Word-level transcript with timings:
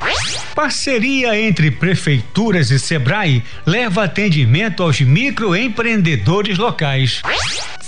Parceria 0.55 1.39
entre 1.39 1.71
prefeituras 1.71 2.71
e 2.71 2.79
Sebrae 2.79 3.43
leva 3.67 4.05
atendimento 4.05 4.83
aos 4.83 5.01
microempreendedores 5.01 6.59
locais. 6.59 7.23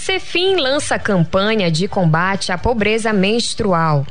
Cefim 0.04 0.56
lança 0.56 0.98
campanha 0.98 1.70
de 1.70 1.88
combate 1.88 2.52
à 2.52 2.58
pobreza 2.58 3.10
menstrual. 3.10 4.06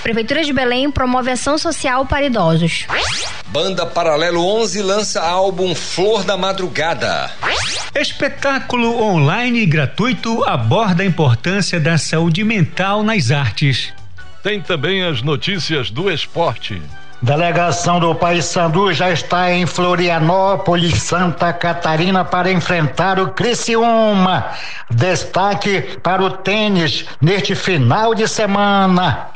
Prefeitura 0.00 0.44
de 0.44 0.52
Belém 0.52 0.88
promove 0.92 1.28
ação 1.28 1.58
social 1.58 2.06
para 2.06 2.26
idosos. 2.26 2.86
Banda 3.48 3.84
Paralelo 3.84 4.46
11 4.46 4.80
lança 4.82 5.20
álbum 5.20 5.74
Flor 5.74 6.22
da 6.22 6.36
Madrugada. 6.36 7.32
Espetáculo 7.96 9.02
online 9.02 9.66
gratuito 9.66 10.44
aborda 10.44 11.02
a 11.02 11.06
importância 11.06 11.80
da 11.80 11.98
saúde 11.98 12.44
mental 12.44 13.02
nas 13.02 13.32
artes. 13.32 13.92
Tem 14.40 14.60
também 14.60 15.02
as 15.02 15.20
notícias 15.20 15.90
do 15.90 16.08
esporte. 16.12 16.80
Delegação 17.24 17.98
do 17.98 18.14
Paysandu 18.14 18.92
já 18.92 19.10
está 19.10 19.50
em 19.50 19.64
Florianópolis, 19.64 21.02
Santa 21.02 21.54
Catarina, 21.54 22.22
para 22.22 22.52
enfrentar 22.52 23.18
o 23.18 23.30
Criciúma. 23.30 24.50
Destaque 24.90 25.98
para 26.02 26.22
o 26.22 26.28
tênis 26.28 27.06
neste 27.22 27.54
final 27.54 28.14
de 28.14 28.28
semana. 28.28 29.33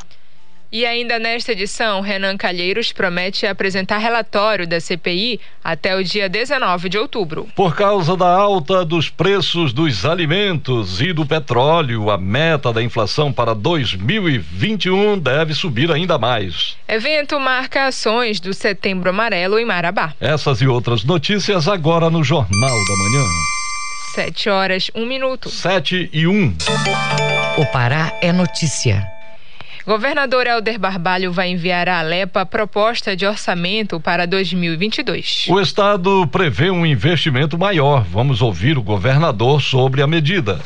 E 0.70 0.84
ainda 0.84 1.18
nesta 1.18 1.52
edição, 1.52 2.02
Renan 2.02 2.36
Calheiros 2.36 2.92
promete 2.92 3.46
apresentar 3.46 3.96
relatório 3.96 4.66
da 4.66 4.78
CPI 4.78 5.40
até 5.64 5.96
o 5.96 6.04
dia 6.04 6.28
19 6.28 6.90
de 6.90 6.98
outubro. 6.98 7.48
Por 7.56 7.74
causa 7.74 8.14
da 8.14 8.28
alta 8.28 8.84
dos 8.84 9.08
preços 9.08 9.72
dos 9.72 10.04
alimentos 10.04 11.00
e 11.00 11.14
do 11.14 11.24
petróleo, 11.24 12.10
a 12.10 12.18
meta 12.18 12.70
da 12.70 12.82
inflação 12.82 13.32
para 13.32 13.54
2021 13.54 15.18
deve 15.18 15.54
subir 15.54 15.90
ainda 15.90 16.18
mais. 16.18 16.76
Evento 16.86 17.40
marca 17.40 17.86
ações 17.86 18.38
do 18.38 18.52
Setembro 18.52 19.08
Amarelo 19.08 19.58
em 19.58 19.64
Marabá. 19.64 20.12
Essas 20.20 20.60
e 20.60 20.66
outras 20.66 21.02
notícias 21.02 21.66
agora 21.66 22.10
no 22.10 22.22
Jornal 22.22 22.50
da 22.50 22.96
Manhã. 22.96 23.24
Sete 24.14 24.50
horas, 24.50 24.90
um 24.94 25.06
minuto. 25.06 25.48
Sete 25.48 26.10
e 26.12 26.26
um. 26.26 26.54
O 27.56 27.64
Pará 27.66 28.12
é 28.20 28.32
notícia. 28.32 29.17
Governador 29.88 30.46
Helder 30.46 30.78
Barbalho 30.78 31.32
vai 31.32 31.48
enviar 31.48 31.88
à 31.88 32.00
Alepa 32.00 32.44
proposta 32.44 33.16
de 33.16 33.24
orçamento 33.24 33.98
para 33.98 34.26
2022. 34.26 35.46
O 35.48 35.58
Estado 35.58 36.26
prevê 36.26 36.70
um 36.70 36.84
investimento 36.84 37.56
maior. 37.56 38.04
Vamos 38.04 38.42
ouvir 38.42 38.76
o 38.76 38.82
governador 38.82 39.62
sobre 39.62 40.02
a 40.02 40.06
medida. 40.06 40.60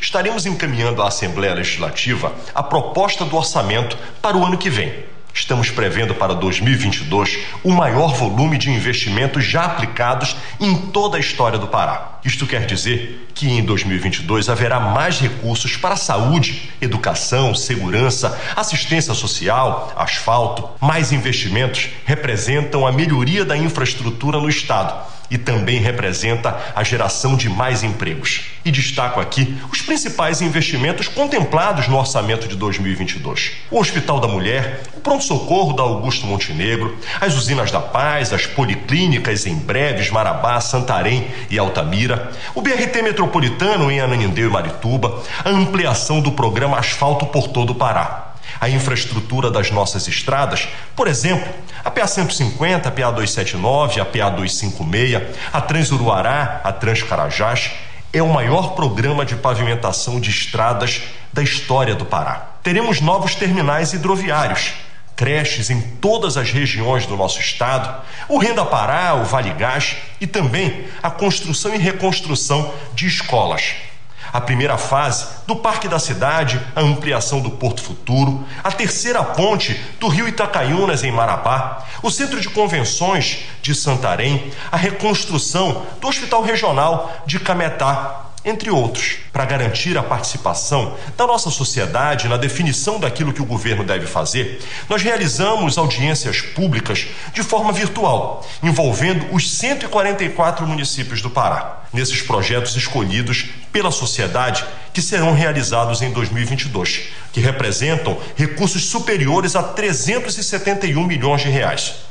Estaremos 0.00 0.46
encaminhando 0.46 1.02
à 1.02 1.08
Assembleia 1.08 1.54
Legislativa 1.54 2.32
a 2.54 2.62
proposta 2.62 3.24
do 3.24 3.36
orçamento 3.36 3.98
para 4.22 4.36
o 4.36 4.46
ano 4.46 4.56
que 4.56 4.70
vem. 4.70 4.94
Estamos 5.32 5.70
prevendo 5.70 6.14
para 6.14 6.34
2022 6.34 7.38
o 7.62 7.70
maior 7.70 8.14
volume 8.14 8.58
de 8.58 8.70
investimentos 8.70 9.44
já 9.44 9.64
aplicados 9.64 10.36
em 10.60 10.74
toda 10.76 11.16
a 11.16 11.20
história 11.20 11.58
do 11.58 11.68
Pará. 11.68 12.18
Isto 12.24 12.46
quer 12.46 12.66
dizer 12.66 13.28
que 13.34 13.48
em 13.48 13.64
2022 13.64 14.48
haverá 14.48 14.80
mais 14.80 15.20
recursos 15.20 15.76
para 15.76 15.96
saúde, 15.96 16.70
educação, 16.80 17.54
segurança, 17.54 18.38
assistência 18.56 19.14
social, 19.14 19.92
asfalto. 19.96 20.68
Mais 20.80 21.12
investimentos 21.12 21.88
representam 22.04 22.86
a 22.86 22.92
melhoria 22.92 23.44
da 23.44 23.56
infraestrutura 23.56 24.38
no 24.38 24.48
Estado 24.48 25.17
e 25.30 25.36
também 25.36 25.80
representa 25.80 26.58
a 26.74 26.82
geração 26.82 27.36
de 27.36 27.48
mais 27.48 27.82
empregos. 27.82 28.42
E 28.64 28.70
destaco 28.70 29.20
aqui 29.20 29.56
os 29.72 29.82
principais 29.82 30.40
investimentos 30.40 31.08
contemplados 31.08 31.88
no 31.88 31.96
orçamento 31.96 32.48
de 32.48 32.56
2022: 32.56 33.52
o 33.70 33.78
Hospital 33.78 34.20
da 34.20 34.28
Mulher, 34.28 34.82
o 34.94 35.00
pronto-socorro 35.00 35.72
da 35.72 35.82
Augusto 35.82 36.26
Montenegro, 36.26 36.96
as 37.20 37.34
usinas 37.34 37.70
da 37.70 37.80
Paz, 37.80 38.32
as 38.32 38.46
policlínicas 38.46 39.46
em 39.46 39.54
Breves, 39.54 40.10
Marabá, 40.10 40.60
Santarém 40.60 41.28
e 41.50 41.58
Altamira, 41.58 42.30
o 42.54 42.60
BRT 42.60 43.02
metropolitano 43.02 43.90
em 43.90 44.00
Ananindeu 44.00 44.48
e 44.48 44.52
Marituba, 44.52 45.22
a 45.44 45.50
ampliação 45.50 46.20
do 46.20 46.32
programa 46.32 46.78
Asfalto 46.78 47.26
por 47.26 47.48
todo 47.48 47.70
o 47.70 47.74
Pará 47.74 48.27
a 48.60 48.68
infraestrutura 48.68 49.50
das 49.50 49.70
nossas 49.70 50.06
estradas, 50.08 50.68
por 50.96 51.06
exemplo, 51.08 51.48
a 51.84 51.90
PA 51.90 52.06
150, 52.06 52.88
a 52.88 52.92
PA 52.92 53.10
279, 53.10 54.00
a 54.00 54.04
PA 54.04 54.30
256, 54.30 55.22
a 55.52 55.60
Transuruará, 55.60 56.60
a 56.64 56.72
Transcarajás, 56.72 57.70
é 58.12 58.22
o 58.22 58.28
maior 58.28 58.74
programa 58.74 59.24
de 59.24 59.36
pavimentação 59.36 60.18
de 60.18 60.30
estradas 60.30 61.02
da 61.32 61.42
história 61.42 61.94
do 61.94 62.04
Pará. 62.04 62.52
Teremos 62.62 63.00
novos 63.00 63.34
terminais 63.34 63.92
hidroviários, 63.92 64.72
creches 65.14 65.68
em 65.68 65.80
todas 65.80 66.36
as 66.36 66.50
regiões 66.50 67.06
do 67.06 67.16
nosso 67.16 67.40
estado, 67.40 68.02
o 68.28 68.38
Renda 68.38 68.64
Pará, 68.64 69.14
o 69.14 69.24
Vale 69.24 69.50
Gás 69.50 69.96
e 70.20 70.26
também 70.26 70.86
a 71.02 71.10
construção 71.10 71.74
e 71.74 71.78
reconstrução 71.78 72.72
de 72.94 73.06
escolas 73.06 73.87
a 74.32 74.40
primeira 74.40 74.76
fase 74.76 75.26
do 75.46 75.56
Parque 75.56 75.88
da 75.88 75.98
Cidade, 75.98 76.60
a 76.74 76.80
ampliação 76.80 77.40
do 77.40 77.50
Porto 77.50 77.82
Futuro, 77.82 78.44
a 78.62 78.70
terceira 78.70 79.22
ponte 79.22 79.74
do 79.98 80.08
Rio 80.08 80.28
Itacaiunas 80.28 81.02
em 81.02 81.12
Marabá, 81.12 81.84
o 82.02 82.10
Centro 82.10 82.40
de 82.40 82.48
Convenções 82.48 83.44
de 83.62 83.74
Santarém, 83.74 84.52
a 84.70 84.76
reconstrução 84.76 85.86
do 86.00 86.08
Hospital 86.08 86.42
Regional 86.42 87.22
de 87.26 87.40
Cametá 87.40 88.27
entre 88.44 88.70
outros, 88.70 89.16
para 89.32 89.44
garantir 89.44 89.96
a 89.98 90.02
participação 90.02 90.96
da 91.16 91.26
nossa 91.26 91.50
sociedade 91.50 92.28
na 92.28 92.36
definição 92.36 92.98
daquilo 92.98 93.32
que 93.32 93.42
o 93.42 93.46
governo 93.46 93.84
deve 93.84 94.06
fazer, 94.06 94.60
nós 94.88 95.02
realizamos 95.02 95.76
audiências 95.76 96.40
públicas 96.40 97.06
de 97.32 97.42
forma 97.42 97.72
virtual, 97.72 98.46
envolvendo 98.62 99.26
os 99.34 99.50
144 99.50 100.66
municípios 100.66 101.20
do 101.20 101.30
Pará, 101.30 101.82
nesses 101.92 102.22
projetos 102.22 102.76
escolhidos 102.76 103.46
pela 103.72 103.90
sociedade 103.90 104.64
que 104.92 105.02
serão 105.02 105.34
realizados 105.34 106.02
em 106.02 106.12
2022, 106.12 107.08
que 107.32 107.40
representam 107.40 108.18
recursos 108.36 108.84
superiores 108.84 109.54
a 109.54 109.62
371 109.62 111.04
milhões 111.06 111.42
de 111.42 111.48
reais. 111.48 112.08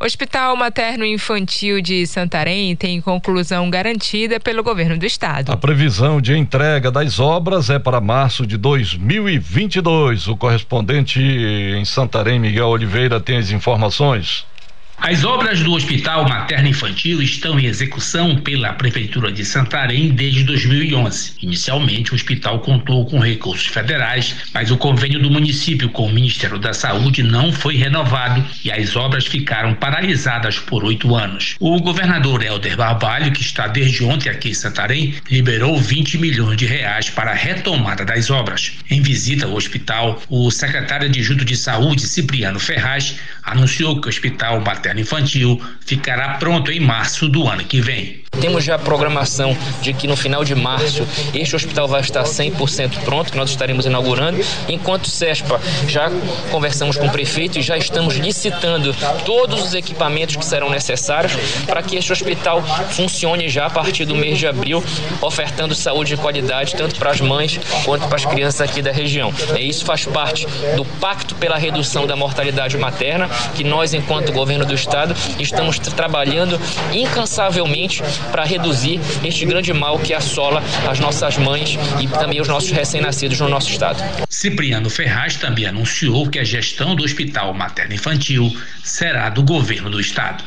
Hospital 0.00 0.54
Materno 0.54 1.04
Infantil 1.04 1.80
de 1.80 2.06
Santarém 2.06 2.76
tem 2.76 3.00
conclusão 3.00 3.68
garantida 3.68 4.38
pelo 4.38 4.62
governo 4.62 4.96
do 4.96 5.04
estado. 5.04 5.50
A 5.50 5.56
previsão 5.56 6.20
de 6.20 6.36
entrega 6.36 6.88
das 6.88 7.18
obras 7.18 7.68
é 7.68 7.80
para 7.80 8.00
março 8.00 8.46
de 8.46 8.56
2022. 8.56 10.28
O 10.28 10.36
correspondente 10.36 11.20
em 11.20 11.84
Santarém, 11.84 12.38
Miguel 12.38 12.68
Oliveira, 12.68 13.18
tem 13.18 13.38
as 13.38 13.50
informações. 13.50 14.46
As 15.00 15.24
obras 15.24 15.60
do 15.60 15.72
Hospital 15.72 16.28
Materno 16.28 16.68
Infantil 16.68 17.22
estão 17.22 17.58
em 17.58 17.66
execução 17.66 18.36
pela 18.36 18.72
Prefeitura 18.72 19.30
de 19.30 19.44
Santarém 19.44 20.10
desde 20.10 20.42
2011. 20.42 21.34
Inicialmente, 21.40 22.10
o 22.10 22.16
hospital 22.16 22.58
contou 22.58 23.06
com 23.06 23.20
recursos 23.20 23.68
federais, 23.68 24.34
mas 24.52 24.72
o 24.72 24.76
convênio 24.76 25.20
do 25.20 25.30
município 25.30 25.88
com 25.88 26.06
o 26.06 26.12
Ministério 26.12 26.58
da 26.58 26.74
Saúde 26.74 27.22
não 27.22 27.52
foi 27.52 27.76
renovado 27.76 28.44
e 28.64 28.72
as 28.72 28.96
obras 28.96 29.24
ficaram 29.24 29.72
paralisadas 29.72 30.58
por 30.58 30.84
oito 30.84 31.14
anos. 31.14 31.54
O 31.60 31.80
governador 31.80 32.42
Helder 32.42 32.76
Barbalho, 32.76 33.32
que 33.32 33.40
está 33.40 33.68
desde 33.68 34.02
ontem 34.02 34.28
aqui 34.28 34.50
em 34.50 34.54
Santarém, 34.54 35.14
liberou 35.30 35.80
20 35.80 36.18
milhões 36.18 36.56
de 36.56 36.66
reais 36.66 37.08
para 37.08 37.30
a 37.30 37.34
retomada 37.34 38.04
das 38.04 38.30
obras. 38.30 38.72
Em 38.90 39.00
visita 39.00 39.46
ao 39.46 39.54
hospital, 39.54 40.20
o 40.28 40.50
secretário 40.50 41.06
adjunto 41.06 41.44
de 41.44 41.56
Saúde, 41.56 42.02
Cipriano 42.02 42.58
Ferraz, 42.58 43.16
anunciou 43.44 44.00
que 44.00 44.08
o 44.08 44.10
Hospital 44.10 44.60
Materno 44.60 44.87
materno 44.88 45.00
infantil 45.00 45.60
ficará 45.84 46.34
pronto 46.34 46.70
em 46.70 46.80
março 46.80 47.28
do 47.28 47.46
ano 47.46 47.64
que 47.64 47.80
vem. 47.80 48.22
Temos 48.40 48.62
já 48.62 48.76
a 48.76 48.78
programação 48.78 49.56
de 49.82 49.92
que 49.92 50.06
no 50.06 50.16
final 50.16 50.44
de 50.44 50.54
março 50.54 51.06
este 51.34 51.56
hospital 51.56 51.88
vai 51.88 52.00
estar 52.00 52.22
100% 52.22 53.00
pronto, 53.04 53.32
que 53.32 53.36
nós 53.36 53.50
estaremos 53.50 53.84
inaugurando. 53.84 54.38
Enquanto 54.68 55.08
CESPA, 55.08 55.60
já 55.88 56.10
conversamos 56.50 56.96
com 56.96 57.06
o 57.06 57.10
prefeito 57.10 57.58
e 57.58 57.62
já 57.62 57.76
estamos 57.76 58.16
licitando 58.16 58.94
todos 59.24 59.62
os 59.62 59.74
equipamentos 59.74 60.36
que 60.36 60.44
serão 60.44 60.70
necessários 60.70 61.32
para 61.66 61.82
que 61.82 61.96
este 61.96 62.12
hospital 62.12 62.62
funcione 62.90 63.48
já 63.48 63.66
a 63.66 63.70
partir 63.70 64.04
do 64.04 64.14
mês 64.14 64.38
de 64.38 64.46
abril, 64.46 64.84
ofertando 65.20 65.74
saúde 65.74 66.14
de 66.14 66.20
qualidade 66.20 66.74
tanto 66.76 66.96
para 66.96 67.10
as 67.10 67.20
mães 67.20 67.58
quanto 67.84 68.06
para 68.06 68.16
as 68.16 68.24
crianças 68.24 68.60
aqui 68.60 68.80
da 68.80 68.92
região. 68.92 69.32
É, 69.54 69.60
isso 69.60 69.84
faz 69.84 70.04
parte 70.04 70.46
do 70.76 70.84
Pacto 70.84 71.34
pela 71.34 71.56
Redução 71.56 72.06
da 72.06 72.14
Mortalidade 72.14 72.76
Materna, 72.78 73.28
que 73.54 73.64
nós, 73.64 73.94
enquanto 73.94 74.32
governo 74.32 74.64
do 74.64 74.74
Estado, 74.74 75.14
estamos 75.38 75.78
trabalhando 75.78 76.60
incansavelmente 76.92 78.02
para 78.30 78.44
reduzir 78.44 79.00
este 79.24 79.44
grande 79.44 79.72
mal 79.72 79.98
que 79.98 80.14
assola 80.14 80.62
as 80.88 80.98
nossas 80.98 81.36
mães 81.36 81.78
e 82.00 82.06
também 82.06 82.40
os 82.40 82.48
nossos 82.48 82.70
recém-nascidos 82.70 83.40
no 83.40 83.48
nosso 83.48 83.70
estado. 83.70 84.02
Cipriano 84.28 84.90
Ferraz 84.90 85.36
também 85.36 85.66
anunciou 85.66 86.28
que 86.28 86.38
a 86.38 86.44
gestão 86.44 86.94
do 86.94 87.04
Hospital 87.04 87.52
Materno 87.54 87.94
Infantil 87.94 88.54
será 88.82 89.28
do 89.28 89.42
governo 89.42 89.90
do 89.90 90.00
estado. 90.00 90.44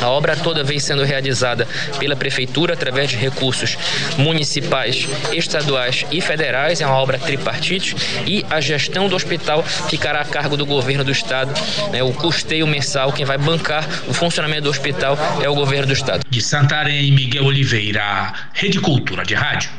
A 0.00 0.08
obra 0.08 0.36
toda 0.36 0.62
vem 0.62 0.78
sendo 0.78 1.04
realizada 1.04 1.66
pela 1.98 2.16
prefeitura 2.16 2.74
através 2.74 3.10
de 3.10 3.16
recursos 3.16 3.76
municipais, 4.18 5.06
estaduais 5.32 6.04
e 6.10 6.20
federais. 6.20 6.80
É 6.80 6.86
uma 6.86 6.96
obra 6.96 7.18
tripartite 7.18 7.96
e 8.26 8.44
a 8.50 8.60
gestão 8.60 9.08
do 9.08 9.16
hospital 9.16 9.62
ficará 9.62 10.20
a 10.20 10.24
cargo 10.24 10.56
do 10.56 10.66
governo 10.66 11.04
do 11.04 11.10
estado. 11.10 11.52
Né? 11.90 12.02
O 12.02 12.12
custeio 12.12 12.66
mensal, 12.66 13.12
quem 13.12 13.24
vai 13.24 13.38
bancar 13.38 13.88
o 14.08 14.12
funcionamento 14.12 14.62
do 14.62 14.70
hospital 14.70 15.16
é 15.42 15.48
o 15.48 15.54
governo 15.54 15.86
do 15.86 15.92
estado. 15.92 16.24
De 16.28 16.42
Santarém, 16.42 17.10
Miguel 17.14 17.46
Oliveira, 17.46 18.32
Rede 18.52 18.80
Cultura 18.80 19.22
de 19.22 19.36
Rádio. 19.36 19.70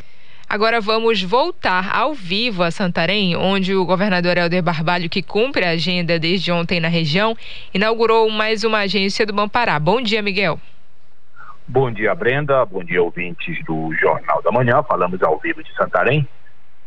Agora 0.48 0.80
vamos 0.80 1.22
voltar 1.22 1.94
ao 1.94 2.14
vivo 2.14 2.64
a 2.64 2.72
Santarém, 2.72 3.36
onde 3.36 3.76
o 3.76 3.86
governador 3.86 4.38
Helder 4.38 4.64
Barbalho, 4.64 5.10
que 5.10 5.22
cumpre 5.22 5.66
a 5.66 5.72
agenda 5.72 6.18
desde 6.18 6.50
ontem 6.50 6.80
na 6.80 6.88
região, 6.88 7.36
inaugurou 7.74 8.30
mais 8.30 8.64
uma 8.64 8.80
agência 8.80 9.26
do 9.26 9.34
Bampará. 9.34 9.78
Bom 9.78 10.02
dia, 10.02 10.22
Miguel. 10.22 10.58
Bom 11.68 11.92
dia, 11.92 12.16
Brenda. 12.16 12.66
Bom 12.66 12.86
dia, 12.86 13.04
ouvintes 13.04 13.62
do 13.66 13.94
Jornal 14.00 14.42
da 14.42 14.52
Manhã. 14.54 14.82
Falamos 14.84 15.22
ao 15.22 15.38
vivo 15.40 15.62
de 15.62 15.74
Santarém. 15.76 16.26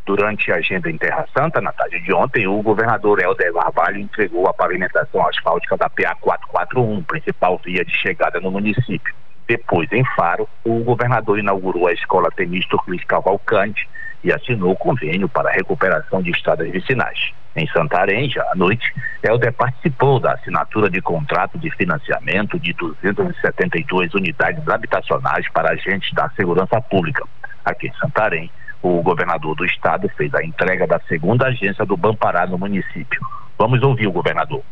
Durante 0.06 0.50
a 0.50 0.56
agenda 0.56 0.90
em 0.90 0.96
Terra 0.96 1.26
Santa, 1.36 1.60
na 1.60 1.72
tarde 1.72 2.00
de 2.00 2.10
ontem, 2.14 2.46
o 2.46 2.62
governador 2.62 3.20
Helder 3.20 3.52
Barbalho 3.52 4.00
entregou 4.00 4.48
a 4.48 4.54
pavimentação 4.54 5.28
asfáltica 5.28 5.76
da 5.76 5.90
PA 5.90 6.14
441, 6.14 7.02
principal 7.02 7.60
via 7.62 7.84
de 7.84 7.94
chegada 7.94 8.40
no 8.40 8.50
município. 8.50 9.14
Depois, 9.48 9.90
em 9.90 10.04
Faro, 10.14 10.46
o 10.62 10.84
governador 10.84 11.38
inaugurou 11.38 11.88
a 11.88 11.92
escola 11.94 12.30
Temístocles 12.30 12.86
Luiz 12.86 13.04
Cavalcante 13.04 13.88
e 14.22 14.30
assinou 14.30 14.72
o 14.72 14.76
convênio 14.76 15.26
para 15.26 15.48
a 15.48 15.52
recuperação 15.52 16.20
de 16.20 16.30
estradas 16.30 16.70
vicinais. 16.70 17.32
Em 17.56 17.66
Santarém, 17.68 18.28
já 18.28 18.42
à 18.52 18.54
noite, 18.54 18.92
Helder 19.22 19.54
participou 19.54 20.20
da 20.20 20.32
assinatura 20.32 20.90
de 20.90 21.00
contrato 21.00 21.58
de 21.58 21.70
financiamento 21.70 22.60
de 22.60 22.74
272 22.74 24.12
unidades 24.12 24.68
habitacionais 24.68 25.48
para 25.50 25.72
agentes 25.72 26.12
da 26.12 26.28
segurança 26.36 26.78
pública. 26.82 27.24
Aqui 27.64 27.88
em 27.88 27.94
Santarém, 27.94 28.50
o 28.82 29.00
governador 29.02 29.56
do 29.56 29.64
estado 29.64 30.10
fez 30.10 30.32
a 30.34 30.44
entrega 30.44 30.86
da 30.86 31.00
segunda 31.08 31.46
agência 31.46 31.86
do 31.86 31.96
Bampará 31.96 32.46
no 32.46 32.58
município. 32.58 33.20
Vamos 33.56 33.82
ouvir 33.82 34.08
o 34.08 34.12
governador 34.12 34.62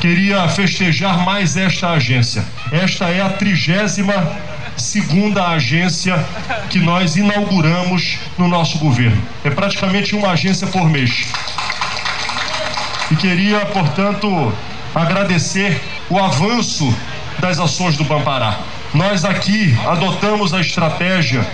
queria 0.00 0.48
festejar 0.48 1.24
mais 1.24 1.56
esta 1.56 1.90
agência. 1.90 2.44
Esta 2.70 3.08
é 3.08 3.20
a 3.20 3.30
trigésima 3.30 4.14
segunda 4.76 5.48
agência 5.48 6.24
que 6.70 6.78
nós 6.78 7.16
inauguramos 7.16 8.18
no 8.38 8.46
nosso 8.48 8.78
governo. 8.78 9.20
É 9.44 9.50
praticamente 9.50 10.14
uma 10.14 10.30
agência 10.30 10.66
por 10.68 10.88
mês. 10.88 11.26
E 13.10 13.16
queria, 13.16 13.66
portanto, 13.66 14.52
agradecer 14.94 15.80
o 16.08 16.18
avanço 16.18 16.94
das 17.40 17.58
ações 17.58 17.96
do 17.96 18.04
Bampará. 18.04 18.60
Nós 18.94 19.24
aqui 19.24 19.76
adotamos 19.86 20.54
a 20.54 20.60
estratégia 20.60 21.46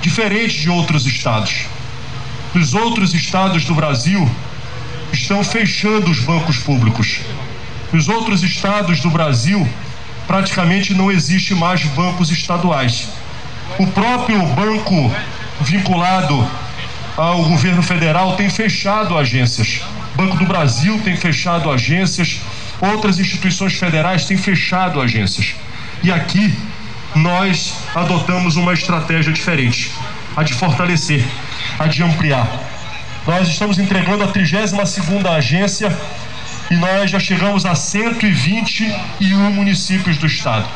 diferente 0.00 0.60
de 0.60 0.70
outros 0.70 1.06
estados. 1.06 1.66
Nos 2.54 2.74
outros 2.74 3.14
estados 3.14 3.64
do 3.64 3.74
Brasil, 3.74 4.28
estão 5.12 5.42
fechando 5.44 6.10
os 6.10 6.20
bancos 6.20 6.58
públicos. 6.58 7.20
Nos 7.92 8.08
outros 8.08 8.42
estados 8.42 9.00
do 9.00 9.10
Brasil, 9.10 9.68
praticamente 10.26 10.94
não 10.94 11.10
existe 11.10 11.54
mais 11.54 11.82
bancos 11.86 12.30
estaduais. 12.30 13.08
O 13.78 13.86
próprio 13.88 14.40
banco 14.46 15.12
vinculado 15.60 16.48
ao 17.16 17.42
governo 17.44 17.82
federal 17.82 18.36
tem 18.36 18.48
fechado 18.48 19.18
agências. 19.18 19.80
Banco 20.14 20.36
do 20.36 20.44
Brasil 20.44 21.00
tem 21.02 21.16
fechado 21.16 21.70
agências, 21.70 22.40
outras 22.80 23.18
instituições 23.18 23.74
federais 23.74 24.24
têm 24.24 24.36
fechado 24.36 25.00
agências. 25.00 25.54
E 26.02 26.12
aqui 26.12 26.54
nós 27.14 27.74
adotamos 27.94 28.56
uma 28.56 28.72
estratégia 28.72 29.32
diferente, 29.32 29.90
a 30.36 30.44
de 30.44 30.54
fortalecer, 30.54 31.24
a 31.78 31.86
de 31.86 32.02
ampliar. 32.02 32.46
Nós 33.26 33.48
estamos 33.48 33.78
entregando 33.78 34.24
a 34.24 34.28
32 34.28 34.88
segunda 34.88 35.32
agência 35.32 35.96
e 36.70 36.76
nós 36.76 37.10
já 37.10 37.18
chegamos 37.18 37.66
a 37.66 37.74
121 37.74 39.50
municípios 39.50 40.16
do 40.18 40.26
estado. 40.26 40.68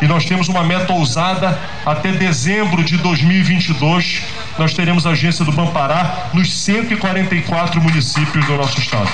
E 0.00 0.06
nós 0.06 0.24
temos 0.24 0.48
uma 0.48 0.64
meta 0.64 0.92
ousada 0.92 1.58
até 1.84 2.12
dezembro 2.12 2.82
de 2.82 2.96
2022. 2.96 4.26
Nós 4.58 4.72
teremos 4.72 5.06
agência 5.06 5.44
do 5.44 5.52
Bampará 5.52 6.30
nos 6.32 6.52
144 6.64 7.80
municípios 7.80 8.46
do 8.46 8.56
nosso 8.56 8.80
estado. 8.80 9.10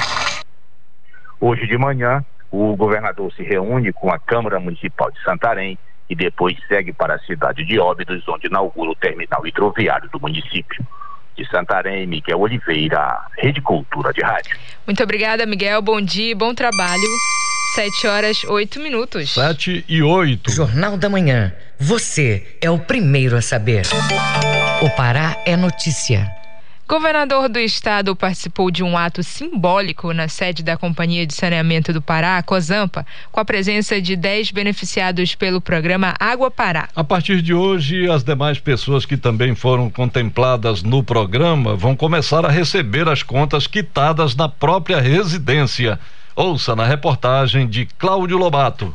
Hoje 1.41 1.67
de 1.67 1.77
manhã, 1.77 2.25
o 2.51 2.77
governador 2.77 3.33
se 3.33 3.43
reúne 3.43 3.93
com 3.93 4.11
a 4.11 4.19
Câmara 4.19 4.61
Municipal 4.61 5.11
de 5.11 5.21
Santarém 5.23 5.77
e 6.09 6.15
depois 6.15 6.57
segue 6.69 6.93
para 6.93 7.15
a 7.15 7.19
cidade 7.21 7.65
de 7.65 7.79
Óbidos, 7.79 8.23
onde 8.29 8.47
inaugura 8.47 8.91
o 8.91 8.97
terminal 8.97 9.45
hidroviário 9.47 10.09
do 10.11 10.21
município 10.21 10.85
de 11.41 11.51
Santarém, 11.51 12.07
Miguel 12.07 12.39
Oliveira, 12.39 13.19
Rede 13.39 13.63
Cultura 13.63 14.13
de 14.13 14.21
Rádio. 14.21 14.57
Muito 14.87 15.03
obrigada, 15.03 15.47
Miguel. 15.47 15.81
Bom 15.81 16.01
dia, 16.01 16.37
bom 16.37 16.55
trabalho. 16.55 17.03
Sete 17.75 18.07
horas, 18.07 18.45
oito 18.45 18.79
minutos. 18.81 19.33
Sete 19.33 19.85
e 19.89 20.03
oito. 20.03 20.51
Jornal 20.51 20.99
da 20.99 21.09
Manhã. 21.09 21.53
Você 21.79 22.59
é 22.61 22.69
o 22.69 22.79
primeiro 22.79 23.37
a 23.37 23.41
saber. 23.41 23.87
O 24.83 24.91
Pará 24.91 25.37
é 25.47 25.57
notícia. 25.57 26.40
Governador 26.91 27.49
do 27.49 27.61
estado 27.61 28.17
participou 28.17 28.69
de 28.69 28.83
um 28.83 28.99
ato 28.99 29.23
simbólico 29.23 30.13
na 30.13 30.27
sede 30.27 30.61
da 30.61 30.77
Companhia 30.77 31.25
de 31.25 31.33
Saneamento 31.33 31.93
do 31.93 32.03
Pará, 32.03 32.43
COSAMPA, 32.43 33.07
com 33.31 33.39
a 33.39 33.45
presença 33.45 34.03
de 34.03 34.17
10 34.17 34.51
beneficiados 34.51 35.37
pelo 35.37 35.61
programa 35.61 36.17
Água 36.19 36.51
Pará. 36.51 36.89
A 36.97 37.05
partir 37.05 37.43
de 37.43 37.55
hoje, 37.55 38.11
as 38.11 38.25
demais 38.25 38.59
pessoas 38.59 39.07
que 39.07 39.17
também 39.17 39.55
foram 39.55 39.89
contempladas 39.89 40.83
no 40.83 41.01
programa 41.01 41.77
vão 41.77 41.95
começar 41.95 42.45
a 42.45 42.51
receber 42.51 43.09
as 43.09 43.23
contas 43.23 43.69
quitadas 43.69 44.35
na 44.35 44.49
própria 44.49 45.01
residência. 45.01 45.97
Ouça 46.35 46.75
na 46.75 46.85
reportagem 46.85 47.69
de 47.69 47.87
Cláudio 47.87 48.37
Lobato. 48.37 48.93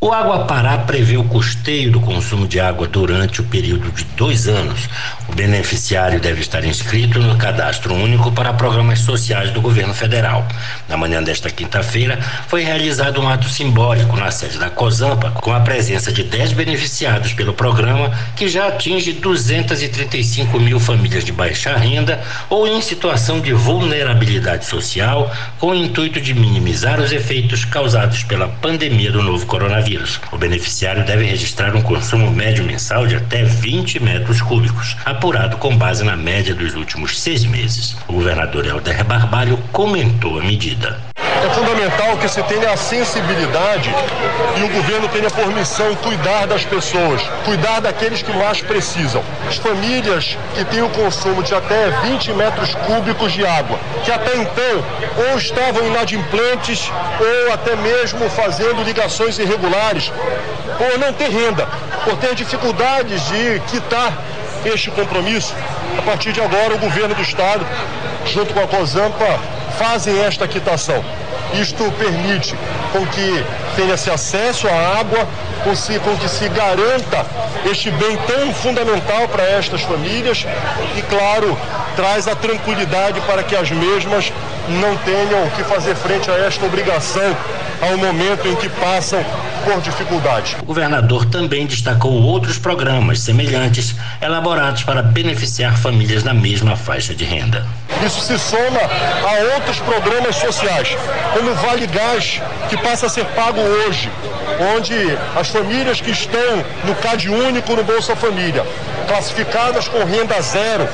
O 0.00 0.12
Água 0.12 0.44
Pará 0.44 0.78
prevê 0.78 1.16
o 1.16 1.24
custeio 1.24 1.90
do 1.90 2.00
consumo 2.00 2.46
de 2.46 2.60
água 2.60 2.86
durante 2.86 3.40
o 3.40 3.44
período 3.44 3.90
de 3.90 4.04
dois 4.16 4.46
anos. 4.46 4.88
O 5.28 5.34
beneficiário 5.34 6.20
deve 6.20 6.40
estar 6.40 6.64
inscrito 6.64 7.18
no 7.18 7.36
cadastro 7.36 7.92
único 7.92 8.30
para 8.30 8.52
programas 8.52 9.00
sociais 9.00 9.50
do 9.50 9.60
governo 9.60 9.92
federal. 9.92 10.46
Na 10.88 10.96
manhã 10.96 11.20
desta 11.20 11.50
quinta-feira, 11.50 12.16
foi 12.46 12.62
realizado 12.62 13.20
um 13.20 13.28
ato 13.28 13.48
simbólico 13.48 14.16
na 14.16 14.30
sede 14.30 14.56
da 14.56 14.70
COSAMPA, 14.70 15.32
com 15.32 15.52
a 15.52 15.58
presença 15.58 16.12
de 16.12 16.22
10 16.22 16.52
beneficiados 16.52 17.32
pelo 17.32 17.52
programa, 17.52 18.12
que 18.36 18.48
já 18.48 18.68
atinge 18.68 19.12
235 19.14 20.60
mil 20.60 20.78
famílias 20.78 21.24
de 21.24 21.32
baixa 21.32 21.76
renda 21.76 22.22
ou 22.48 22.68
em 22.68 22.80
situação 22.80 23.40
de 23.40 23.52
vulnerabilidade 23.52 24.64
social, 24.64 25.34
com 25.58 25.70
o 25.70 25.74
intuito 25.74 26.20
de 26.20 26.34
minimizar 26.34 27.00
os 27.00 27.10
efeitos 27.10 27.64
causados 27.64 28.22
pela 28.22 28.46
pandemia 28.46 29.10
do 29.10 29.24
novo 29.24 29.44
coronavírus 29.44 29.87
coronavírus. 29.88 30.20
O 30.30 30.36
beneficiário 30.36 31.04
deve 31.04 31.24
registrar 31.24 31.74
um 31.74 31.82
consumo 31.82 32.30
médio 32.30 32.64
mensal 32.64 33.06
de 33.06 33.16
até 33.16 33.44
20 33.44 34.02
metros 34.02 34.42
cúbicos, 34.42 34.96
apurado 35.04 35.56
com 35.56 35.76
base 35.76 36.04
na 36.04 36.16
média 36.16 36.54
dos 36.54 36.74
últimos 36.74 37.18
seis 37.18 37.44
meses. 37.44 37.96
O 38.06 38.12
governador 38.12 38.66
Helder 38.66 39.04
Barbalho 39.04 39.58
comentou 39.72 40.38
a 40.38 40.44
medida. 40.44 40.98
É 41.44 41.50
fundamental 41.54 42.16
que 42.16 42.28
se 42.28 42.42
tenha 42.42 42.72
a 42.72 42.76
sensibilidade 42.76 43.94
e 44.56 44.62
o 44.64 44.68
governo 44.68 45.08
tenha 45.08 45.30
por 45.30 45.46
missão 45.54 45.94
cuidar 45.96 46.46
das 46.46 46.64
pessoas, 46.64 47.22
cuidar 47.44 47.80
daqueles 47.80 48.22
que 48.22 48.32
mais 48.32 48.60
precisam. 48.60 49.22
As 49.48 49.56
famílias 49.56 50.36
que 50.54 50.64
têm 50.64 50.82
o 50.82 50.88
consumo 50.88 51.42
de 51.42 51.54
até 51.54 51.90
20 52.02 52.32
metros 52.32 52.74
cúbicos 52.74 53.32
de 53.32 53.46
água, 53.46 53.78
que 54.04 54.10
até 54.10 54.36
então 54.36 54.84
ou 55.30 55.38
estavam 55.38 55.86
inadimplentes 55.86 56.90
ou 57.20 57.52
até 57.52 57.76
mesmo 57.76 58.28
fazendo 58.30 58.82
ligações 58.82 59.38
irregulares, 59.38 60.12
por 60.76 60.98
não 60.98 61.12
ter 61.12 61.30
renda. 61.30 61.66
por 62.04 62.16
ter 62.16 62.34
dificuldades 62.34 63.26
de 63.28 63.60
quitar 63.68 64.12
este 64.64 64.90
compromisso. 64.90 65.54
A 65.98 66.02
partir 66.02 66.32
de 66.32 66.40
agora, 66.40 66.74
o 66.74 66.78
governo 66.78 67.14
do 67.14 67.22
estado, 67.22 67.66
junto 68.26 68.54
com 68.54 68.60
a 68.60 68.66
COSAMPA, 68.66 69.38
fazem 69.78 70.18
esta 70.22 70.48
quitação. 70.48 71.04
Isto 71.52 71.90
permite 71.92 72.56
com 72.88 73.06
que 73.06 73.44
tenha-se 73.76 74.10
acesso 74.10 74.68
à 74.68 74.98
água, 75.00 75.26
com, 75.64 75.74
se, 75.74 75.98
com 76.00 76.16
que 76.16 76.28
se 76.28 76.48
garanta 76.48 77.26
este 77.70 77.90
bem 77.90 78.16
tão 78.26 78.52
fundamental 78.52 79.28
para 79.28 79.42
estas 79.42 79.82
famílias 79.82 80.46
e, 80.96 81.02
claro, 81.02 81.56
traz 81.96 82.28
a 82.28 82.34
tranquilidade 82.34 83.20
para 83.22 83.42
que 83.42 83.56
as 83.56 83.70
mesmas 83.70 84.32
não 84.68 84.96
tenham 84.98 85.48
que 85.56 85.64
fazer 85.64 85.94
frente 85.94 86.30
a 86.30 86.34
esta 86.34 86.64
obrigação 86.66 87.36
ao 87.80 87.96
momento 87.96 88.46
em 88.46 88.56
que 88.56 88.68
passam 88.68 89.24
por 89.64 89.80
dificuldades. 89.82 90.56
O 90.62 90.64
governador 90.64 91.26
também 91.26 91.66
destacou 91.66 92.12
outros 92.12 92.58
programas 92.58 93.20
semelhantes 93.20 93.94
elaborados 94.20 94.82
para 94.82 95.02
beneficiar 95.02 95.76
famílias 95.76 96.24
na 96.24 96.32
mesma 96.32 96.76
faixa 96.76 97.14
de 97.14 97.24
renda. 97.24 97.66
Isso 98.04 98.20
se 98.20 98.38
soma 98.38 98.80
a 98.80 99.54
outros 99.54 99.78
programas 99.80 100.36
sociais, 100.36 100.96
como 101.34 101.50
o 101.50 101.54
Vale 101.54 101.86
Gás, 101.86 102.40
que 102.68 102.76
passa 102.78 103.06
a 103.06 103.08
ser 103.08 103.24
pago 103.26 103.60
hoje, 103.60 104.10
onde 104.76 104.94
as 105.36 105.48
famílias 105.48 106.00
que 106.00 106.10
estão 106.10 106.64
no 106.84 106.94
CAD 106.96 107.28
único 107.28 107.74
no 107.74 107.84
Bolsa 107.84 108.16
Família, 108.16 108.64
classificadas 109.06 109.88
com 109.88 110.04
renda 110.04 110.40
zero, 110.40 110.88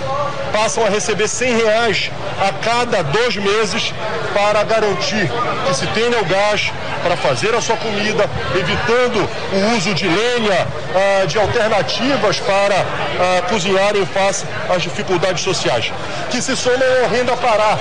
passam 0.54 0.87
a 0.87 0.88
receber 0.88 1.26
100 1.26 1.56
reais 1.56 2.11
a 2.40 2.52
cada 2.64 3.02
dois 3.02 3.34
meses 3.34 3.92
para 4.32 4.62
garantir 4.62 5.28
que 5.66 5.75
se 5.75 5.84
tenha 5.88 6.20
o 6.20 6.25
gás 6.26 6.70
para 7.02 7.16
fazer 7.16 7.52
a 7.56 7.61
sua 7.61 7.76
comida, 7.76 8.30
evitando 8.54 9.28
o 9.52 9.76
uso 9.76 9.92
de 9.94 10.06
lenha, 10.06 10.66
ah, 10.94 11.26
de 11.26 11.37
alternativas 11.38 12.38
para 12.38 12.76
ah, 12.76 13.42
cozinhar 13.49 13.96
em 13.96 14.06
face 14.06 14.46
às 14.73 14.80
dificuldades 14.80 15.42
sociais. 15.42 15.92
Que 16.30 16.40
se 16.40 16.56
somam 16.56 17.02
ao 17.02 17.11
Renda 17.11 17.37
Pará, 17.37 17.76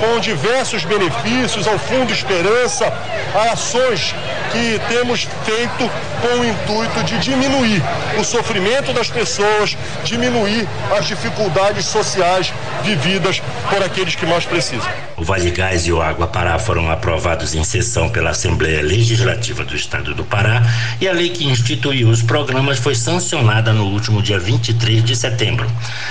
com 0.00 0.18
diversos 0.18 0.82
benefícios, 0.84 1.68
ao 1.68 1.78
Fundo 1.78 2.10
Esperança, 2.10 2.90
a 3.34 3.52
ações 3.52 4.14
que 4.54 4.80
temos 4.88 5.26
feito 5.44 5.90
com 6.20 6.40
o 6.40 6.44
intuito 6.44 7.02
de 7.02 7.18
diminuir 7.18 7.82
o 8.18 8.24
sofrimento 8.24 8.92
das 8.92 9.10
pessoas, 9.10 9.76
diminuir 10.04 10.68
as 10.96 11.06
dificuldades 11.06 11.84
sociais 11.86 12.52
vividas 12.84 13.42
por 13.68 13.82
aqueles 13.82 14.14
que 14.14 14.24
mais 14.24 14.44
precisam. 14.44 14.88
O 15.16 15.24
Vale 15.24 15.50
Gás 15.50 15.86
e 15.86 15.92
o 15.92 16.00
Água 16.00 16.26
Pará 16.26 16.58
foram 16.58 16.90
aprovados 16.90 17.54
em 17.54 17.64
sessão 17.64 18.08
pela 18.08 18.30
Assembleia 18.30 18.82
Legislativa 18.82 19.64
do 19.64 19.74
Estado 19.74 20.14
do 20.14 20.24
Pará 20.24 20.62
e 21.00 21.08
a 21.08 21.12
lei 21.12 21.30
que 21.30 21.44
instituiu 21.44 22.08
os 22.08 22.22
programas 22.22 22.78
foi 22.78 22.94
sancionada 22.94 23.72
no 23.72 23.86
último 23.86 24.22
dia 24.22 24.38
23 24.38 25.04
de 25.04 25.16
setembro. 25.16 25.68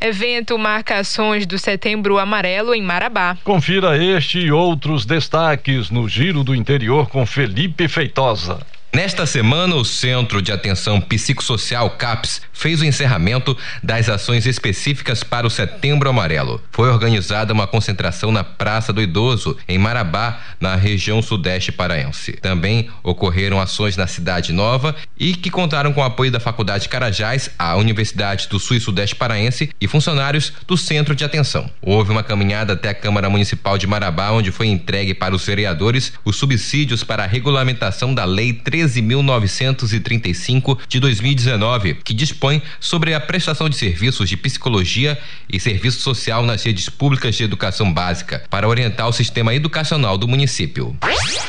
Evento 0.00 0.58
Marcações 0.58 1.46
do 1.46 1.58
Setembro 1.58 2.18
Amarelo 2.18 2.74
em 2.74 2.82
Marabá. 2.82 3.36
Confira 3.44 4.02
este 4.02 4.38
e 4.38 4.50
outros 4.50 5.04
destaques 5.04 5.90
no 5.90 6.08
Giro 6.08 6.42
do 6.42 6.54
Interior 6.54 7.08
com 7.08 7.26
Felipe 7.26 7.86
Feitosa. 7.86 8.60
Nesta 8.92 9.24
semana, 9.24 9.76
o 9.76 9.84
Centro 9.84 10.42
de 10.42 10.50
Atenção 10.50 11.00
Psicossocial 11.00 11.90
CAPS 11.90 12.42
fez 12.52 12.80
o 12.80 12.84
encerramento 12.84 13.56
das 13.80 14.08
ações 14.08 14.46
específicas 14.46 15.22
para 15.22 15.46
o 15.46 15.50
Setembro 15.50 16.10
Amarelo. 16.10 16.60
Foi 16.72 16.90
organizada 16.90 17.52
uma 17.52 17.68
concentração 17.68 18.32
na 18.32 18.42
Praça 18.42 18.92
do 18.92 19.00
Idoso, 19.00 19.56
em 19.68 19.78
Marabá, 19.78 20.40
na 20.60 20.74
região 20.74 21.22
sudeste 21.22 21.70
paraense. 21.70 22.32
Também 22.32 22.90
ocorreram 23.00 23.60
ações 23.60 23.96
na 23.96 24.08
Cidade 24.08 24.52
Nova 24.52 24.96
e 25.16 25.34
que 25.36 25.50
contaram 25.50 25.92
com 25.92 26.00
o 26.00 26.04
apoio 26.04 26.32
da 26.32 26.40
Faculdade 26.40 26.88
Carajás, 26.88 27.48
a 27.56 27.76
Universidade 27.76 28.48
do 28.48 28.58
Sul 28.58 28.76
e 28.76 28.80
Sudeste 28.80 29.14
Paraense 29.14 29.70
e 29.80 29.86
funcionários 29.86 30.52
do 30.66 30.76
Centro 30.76 31.14
de 31.14 31.24
Atenção. 31.24 31.70
Houve 31.80 32.10
uma 32.10 32.24
caminhada 32.24 32.72
até 32.72 32.88
a 32.88 32.94
Câmara 32.94 33.30
Municipal 33.30 33.78
de 33.78 33.86
Marabá, 33.86 34.32
onde 34.32 34.50
foi 34.50 34.66
entregue 34.66 35.14
para 35.14 35.34
os 35.34 35.46
vereadores 35.46 36.12
os 36.24 36.34
subsídios 36.34 37.04
para 37.04 37.22
a 37.22 37.26
regulamentação 37.28 38.12
da 38.12 38.24
Lei 38.24 38.52
3 38.52 38.79
13.935 38.80 40.78
de 40.88 41.00
2019, 41.00 41.94
que 42.02 42.14
dispõe 42.14 42.62
sobre 42.78 43.14
a 43.14 43.20
prestação 43.20 43.68
de 43.68 43.76
serviços 43.76 44.28
de 44.28 44.36
psicologia 44.36 45.18
e 45.52 45.60
serviço 45.60 46.00
social 46.00 46.42
nas 46.44 46.62
redes 46.62 46.88
públicas 46.88 47.34
de 47.34 47.44
educação 47.44 47.92
básica, 47.92 48.42
para 48.48 48.68
orientar 48.68 49.08
o 49.08 49.12
sistema 49.12 49.54
educacional 49.54 50.16
do 50.16 50.26
município. 50.28 50.96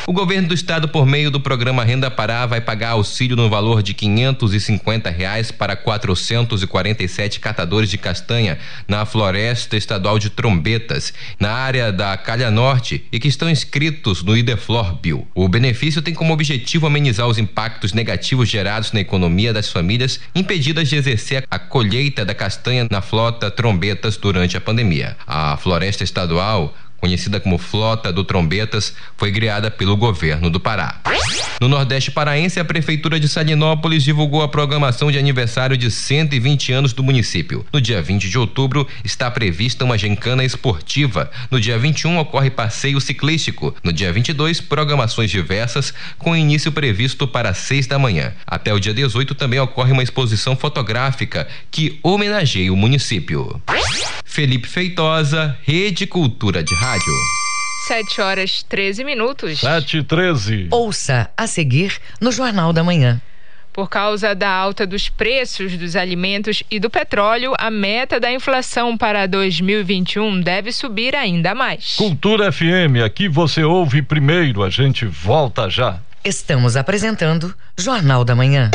O 0.08 0.14
governo 0.14 0.50
do 0.50 0.54
estado, 0.54 0.90
por 0.90 1.06
meio 1.06 1.30
do 1.30 1.40
programa 1.40 1.84
Renda 1.84 2.10
Pará, 2.10 2.46
vai 2.46 2.60
pagar 2.60 2.92
auxílio 2.92 3.36
no 3.36 3.50
valor 3.50 3.84
de 3.84 3.94
550 3.94 5.10
reais 5.10 5.52
para 5.52 5.76
447 5.76 7.40
catadores 7.40 7.90
de 7.90 7.98
castanha 7.98 8.58
na 8.88 9.06
floresta 9.06 9.78
estadual 9.78 10.18
de 10.18 10.30
Trombetas, 10.30 11.14
na 11.40 11.52
área 11.52 11.92
da 11.92 12.18
Calha 12.18 12.50
Norte 12.50 13.06
e 13.12 13.20
que 13.20 13.28
estão 13.28 13.50
inscritos 13.50 14.24
no 14.24 14.36
Ideflor 14.36 14.96
Bill. 14.96 15.28
O 15.36 15.48
benefício 15.48 16.02
tem 16.02 16.14
como 16.14 16.34
objetivo 16.34 16.88
amenizar 16.88 17.21
minimizar 17.22 17.28
os 17.28 17.38
impactos 17.38 17.94
negativos 17.94 18.50
gerados 18.50 18.92
na 18.92 19.00
economia 19.00 19.54
das 19.54 19.70
famílias 19.70 20.20
impedidas 20.34 20.90
de 20.90 20.96
exercer 20.96 21.46
a 21.50 21.60
colheita 21.60 22.25
da 22.25 22.34
castanha 22.34 22.88
na 22.90 23.01
flota 23.01 23.51
trombetas 23.51 24.18
durante 24.18 24.58
a 24.58 24.62
pandemia. 24.62 25.16
A 25.28 25.58
floresta 25.58 26.04
estadual 26.04 26.75
conhecida 27.01 27.39
como 27.39 27.58
Flota 27.58 28.13
do 28.13 28.24
Trombetas, 28.24 28.96
foi 29.17 29.31
criada 29.31 29.70
pelo 29.70 29.98
governo 29.98 30.50
do 30.50 30.60
Pará. 30.60 31.01
No 31.60 31.67
Nordeste 31.67 32.12
Paraense, 32.12 32.60
a 32.60 32.65
Prefeitura 32.65 33.20
de 33.20 33.27
Salinópolis 33.27 34.03
divulgou 34.03 34.41
a 34.41 34.48
programação 34.48 35.12
de 35.12 35.17
aniversário 35.17 35.77
de 35.77 35.91
120 35.91 36.72
anos 36.72 36.93
do 36.93 37.03
município. 37.03 37.65
No 37.72 37.81
dia 37.81 38.01
20 38.01 38.29
de 38.29 38.38
outubro, 38.38 38.88
está 39.03 39.29
prevista 39.29 39.86
uma 39.86 39.98
gincana 39.98 40.43
esportiva. 40.43 41.29
No 41.50 41.60
dia 41.60 41.77
21, 41.77 42.17
ocorre 42.20 42.50
passeio 42.50 43.00
ciclístico. 43.01 43.75
No 43.84 43.91
dia 43.91 44.12
22, 44.12 44.62
programações 44.62 45.29
diversas, 45.29 45.93
com 46.17 46.36
início 46.36 46.72
previsto 46.72 47.27
para 47.27 47.53
6 47.53 47.88
da 47.88 48.00
manhã. 48.00 48.34
Até 48.46 48.74
o 48.74 48.79
dia 48.79 48.93
18, 48.93 49.36
também 49.36 49.60
ocorre 49.60 49.91
uma 49.91 50.03
exposição 50.03 50.55
fotográfica 50.55 51.48
que 51.70 52.00
homenageia 52.03 52.72
o 52.72 52.77
município. 52.77 53.62
Felipe 54.25 54.67
Feitosa, 54.67 55.58
Rede 55.63 56.08
Cultura 56.08 56.63
de 56.63 56.74
Rádio. 56.74 56.91
7 57.88 58.22
horas 58.22 58.64
13 58.64 59.04
minutos. 59.04 59.60
7 59.60 59.98
e 60.00 60.04
13. 60.04 60.68
Ouça 60.72 61.30
a 61.38 61.48
seguir 61.48 61.98
no 62.20 62.32
Jornal 62.32 62.74
da 62.74 62.84
Manhã. 62.84 63.22
Por 63.72 63.90
causa 63.90 64.36
da 64.36 64.50
alta 64.50 64.86
dos 64.86 65.08
preços 65.08 65.78
dos 65.78 65.96
alimentos 65.96 66.62
e 66.70 66.80
do 66.80 66.90
petróleo, 66.90 67.54
a 67.58 67.72
meta 67.72 68.20
da 68.20 68.30
inflação 68.30 68.98
para 68.98 69.26
2021 69.26 70.42
deve 70.42 70.74
subir 70.74 71.16
ainda 71.16 71.56
mais. 71.56 71.96
Cultura 71.96 72.52
FM, 72.52 73.02
aqui 73.06 73.30
você 73.30 73.64
ouve 73.64 74.02
primeiro, 74.02 74.62
a 74.62 74.70
gente 74.70 75.06
volta 75.06 75.70
já. 75.70 76.00
Estamos 76.26 76.76
apresentando 76.76 77.56
Jornal 77.78 78.26
da 78.26 78.36
Manhã. 78.36 78.70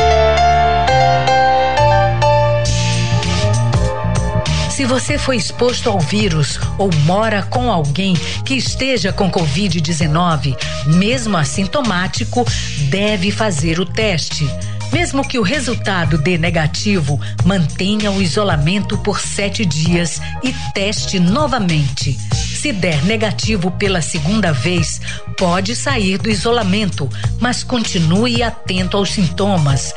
Se 4.77 4.85
você 4.85 5.17
foi 5.17 5.37
exposto 5.37 5.89
ao 5.89 5.99
vírus 5.99 6.59
ou 6.77 6.93
mora 7.03 7.41
com 7.41 7.71
alguém 7.71 8.13
que 8.45 8.53
esteja 8.53 9.11
com 9.11 9.27
Covid-19, 9.27 10.55
mesmo 10.85 11.35
assintomático, 11.35 12.45
deve 12.87 13.31
fazer 13.31 13.79
o 13.79 13.85
teste. 13.87 14.47
Mesmo 14.93 15.27
que 15.27 15.39
o 15.39 15.41
resultado 15.41 16.15
dê 16.15 16.37
negativo, 16.37 17.19
mantenha 17.43 18.11
o 18.11 18.21
isolamento 18.21 18.99
por 18.99 19.19
sete 19.19 19.65
dias 19.65 20.21
e 20.43 20.53
teste 20.75 21.19
novamente. 21.19 22.15
Se 22.31 22.71
der 22.71 23.03
negativo 23.03 23.71
pela 23.71 23.99
segunda 23.99 24.53
vez, 24.53 25.01
pode 25.39 25.75
sair 25.75 26.19
do 26.19 26.29
isolamento, 26.29 27.09
mas 27.39 27.63
continue 27.63 28.43
atento 28.43 28.95
aos 28.95 29.09
sintomas. 29.09 29.91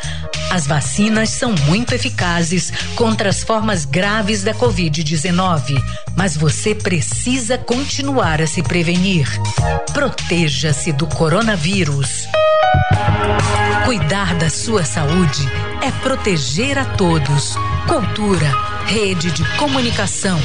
As 0.51 0.67
vacinas 0.67 1.31
são 1.31 1.55
muito 1.67 1.95
eficazes 1.95 2.73
contra 2.97 3.31
as 3.31 3.43
formas 3.43 3.85
graves 3.85 4.43
da 4.43 4.53
Covid-19, 4.53 5.81
mas 6.17 6.37
você 6.37 6.75
precisa 6.75 7.57
continuar 7.57 8.43
a 8.43 8.47
se 8.49 8.61
prevenir. 8.61 9.29
Proteja-se 9.93 10.93
do 10.93 11.07
coronavírus. 11.07 12.27
Cuidar 13.85 14.35
da 14.35 14.51
sua 14.51 14.85
saúde 14.85 15.49
é 15.83 15.91
proteger 16.03 16.77
a 16.79 16.85
todos. 16.85 17.55
Cultura, 17.87 18.53
rede 18.87 19.31
de 19.31 19.45
comunicação. 19.57 20.39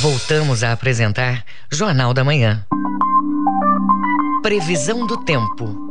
Voltamos 0.00 0.64
a 0.64 0.72
apresentar 0.72 1.44
Jornal 1.70 2.14
da 2.14 2.24
Manhã. 2.24 2.64
Previsão 4.42 5.06
do 5.06 5.16
tempo. 5.16 5.87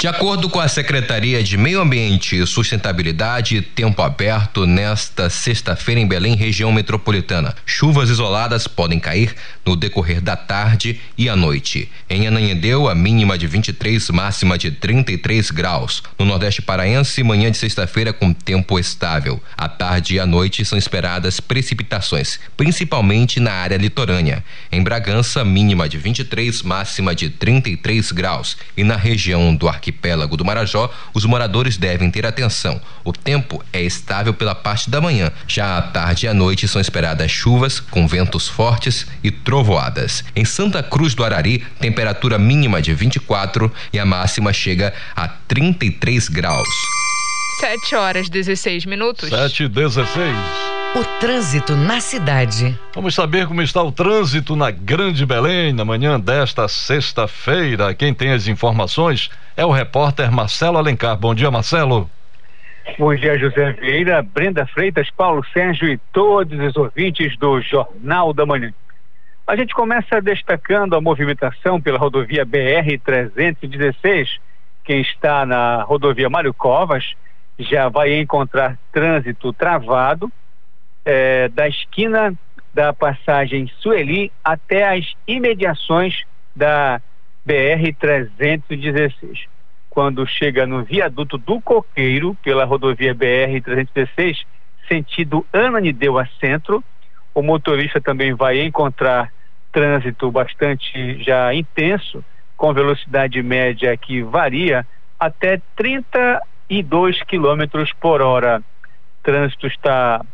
De 0.00 0.08
acordo 0.08 0.48
com 0.48 0.58
a 0.58 0.66
Secretaria 0.66 1.42
de 1.42 1.58
Meio 1.58 1.78
Ambiente 1.78 2.34
e 2.34 2.46
Sustentabilidade, 2.46 3.60
tempo 3.60 4.00
aberto 4.00 4.64
nesta 4.64 5.28
sexta-feira 5.28 6.00
em 6.00 6.06
Belém, 6.06 6.34
região 6.34 6.72
metropolitana. 6.72 7.54
Chuvas 7.66 8.08
isoladas 8.08 8.66
podem 8.66 8.98
cair 8.98 9.34
no 9.62 9.76
decorrer 9.76 10.22
da 10.22 10.36
tarde 10.36 10.98
e 11.18 11.28
à 11.28 11.36
noite. 11.36 11.92
Em 12.08 12.26
Ananhedeu, 12.26 12.88
a 12.88 12.94
mínima 12.94 13.36
de 13.36 13.46
23, 13.46 14.08
máxima 14.08 14.56
de 14.56 14.70
33 14.70 15.50
graus. 15.50 16.02
No 16.18 16.24
Nordeste 16.24 16.62
Paraense, 16.62 17.22
manhã 17.22 17.50
de 17.50 17.58
sexta-feira 17.58 18.10
com 18.10 18.32
tempo 18.32 18.78
estável. 18.78 19.38
À 19.54 19.68
tarde 19.68 20.14
e 20.14 20.18
à 20.18 20.24
noite 20.24 20.64
são 20.64 20.78
esperadas 20.78 21.40
precipitações, 21.40 22.40
principalmente 22.56 23.38
na 23.38 23.52
área 23.52 23.76
litorânea. 23.76 24.42
Em 24.72 24.82
Bragança, 24.82 25.44
mínima 25.44 25.86
de 25.86 25.98
23, 25.98 26.62
máxima 26.62 27.14
de 27.14 27.28
33 27.28 28.12
graus. 28.12 28.56
E 28.74 28.82
na 28.82 28.96
região 28.96 29.54
do 29.54 29.68
Arquipélago, 29.68 29.89
arquipélago 29.90 30.36
do 30.36 30.44
Marajó, 30.44 30.90
os 31.12 31.24
moradores 31.24 31.76
devem 31.76 32.10
ter 32.10 32.24
atenção. 32.24 32.80
O 33.04 33.12
tempo 33.12 33.62
é 33.72 33.82
estável 33.82 34.32
pela 34.32 34.54
parte 34.54 34.88
da 34.88 35.00
manhã. 35.00 35.30
Já 35.46 35.76
à 35.76 35.82
tarde 35.82 36.26
e 36.26 36.28
à 36.28 36.34
noite 36.34 36.66
são 36.66 36.80
esperadas 36.80 37.30
chuvas 37.30 37.80
com 37.80 38.06
ventos 38.06 38.48
fortes 38.48 39.06
e 39.22 39.30
trovoadas. 39.30 40.24
Em 40.34 40.44
Santa 40.44 40.82
Cruz 40.82 41.14
do 41.14 41.24
Arari, 41.24 41.64
temperatura 41.80 42.38
mínima 42.38 42.80
de 42.80 42.94
24 42.94 43.72
e 43.92 43.98
a 43.98 44.06
máxima 44.06 44.52
chega 44.52 44.94
a 45.14 45.28
33 45.28 46.28
graus. 46.28 46.68
7 47.60 47.94
horas 47.94 48.28
16 48.30 48.86
minutos. 48.86 49.28
7 49.28 49.64
e 49.64 49.68
16. 49.68 50.79
O 50.92 51.04
trânsito 51.20 51.76
na 51.76 52.00
cidade. 52.00 52.76
Vamos 52.92 53.14
saber 53.14 53.46
como 53.46 53.62
está 53.62 53.80
o 53.80 53.92
trânsito 53.92 54.56
na 54.56 54.72
Grande 54.72 55.24
Belém 55.24 55.72
na 55.72 55.84
manhã 55.84 56.18
desta 56.18 56.66
sexta-feira. 56.66 57.94
Quem 57.94 58.12
tem 58.12 58.32
as 58.32 58.48
informações 58.48 59.30
é 59.56 59.64
o 59.64 59.70
repórter 59.70 60.32
Marcelo 60.32 60.78
Alencar. 60.78 61.16
Bom 61.16 61.32
dia, 61.32 61.48
Marcelo. 61.48 62.10
Bom 62.98 63.14
dia, 63.14 63.38
José 63.38 63.70
Vieira, 63.74 64.20
Brenda 64.20 64.66
Freitas, 64.66 65.08
Paulo 65.10 65.46
Sérgio 65.52 65.88
e 65.88 65.96
todos 66.12 66.58
os 66.58 66.74
ouvintes 66.76 67.36
do 67.36 67.60
Jornal 67.60 68.32
da 68.32 68.44
Manhã. 68.44 68.74
A 69.46 69.54
gente 69.54 69.72
começa 69.72 70.20
destacando 70.20 70.96
a 70.96 71.00
movimentação 71.00 71.80
pela 71.80 72.00
rodovia 72.00 72.44
BR-316. 72.44 74.26
Quem 74.82 75.02
está 75.02 75.46
na 75.46 75.84
rodovia 75.84 76.28
Mário 76.28 76.52
Covas 76.52 77.14
já 77.60 77.88
vai 77.88 78.18
encontrar 78.18 78.76
trânsito 78.90 79.52
travado 79.52 80.28
é, 81.04 81.48
da 81.48 81.68
esquina 81.68 82.34
da 82.72 82.92
passagem 82.92 83.70
Sueli 83.80 84.30
até 84.44 84.96
as 84.96 85.12
imediações 85.26 86.22
da 86.54 87.00
BR-316. 87.46 89.46
Quando 89.88 90.26
chega 90.26 90.66
no 90.66 90.84
viaduto 90.84 91.36
do 91.36 91.60
Coqueiro, 91.60 92.36
pela 92.42 92.64
rodovia 92.64 93.14
BR-316, 93.14 94.44
sentido 94.86 95.44
Ananideu 95.52 96.18
a 96.18 96.26
centro, 96.40 96.82
o 97.34 97.42
motorista 97.42 98.00
também 98.00 98.34
vai 98.34 98.60
encontrar 98.60 99.32
trânsito 99.72 100.30
bastante 100.30 101.22
já 101.22 101.52
intenso, 101.54 102.24
com 102.56 102.72
velocidade 102.72 103.42
média 103.42 103.96
que 103.96 104.22
varia 104.22 104.86
até 105.18 105.60
32 105.76 107.22
quilômetros 107.22 107.92
por 107.94 108.20
hora. 108.20 108.62
Trânsito 109.22 109.66
está 109.66 110.24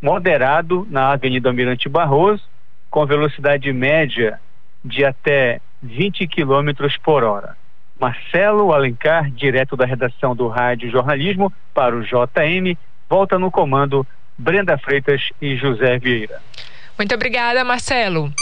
moderado 0.00 0.86
na 0.90 1.12
Avenida 1.12 1.48
Almirante 1.48 1.88
Barroso, 1.88 2.42
com 2.90 3.04
velocidade 3.06 3.72
média 3.72 4.40
de 4.84 5.04
até 5.04 5.60
20 5.82 6.26
km 6.28 6.70
por 7.02 7.24
hora. 7.24 7.56
Marcelo 8.00 8.72
Alencar, 8.72 9.30
direto 9.30 9.76
da 9.76 9.84
redação 9.84 10.34
do 10.34 10.46
Rádio 10.48 10.90
Jornalismo, 10.90 11.52
para 11.74 11.96
o 11.96 12.02
JM, 12.02 12.76
volta 13.08 13.38
no 13.38 13.50
comando 13.50 14.06
Brenda 14.36 14.78
Freitas 14.78 15.20
e 15.42 15.56
José 15.56 15.98
Vieira. 15.98 16.40
Muito 16.96 17.14
obrigada, 17.14 17.64
Marcelo. 17.64 18.32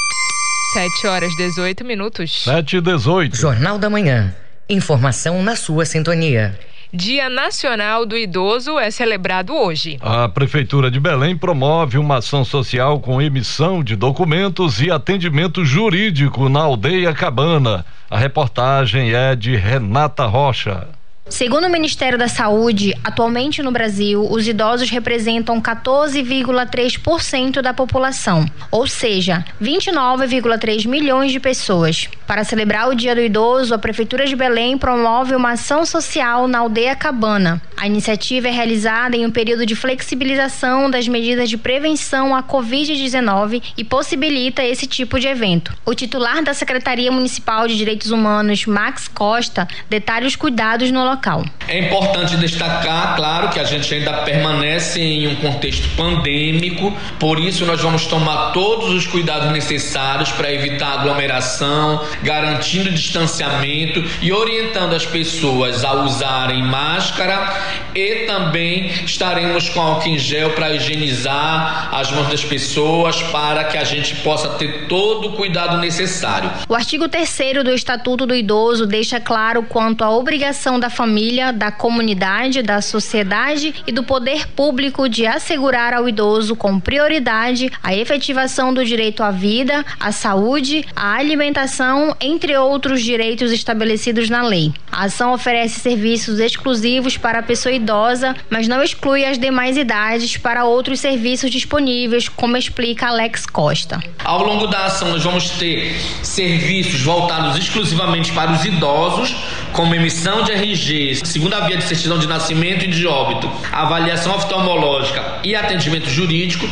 7 0.75 1.07
horas 1.07 1.35
18 1.37 1.85
minutos. 1.85 2.45
7 2.45 2.77
e 2.77 2.81
18. 2.81 3.37
Jornal 3.37 3.79
da 3.79 3.88
Manhã. 3.88 4.35
Informação 4.69 5.42
na 5.42 5.57
sua 5.57 5.85
sintonia. 5.85 6.59
Dia 6.92 7.29
Nacional 7.29 8.07
do 8.07 8.16
Idoso 8.16 8.79
é 8.79 8.90
celebrado 8.90 9.55
hoje. 9.55 9.99
A 10.01 10.29
Prefeitura 10.29 10.90
de 10.90 11.01
Belém 11.01 11.37
promove 11.37 11.99
uma 11.99 12.18
ação 12.18 12.44
social 12.44 13.01
com 13.01 13.20
emissão 13.20 13.83
de 13.83 13.96
documentos 13.96 14.81
e 14.81 14.90
atendimento 14.90 15.64
jurídico 15.64 16.49
na 16.49 16.61
aldeia 16.61 17.12
Cabana. 17.12 17.85
A 18.09 18.18
reportagem 18.18 19.12
é 19.12 19.35
de 19.35 19.57
Renata 19.57 20.27
Rocha. 20.27 20.88
Segundo 21.29 21.67
o 21.67 21.71
Ministério 21.71 22.17
da 22.17 22.29
Saúde, 22.29 22.95
atualmente 23.03 23.61
no 23.61 23.73
Brasil, 23.73 24.25
os 24.31 24.47
idosos 24.47 24.89
representam 24.89 25.61
14,3% 25.61 27.61
da 27.61 27.75
população, 27.75 28.47
ou 28.71 28.87
seja, 28.87 29.45
29,3 29.61 30.87
milhões 30.87 31.33
de 31.33 31.41
pessoas. 31.41 32.09
Para 32.29 32.45
celebrar 32.45 32.89
o 32.89 32.95
Dia 32.95 33.12
do 33.12 33.21
Idoso, 33.21 33.75
a 33.75 33.79
Prefeitura 33.79 34.25
de 34.25 34.37
Belém 34.37 34.79
promove 34.79 35.35
uma 35.35 35.53
ação 35.53 35.85
social 35.85 36.47
na 36.47 36.61
Aldeia 36.61 36.95
Cabana. 36.95 37.61
A 37.77 37.89
iniciativa 37.89 38.47
é 38.47 38.53
realizada 38.53 39.17
em 39.17 39.27
um 39.27 39.31
período 39.31 39.67
de 39.67 39.75
flexibilização 39.75 40.89
das 40.89 41.09
medidas 41.09 41.51
de 41.51 41.59
prevenção 41.59 42.37
à 42.37 42.43
Covid-19 42.43 43.62
e 43.77 43.83
possibilita 43.83 44.65
esse 44.65 44.87
tipo 44.87 45.19
de 45.19 45.27
evento. 45.27 45.75
O 45.85 45.93
titular 45.93 46.43
da 46.43 46.55
Secretaria 46.55 47.11
Municipal 47.11 47.67
de 47.67 47.77
Direitos 47.77 48.12
Humanos, 48.12 48.65
Max 48.65 49.09
Costa, 49.09 49.67
detalha 49.91 50.27
os 50.27 50.37
cuidados 50.37 50.91
no 50.91 51.05
local 51.05 51.16
local. 51.17 51.45
É 51.67 51.81
importante 51.81 52.37
destacar, 52.37 53.17
claro, 53.17 53.49
que 53.49 53.59
a 53.59 53.65
gente 53.65 53.93
ainda 53.93 54.13
permanece 54.19 55.01
em 55.01 55.27
um 55.27 55.37
contexto 55.37 55.89
pandêmico, 55.97 56.95
por 57.19 57.41
isso 57.41 57.65
nós 57.67 57.81
vamos 57.81 58.07
tomar 58.07 58.53
todos 58.53 58.91
os 58.91 59.07
cuidados 59.07 59.51
necessários 59.51 60.31
para 60.31 60.53
evitar 60.53 61.01
aglomeração, 61.01 62.05
garantindo 62.23 62.91
distanciamento 62.91 64.05
e 64.23 64.33
orientando 64.33 64.95
as 64.95 65.05
pessoas 65.05 65.83
a 65.85 65.95
usarem 65.95 66.63
máscara 66.63 67.53
e 67.95 68.27
também 68.27 68.87
estaremos 69.05 69.69
com 69.71 69.81
álcool 69.81 70.09
em 70.09 70.19
gel 70.19 70.51
para 70.51 70.73
higienizar 70.73 71.89
as 71.93 72.11
mãos 72.13 72.29
das 72.29 72.45
pessoas 72.45 73.21
para 73.23 73.65
que 73.65 73.79
a 73.79 73.85
gente 73.85 74.15
possa 74.17 74.51
ter 74.51 74.87
todo 74.87 75.29
o 75.29 75.33
cuidado 75.33 75.79
necessário. 75.79 76.51
O 76.69 76.75
artigo 76.75 77.09
3 77.09 77.65
do 77.65 77.71
Estatuto 77.73 78.27
do 78.27 78.35
Idoso 78.35 78.87
deixa 78.87 79.19
claro 79.19 79.63
quanto 79.63 80.05
à 80.05 80.11
obrigação 80.11 80.79
da 80.79 80.91
família 80.91 81.06
família, 81.07 81.53
da 81.53 81.71
comunidade, 81.71 82.62
da 82.62 82.83
sociedade 82.83 83.73
e 83.87 83.92
do 83.92 84.03
poder 84.03 84.49
público 84.49 85.09
de 85.09 85.25
assegurar 85.25 85.95
ao 85.95 86.09
idoso 86.09 86.57
com 86.57 86.81
prioridade 86.81 87.71
a 87.81 87.95
efetivação 87.95 88.75
do 88.75 88.85
direito 88.85 89.23
à 89.23 89.31
vida, 89.31 89.85
à 90.01 90.11
saúde, 90.11 90.85
à 90.97 91.14
alimentação, 91.14 92.16
entre 92.21 92.57
outros 92.57 93.03
direitos 93.03 93.53
estabelecidos 93.53 94.29
na 94.29 94.42
lei. 94.42 94.73
A 94.90 95.05
ação 95.05 95.33
oferece 95.33 95.79
serviços 95.79 96.40
exclusivos 96.40 97.16
para 97.16 97.38
a 97.38 97.42
pessoa 97.42 97.73
idosa 97.73 98.35
mas 98.51 98.66
não 98.66 98.83
exclui 98.83 99.25
as 99.25 99.38
demais 99.38 99.77
idades 99.77 100.37
para 100.37 100.64
outros 100.64 101.01
serviços 101.01 101.51
disponíveis, 101.51 102.29
como 102.29 102.57
explica 102.57 103.09
Alex 103.09 103.47
Costa. 103.47 104.01
Ao 104.25 104.42
longo 104.42 104.66
da 104.66 104.87
ação, 104.87 105.11
nós 105.11 105.23
vamos 105.23 105.51
ter 105.51 105.95
serviços 106.23 107.03
voltados 107.03 107.57
exclusivamente 107.57 108.33
para 108.33 108.53
os 108.53 108.64
idosos, 108.64 109.35
como 109.73 109.95
emissão 109.95 110.42
de 110.42 110.53
RG, 110.53 110.96
segunda 111.25 111.61
via 111.61 111.77
de 111.77 111.85
certidão 111.85 112.19
de 112.19 112.27
nascimento 112.27 112.85
e 112.85 112.89
de 112.89 113.07
óbito, 113.07 113.51
avaliação 113.73 114.35
oftalmológica 114.35 115.41
e 115.43 115.55
atendimento 115.55 116.09
jurídico. 116.09 116.69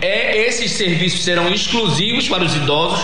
É, 0.00 0.46
esses 0.46 0.72
serviços 0.72 1.22
serão 1.24 1.48
exclusivos 1.48 2.28
para 2.28 2.44
os 2.44 2.54
idosos, 2.54 3.00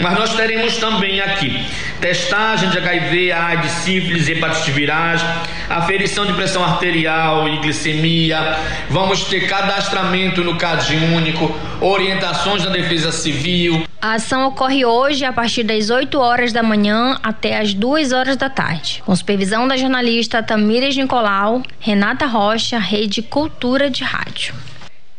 mas 0.00 0.18
nós 0.18 0.34
teremos 0.34 0.76
também 0.78 1.20
aqui 1.20 1.64
testagem 2.00 2.70
de 2.70 2.78
HIV, 2.78 3.30
AIDS, 3.30 3.70
sífilis, 3.70 4.28
hepatite 4.28 4.70
virais, 4.70 5.22
aferição 5.68 6.24
de 6.24 6.32
pressão 6.32 6.64
arterial 6.64 7.46
e 7.48 7.58
glicemia. 7.58 8.56
Vamos 8.88 9.24
ter 9.24 9.46
cadastramento 9.46 10.42
no 10.42 10.56
CAD 10.56 10.96
único, 11.14 11.54
orientações 11.80 12.64
da 12.64 12.70
Defesa 12.70 13.12
Civil. 13.12 13.84
A 14.00 14.14
ação 14.14 14.46
ocorre 14.48 14.84
hoje 14.84 15.26
a 15.26 15.32
partir 15.32 15.62
das 15.62 15.90
8 15.90 16.18
horas 16.18 16.52
da 16.54 16.62
manhã 16.62 17.18
até 17.22 17.58
as 17.58 17.74
2 17.74 18.12
horas 18.12 18.36
da 18.36 18.48
tarde, 18.48 19.02
com 19.04 19.14
supervisão 19.14 19.68
da 19.68 19.76
jornalista 19.76 20.42
Tamires 20.42 20.96
Nicolau, 20.96 21.62
Renata 21.78 22.24
Rocha, 22.24 22.78
Rede 22.78 23.20
Cultura 23.20 23.90
de 23.90 24.02
Rádio. 24.02 24.54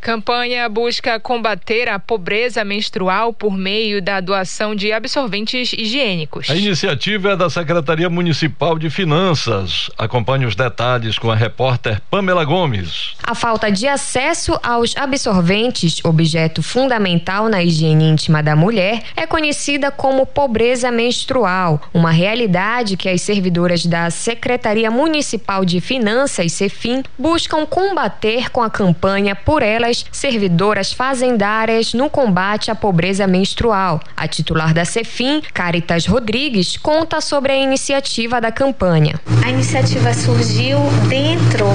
Campanha 0.02 0.68
busca 0.68 1.20
combater 1.20 1.88
a 1.88 1.96
pobreza 1.96 2.64
menstrual 2.64 3.32
por 3.32 3.56
meio 3.56 4.02
da 4.02 4.18
doação 4.18 4.74
de 4.74 4.92
absorventes 4.92 5.72
higiênicos. 5.72 6.50
A 6.50 6.56
iniciativa 6.56 7.30
é 7.30 7.36
da 7.36 7.48
Secretaria 7.48 8.10
Municipal 8.10 8.76
de 8.76 8.90
Finanças. 8.90 9.88
Acompanhe 9.96 10.44
os 10.44 10.56
detalhes 10.56 11.20
com 11.20 11.30
a 11.30 11.36
repórter 11.36 12.02
Pamela 12.10 12.44
Gomes. 12.44 13.14
A 13.22 13.36
falta 13.36 13.70
de 13.70 13.86
acesso 13.86 14.58
aos 14.60 14.96
absorventes, 14.96 16.04
objeto 16.04 16.64
fundamental 16.64 17.48
na 17.48 17.62
higiene 17.62 18.08
íntima 18.08 18.42
da 18.42 18.56
mulher, 18.56 19.04
é 19.14 19.24
conhecida 19.24 19.92
como 19.92 20.26
pobreza 20.26 20.90
menstrual, 20.90 21.80
uma 21.94 22.10
realidade 22.10 22.96
que 22.96 23.08
as 23.08 23.22
servidoras 23.22 23.86
da 23.86 24.10
Secretaria 24.10 24.90
Municipal 24.90 25.64
de 25.64 25.80
Finanças, 25.80 26.50
CEFIM, 26.54 27.04
buscam 27.16 27.64
combater 27.64 28.50
com 28.50 28.62
a 28.62 28.68
campanha 28.68 29.36
por 29.36 29.62
elas 29.62 29.91
servidoras 30.10 30.92
fazendárias 30.92 31.94
no 31.94 32.08
combate 32.08 32.70
à 32.70 32.74
pobreza 32.74 33.26
menstrual. 33.26 34.00
A 34.16 34.26
titular 34.26 34.72
da 34.72 34.84
Cefim, 34.84 35.42
Caritas 35.52 36.06
Rodrigues, 36.06 36.76
conta 36.76 37.20
sobre 37.20 37.52
a 37.52 37.56
iniciativa 37.56 38.40
da 38.40 38.50
campanha. 38.50 39.20
A 39.44 39.50
iniciativa 39.50 40.12
surgiu 40.14 40.78
dentro 41.08 41.66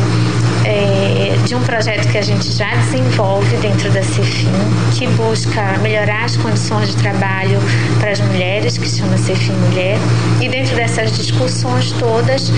é, 0.65 1.37
de 1.45 1.55
um 1.55 1.63
projeto 1.63 2.11
que 2.11 2.17
a 2.17 2.21
gente 2.21 2.49
já 2.51 2.69
desenvolve 2.75 3.55
dentro 3.57 3.89
da 3.91 4.03
Cefim, 4.03 4.51
que 4.97 5.07
busca 5.07 5.77
melhorar 5.81 6.25
as 6.25 6.35
condições 6.35 6.89
de 6.89 6.97
trabalho 6.97 7.59
para 7.99 8.11
as 8.11 8.19
mulheres, 8.19 8.77
que 8.77 8.87
chama 8.87 9.17
Cefim 9.17 9.53
Mulher. 9.53 9.97
E 10.41 10.49
dentro 10.49 10.75
dessas 10.75 11.11
discussões 11.11 11.91
todas, 11.93 12.51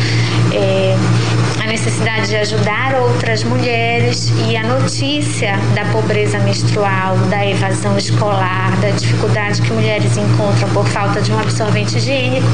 é, 0.51 0.95
necessidade 1.69 2.29
de 2.29 2.35
ajudar 2.35 2.95
outras 2.95 3.43
mulheres 3.43 4.33
e 4.49 4.57
a 4.57 4.63
notícia 4.63 5.55
da 5.75 5.85
pobreza 5.91 6.39
menstrual, 6.39 7.15
da 7.29 7.45
evasão 7.45 7.95
escolar, 7.95 8.75
da 8.81 8.89
dificuldade 8.89 9.61
que 9.61 9.71
mulheres 9.71 10.17
encontram 10.17 10.67
por 10.73 10.87
falta 10.87 11.21
de 11.21 11.31
um 11.31 11.39
absorvente 11.39 11.97
higiênico, 11.97 12.47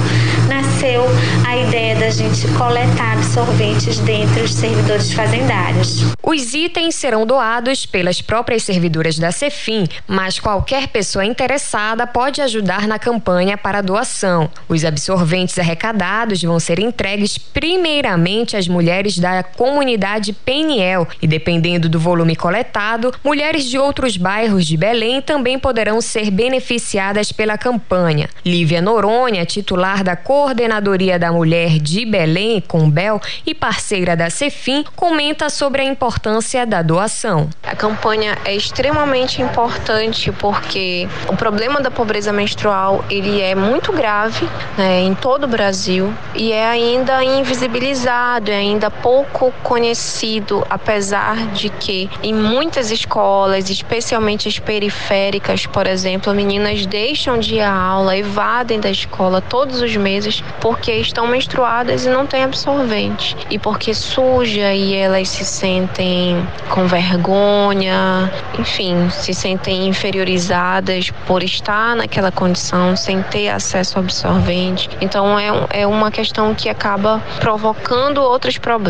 nasceu 0.50 1.06
a 1.48 1.56
ideia 1.56 1.96
da 1.96 2.10
gente 2.10 2.46
coletar 2.58 3.14
absorventes 3.14 4.00
dentre 4.00 4.42
os 4.42 4.54
servidores 4.54 5.14
fazendários. 5.14 6.14
Os 6.22 6.54
itens 6.54 6.96
serão 6.96 7.26
doados 7.26 7.86
pelas 7.86 8.22
próprias 8.22 8.64
servidoras 8.64 9.18
da 9.18 9.32
Cefim, 9.32 9.88
mas 10.08 10.40
qualquer 10.40 10.88
pessoa 10.88 11.24
interessada 11.24 12.06
pode 12.06 12.42
ajudar 12.42 12.88
na 12.88 13.00
campanha 13.00 13.58
para 13.58 13.82
doação. 13.82 14.50
Os 14.68 14.84
absorventes 14.84 15.58
arrecadados 15.58 16.42
vão 16.44 16.60
ser 16.60 16.80
entregues 16.80 17.38
primeiramente 17.38 18.58
às 18.58 18.68
mulheres 18.68 19.05
da 19.14 19.44
comunidade 19.44 20.34
Peniel 20.34 21.08
e 21.22 21.28
dependendo 21.28 21.88
do 21.88 22.00
volume 22.00 22.36
coletado, 22.36 23.14
mulheres 23.24 23.66
de 23.66 23.78
outros 23.78 24.18
bairros 24.18 24.66
de 24.66 24.76
Belém 24.76 25.22
também 25.22 25.60
poderão 25.60 26.02
ser 26.02 26.32
beneficiadas 26.32 27.32
pela 27.32 27.58
campanha. 27.58 28.28
Lívia 28.44 28.82
Noronha, 28.82 29.46
titular 29.46 30.04
da 30.04 30.16
Coordenadoria 30.16 31.20
da 31.20 31.32
Mulher 31.32 31.80
de 31.80 32.06
Belém, 32.06 32.60
Combel, 32.62 33.22
e 33.46 33.54
parceira 33.54 34.16
da 34.16 34.30
Cefim, 34.30 34.84
comenta 34.96 35.50
sobre 35.50 35.82
a 35.82 35.86
importância 35.86 36.66
da 36.66 36.82
doação. 36.82 37.50
A 37.64 37.76
campanha 37.76 38.38
é 38.44 38.56
extremamente 38.56 39.42
importante 39.42 40.32
porque 40.32 41.08
o 41.28 41.36
problema 41.36 41.80
da 41.80 41.92
pobreza 41.92 42.34
menstrual 42.34 43.04
ele 43.10 43.42
é 43.42 43.54
muito 43.54 43.92
grave 43.92 44.48
né, 44.78 45.02
em 45.02 45.14
todo 45.14 45.44
o 45.44 45.48
Brasil 45.48 46.14
e 46.34 46.52
é 46.52 46.66
ainda 46.68 47.24
invisibilizado, 47.24 48.52
é 48.52 48.56
ainda 48.56 48.90
pouco 49.02 49.54
conhecido, 49.64 50.66
apesar 50.70 51.48
de 51.48 51.70
que 51.70 52.10
em 52.24 52.34
muitas 52.34 52.92
escolas, 52.92 53.70
especialmente 53.70 54.48
as 54.48 54.60
periféricas, 54.60 55.66
por 55.66 55.88
exemplo, 55.88 56.34
meninas 56.34 56.86
deixam 56.86 57.38
de 57.40 57.56
ir 57.56 57.62
à 57.62 57.74
aula, 57.74 58.18
evadem 58.18 58.80
da 58.80 58.90
escola 58.90 59.42
todos 59.42 59.82
os 59.82 59.96
meses 59.96 60.44
porque 60.62 60.92
estão 60.94 61.28
menstruadas 61.28 62.06
e 62.06 62.10
não 62.10 62.26
têm 62.26 62.44
absorvente. 62.44 63.36
E 63.50 63.60
porque 63.60 63.94
suja 63.94 64.74
e 64.74 64.94
elas 64.94 65.30
se 65.30 65.46
sentem 65.46 66.46
com 66.70 66.88
vergonha, 66.88 68.32
enfim, 68.58 69.10
se 69.10 69.34
sentem 69.34 69.88
inferiorizadas 69.88 71.12
por 71.28 71.44
estar 71.44 71.96
naquela 71.96 72.32
condição 72.32 72.96
sem 72.96 73.22
ter 73.24 73.50
acesso 73.50 73.98
ao 73.98 74.04
absorvente. 74.04 74.90
Então 75.02 75.38
é, 75.38 75.82
é 75.82 75.88
uma 75.88 76.12
questão 76.12 76.54
que 76.54 76.70
acaba 76.70 77.22
provocando 77.40 78.20
outros 78.20 78.58
problemas. 78.58 78.85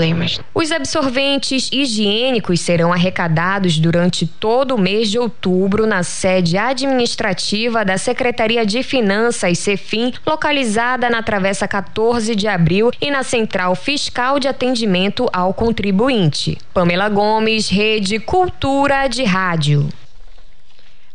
Os 0.53 0.71
absorventes 0.71 1.69
higiênicos 1.71 2.60
serão 2.60 2.91
arrecadados 2.91 3.79
durante 3.79 4.27
todo 4.27 4.75
o 4.75 4.77
mês 4.77 5.10
de 5.10 5.17
outubro 5.17 5.88
na 5.88 6.03
sede 6.03 6.58
administrativa 6.58 7.86
da 7.86 7.97
Secretaria 7.97 8.65
de 8.65 8.84
Finanças, 8.84 9.60
CEFIM, 9.60 10.13
localizada 10.25 11.10
na 11.10 11.23
Travessa 11.23 11.67
14 11.67 12.36
de 12.36 12.47
Abril 12.47 12.91
e 13.01 13.10
na 13.10 13.23
Central 13.23 13.75
Fiscal 13.75 14.39
de 14.39 14.47
Atendimento 14.47 15.29
ao 15.31 15.53
Contribuinte. 15.53 16.58
Pamela 16.73 17.10
Gomes, 17.10 17.69
Rede 17.69 18.19
Cultura 18.19 19.08
de 19.08 19.23
Rádio. 19.23 19.88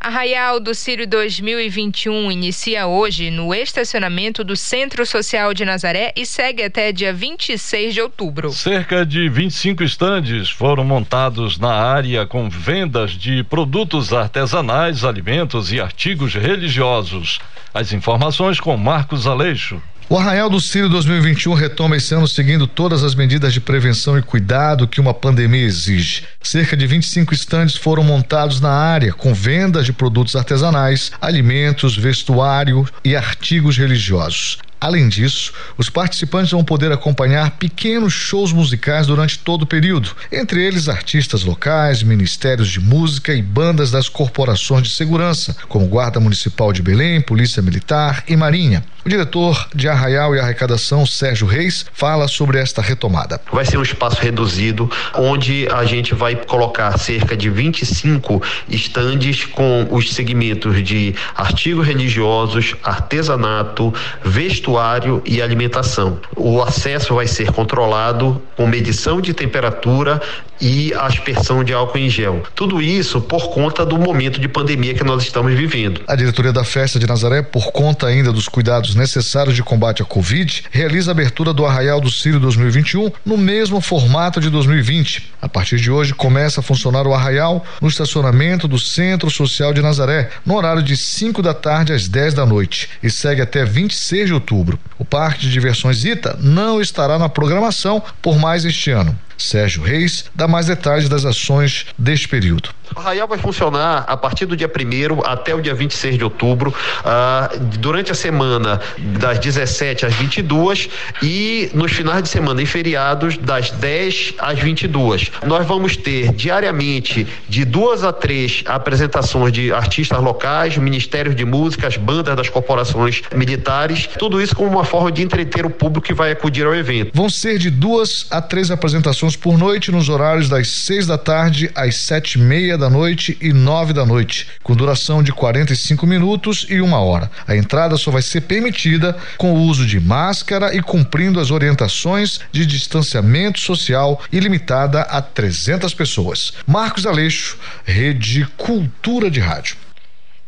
Arraial 0.02 0.58
do 0.58 0.74
Círio 0.74 1.06
2021 1.06 2.32
inicia 2.32 2.86
hoje 2.86 3.30
no 3.30 3.54
estacionamento 3.54 4.42
do 4.42 4.56
Centro 4.56 5.04
Social 5.04 5.52
de 5.52 5.62
Nazaré 5.62 6.10
e 6.16 6.24
segue 6.24 6.62
até 6.62 6.90
dia 6.90 7.12
26 7.12 7.92
de 7.92 8.00
outubro. 8.00 8.50
Cerca 8.50 9.04
de 9.04 9.28
25 9.28 9.84
estandes 9.84 10.48
foram 10.48 10.84
montados 10.84 11.58
na 11.58 11.74
área 11.74 12.26
com 12.26 12.48
vendas 12.48 13.10
de 13.10 13.44
produtos 13.44 14.10
artesanais, 14.10 15.04
alimentos 15.04 15.70
e 15.70 15.78
artigos 15.78 16.32
religiosos. 16.32 17.38
As 17.74 17.92
informações 17.92 18.58
com 18.58 18.74
Marcos 18.78 19.26
Aleixo. 19.26 19.82
O 20.12 20.18
Arraial 20.18 20.50
do 20.50 20.60
Círio 20.60 20.88
2021 20.88 21.54
retoma 21.54 21.96
esse 21.96 22.12
ano 22.12 22.26
seguindo 22.26 22.66
todas 22.66 23.04
as 23.04 23.14
medidas 23.14 23.52
de 23.52 23.60
prevenção 23.60 24.18
e 24.18 24.22
cuidado 24.22 24.88
que 24.88 25.00
uma 25.00 25.14
pandemia 25.14 25.64
exige. 25.64 26.24
Cerca 26.42 26.76
de 26.76 26.84
25 26.84 27.32
estandes 27.32 27.76
foram 27.76 28.02
montados 28.02 28.60
na 28.60 28.72
área, 28.72 29.12
com 29.12 29.32
vendas 29.32 29.86
de 29.86 29.92
produtos 29.92 30.34
artesanais, 30.34 31.12
alimentos, 31.20 31.96
vestuário 31.96 32.84
e 33.04 33.14
artigos 33.14 33.78
religiosos. 33.78 34.58
Além 34.80 35.10
disso, 35.10 35.52
os 35.76 35.90
participantes 35.90 36.52
vão 36.52 36.64
poder 36.64 36.90
acompanhar 36.90 37.50
pequenos 37.52 38.14
shows 38.14 38.50
musicais 38.50 39.06
durante 39.06 39.38
todo 39.38 39.62
o 39.62 39.66
período, 39.66 40.10
entre 40.32 40.64
eles 40.64 40.88
artistas 40.88 41.44
locais, 41.44 42.02
ministérios 42.02 42.68
de 42.68 42.80
música 42.80 43.34
e 43.34 43.42
bandas 43.42 43.90
das 43.90 44.08
corporações 44.08 44.88
de 44.88 44.94
segurança, 44.94 45.54
como 45.68 45.86
Guarda 45.86 46.18
Municipal 46.18 46.72
de 46.72 46.82
Belém, 46.82 47.20
Polícia 47.20 47.62
Militar 47.62 48.24
e 48.26 48.34
Marinha. 48.34 48.82
O 49.04 49.08
diretor 49.08 49.66
de 49.74 49.88
Arraial 49.88 50.34
e 50.34 50.40
Arrecadação, 50.40 51.06
Sérgio 51.06 51.46
Reis, 51.46 51.86
fala 51.90 52.28
sobre 52.28 52.58
esta 52.58 52.82
retomada. 52.82 53.40
Vai 53.50 53.64
ser 53.64 53.78
um 53.78 53.82
espaço 53.82 54.20
reduzido, 54.20 54.90
onde 55.14 55.66
a 55.72 55.86
gente 55.86 56.14
vai 56.14 56.36
colocar 56.36 56.98
cerca 56.98 57.34
de 57.34 57.48
25 57.48 58.42
estandes 58.68 59.46
com 59.46 59.88
os 59.90 60.12
segmentos 60.12 60.84
de 60.84 61.14
artigos 61.34 61.86
religiosos, 61.86 62.74
artesanato, 62.84 63.92
vestuário 64.22 65.22
e 65.24 65.40
alimentação. 65.40 66.20
O 66.36 66.62
acesso 66.62 67.14
vai 67.14 67.26
ser 67.26 67.50
controlado 67.52 68.42
com 68.54 68.66
medição 68.66 69.18
de 69.18 69.32
temperatura 69.32 70.20
e 70.60 70.92
aspersão 70.94 71.64
de 71.64 71.72
álcool 71.72 71.98
em 71.98 72.10
gel. 72.10 72.42
Tudo 72.54 72.82
isso 72.82 73.20
por 73.20 73.48
conta 73.48 73.86
do 73.86 73.96
momento 73.96 74.38
de 74.38 74.46
pandemia 74.46 74.94
que 74.94 75.02
nós 75.02 75.22
estamos 75.22 75.54
vivendo. 75.54 76.02
A 76.06 76.14
diretoria 76.14 76.52
da 76.52 76.64
Festa 76.64 76.98
de 76.98 77.06
Nazaré, 77.06 77.40
por 77.40 77.72
conta 77.72 78.06
ainda 78.06 78.30
dos 78.30 78.46
cuidados 78.48 78.89
cuidados 78.90 78.94
necessários 78.94 79.54
de 79.54 79.62
combate 79.62 80.02
à 80.02 80.04
Covid, 80.04 80.64
realiza 80.70 81.10
a 81.10 81.12
abertura 81.12 81.52
do 81.52 81.64
Arraial 81.64 82.00
do 82.00 82.10
Círio 82.10 82.40
2021 82.40 83.10
no 83.24 83.36
mesmo 83.36 83.80
formato 83.80 84.40
de 84.40 84.50
2020. 84.50 85.32
A 85.40 85.48
partir 85.48 85.78
de 85.78 85.90
hoje 85.90 86.14
começa 86.14 86.60
a 86.60 86.62
funcionar 86.62 87.06
o 87.06 87.14
Arraial 87.14 87.64
no 87.80 87.88
estacionamento 87.88 88.66
do 88.66 88.78
Centro 88.78 89.30
Social 89.30 89.72
de 89.72 89.82
Nazaré, 89.82 90.30
no 90.44 90.56
horário 90.56 90.82
de 90.82 90.96
5 90.96 91.42
da 91.42 91.54
tarde 91.54 91.92
às 91.92 92.08
10 92.08 92.34
da 92.34 92.46
noite 92.46 92.88
e 93.02 93.10
segue 93.10 93.42
até 93.42 93.64
26 93.64 94.26
de 94.26 94.34
outubro. 94.34 94.78
O 94.98 95.04
Parque 95.04 95.40
de 95.40 95.50
Diversões 95.50 96.04
Ita 96.04 96.38
não 96.40 96.80
estará 96.80 97.18
na 97.18 97.28
programação 97.28 98.02
por 98.20 98.38
mais 98.38 98.64
este 98.64 98.90
ano. 98.90 99.16
Sérgio 99.40 99.82
Reis 99.82 100.24
dá 100.34 100.46
mais 100.46 100.66
detalhes 100.66 101.08
das 101.08 101.24
ações 101.24 101.86
deste 101.98 102.28
período. 102.28 102.70
O 102.94 102.98
Arraial 102.98 103.28
vai 103.28 103.38
funcionar 103.38 104.04
a 104.08 104.16
partir 104.16 104.46
do 104.46 104.56
dia 104.56 104.68
1 104.68 105.20
até 105.24 105.54
o 105.54 105.60
dia 105.60 105.74
26 105.74 106.18
de 106.18 106.24
outubro, 106.24 106.74
uh, 107.00 107.58
durante 107.78 108.10
a 108.10 108.14
semana 108.14 108.80
das 108.98 109.38
17 109.38 110.06
às 110.06 110.14
22 110.14 110.88
e 111.22 111.70
nos 111.72 111.92
finais 111.92 112.22
de 112.22 112.28
semana 112.28 112.60
e 112.60 112.66
feriados 112.66 113.36
das 113.36 113.70
10 113.70 114.34
às 114.38 114.58
22. 114.58 115.30
Nós 115.46 115.66
vamos 115.66 115.96
ter 115.96 116.32
diariamente 116.32 117.26
de 117.48 117.64
duas 117.64 118.02
a 118.02 118.12
três 118.12 118.64
apresentações 118.66 119.52
de 119.52 119.72
artistas 119.72 120.20
locais, 120.20 120.76
ministérios 120.76 121.36
de 121.36 121.44
músicas, 121.44 121.96
bandas 121.96 122.34
das 122.34 122.48
corporações 122.48 123.22
militares, 123.34 124.08
tudo 124.18 124.42
isso 124.42 124.56
como 124.56 124.68
uma 124.68 124.84
forma 124.84 125.12
de 125.12 125.22
entreter 125.22 125.64
o 125.64 125.70
público 125.70 126.06
que 126.06 126.14
vai 126.14 126.32
acudir 126.32 126.66
ao 126.66 126.74
evento. 126.74 127.12
Vão 127.14 127.30
ser 127.30 127.58
de 127.58 127.70
duas 127.70 128.26
a 128.30 128.42
três 128.42 128.70
apresentações 128.70 129.29
por 129.36 129.58
noite 129.58 129.90
nos 129.90 130.08
horários 130.08 130.48
das 130.48 130.68
6 130.68 131.06
da 131.06 131.18
tarde 131.18 131.70
às 131.74 131.96
sete 131.96 132.38
e 132.38 132.42
meia 132.42 132.76
da 132.76 132.88
noite 132.88 133.36
e 133.40 133.52
nove 133.52 133.92
da 133.92 134.06
noite, 134.06 134.46
com 134.62 134.74
duração 134.74 135.22
de 135.22 135.32
45 135.32 136.06
minutos 136.06 136.66
e 136.68 136.80
uma 136.80 137.00
hora. 137.00 137.30
A 137.46 137.56
entrada 137.56 137.96
só 137.96 138.10
vai 138.10 138.22
ser 138.22 138.42
permitida 138.42 139.16
com 139.36 139.52
o 139.52 139.62
uso 139.62 139.86
de 139.86 140.00
máscara 140.00 140.74
e 140.74 140.82
cumprindo 140.82 141.40
as 141.40 141.50
orientações 141.50 142.40
de 142.52 142.64
distanciamento 142.64 143.60
social 143.60 144.20
limitada 144.32 145.02
a 145.02 145.20
300 145.20 145.92
pessoas. 145.94 146.52
Marcos 146.66 147.06
Aleixo, 147.06 147.58
Rede 147.84 148.46
Cultura 148.56 149.30
de 149.30 149.40
Rádio. 149.40 149.76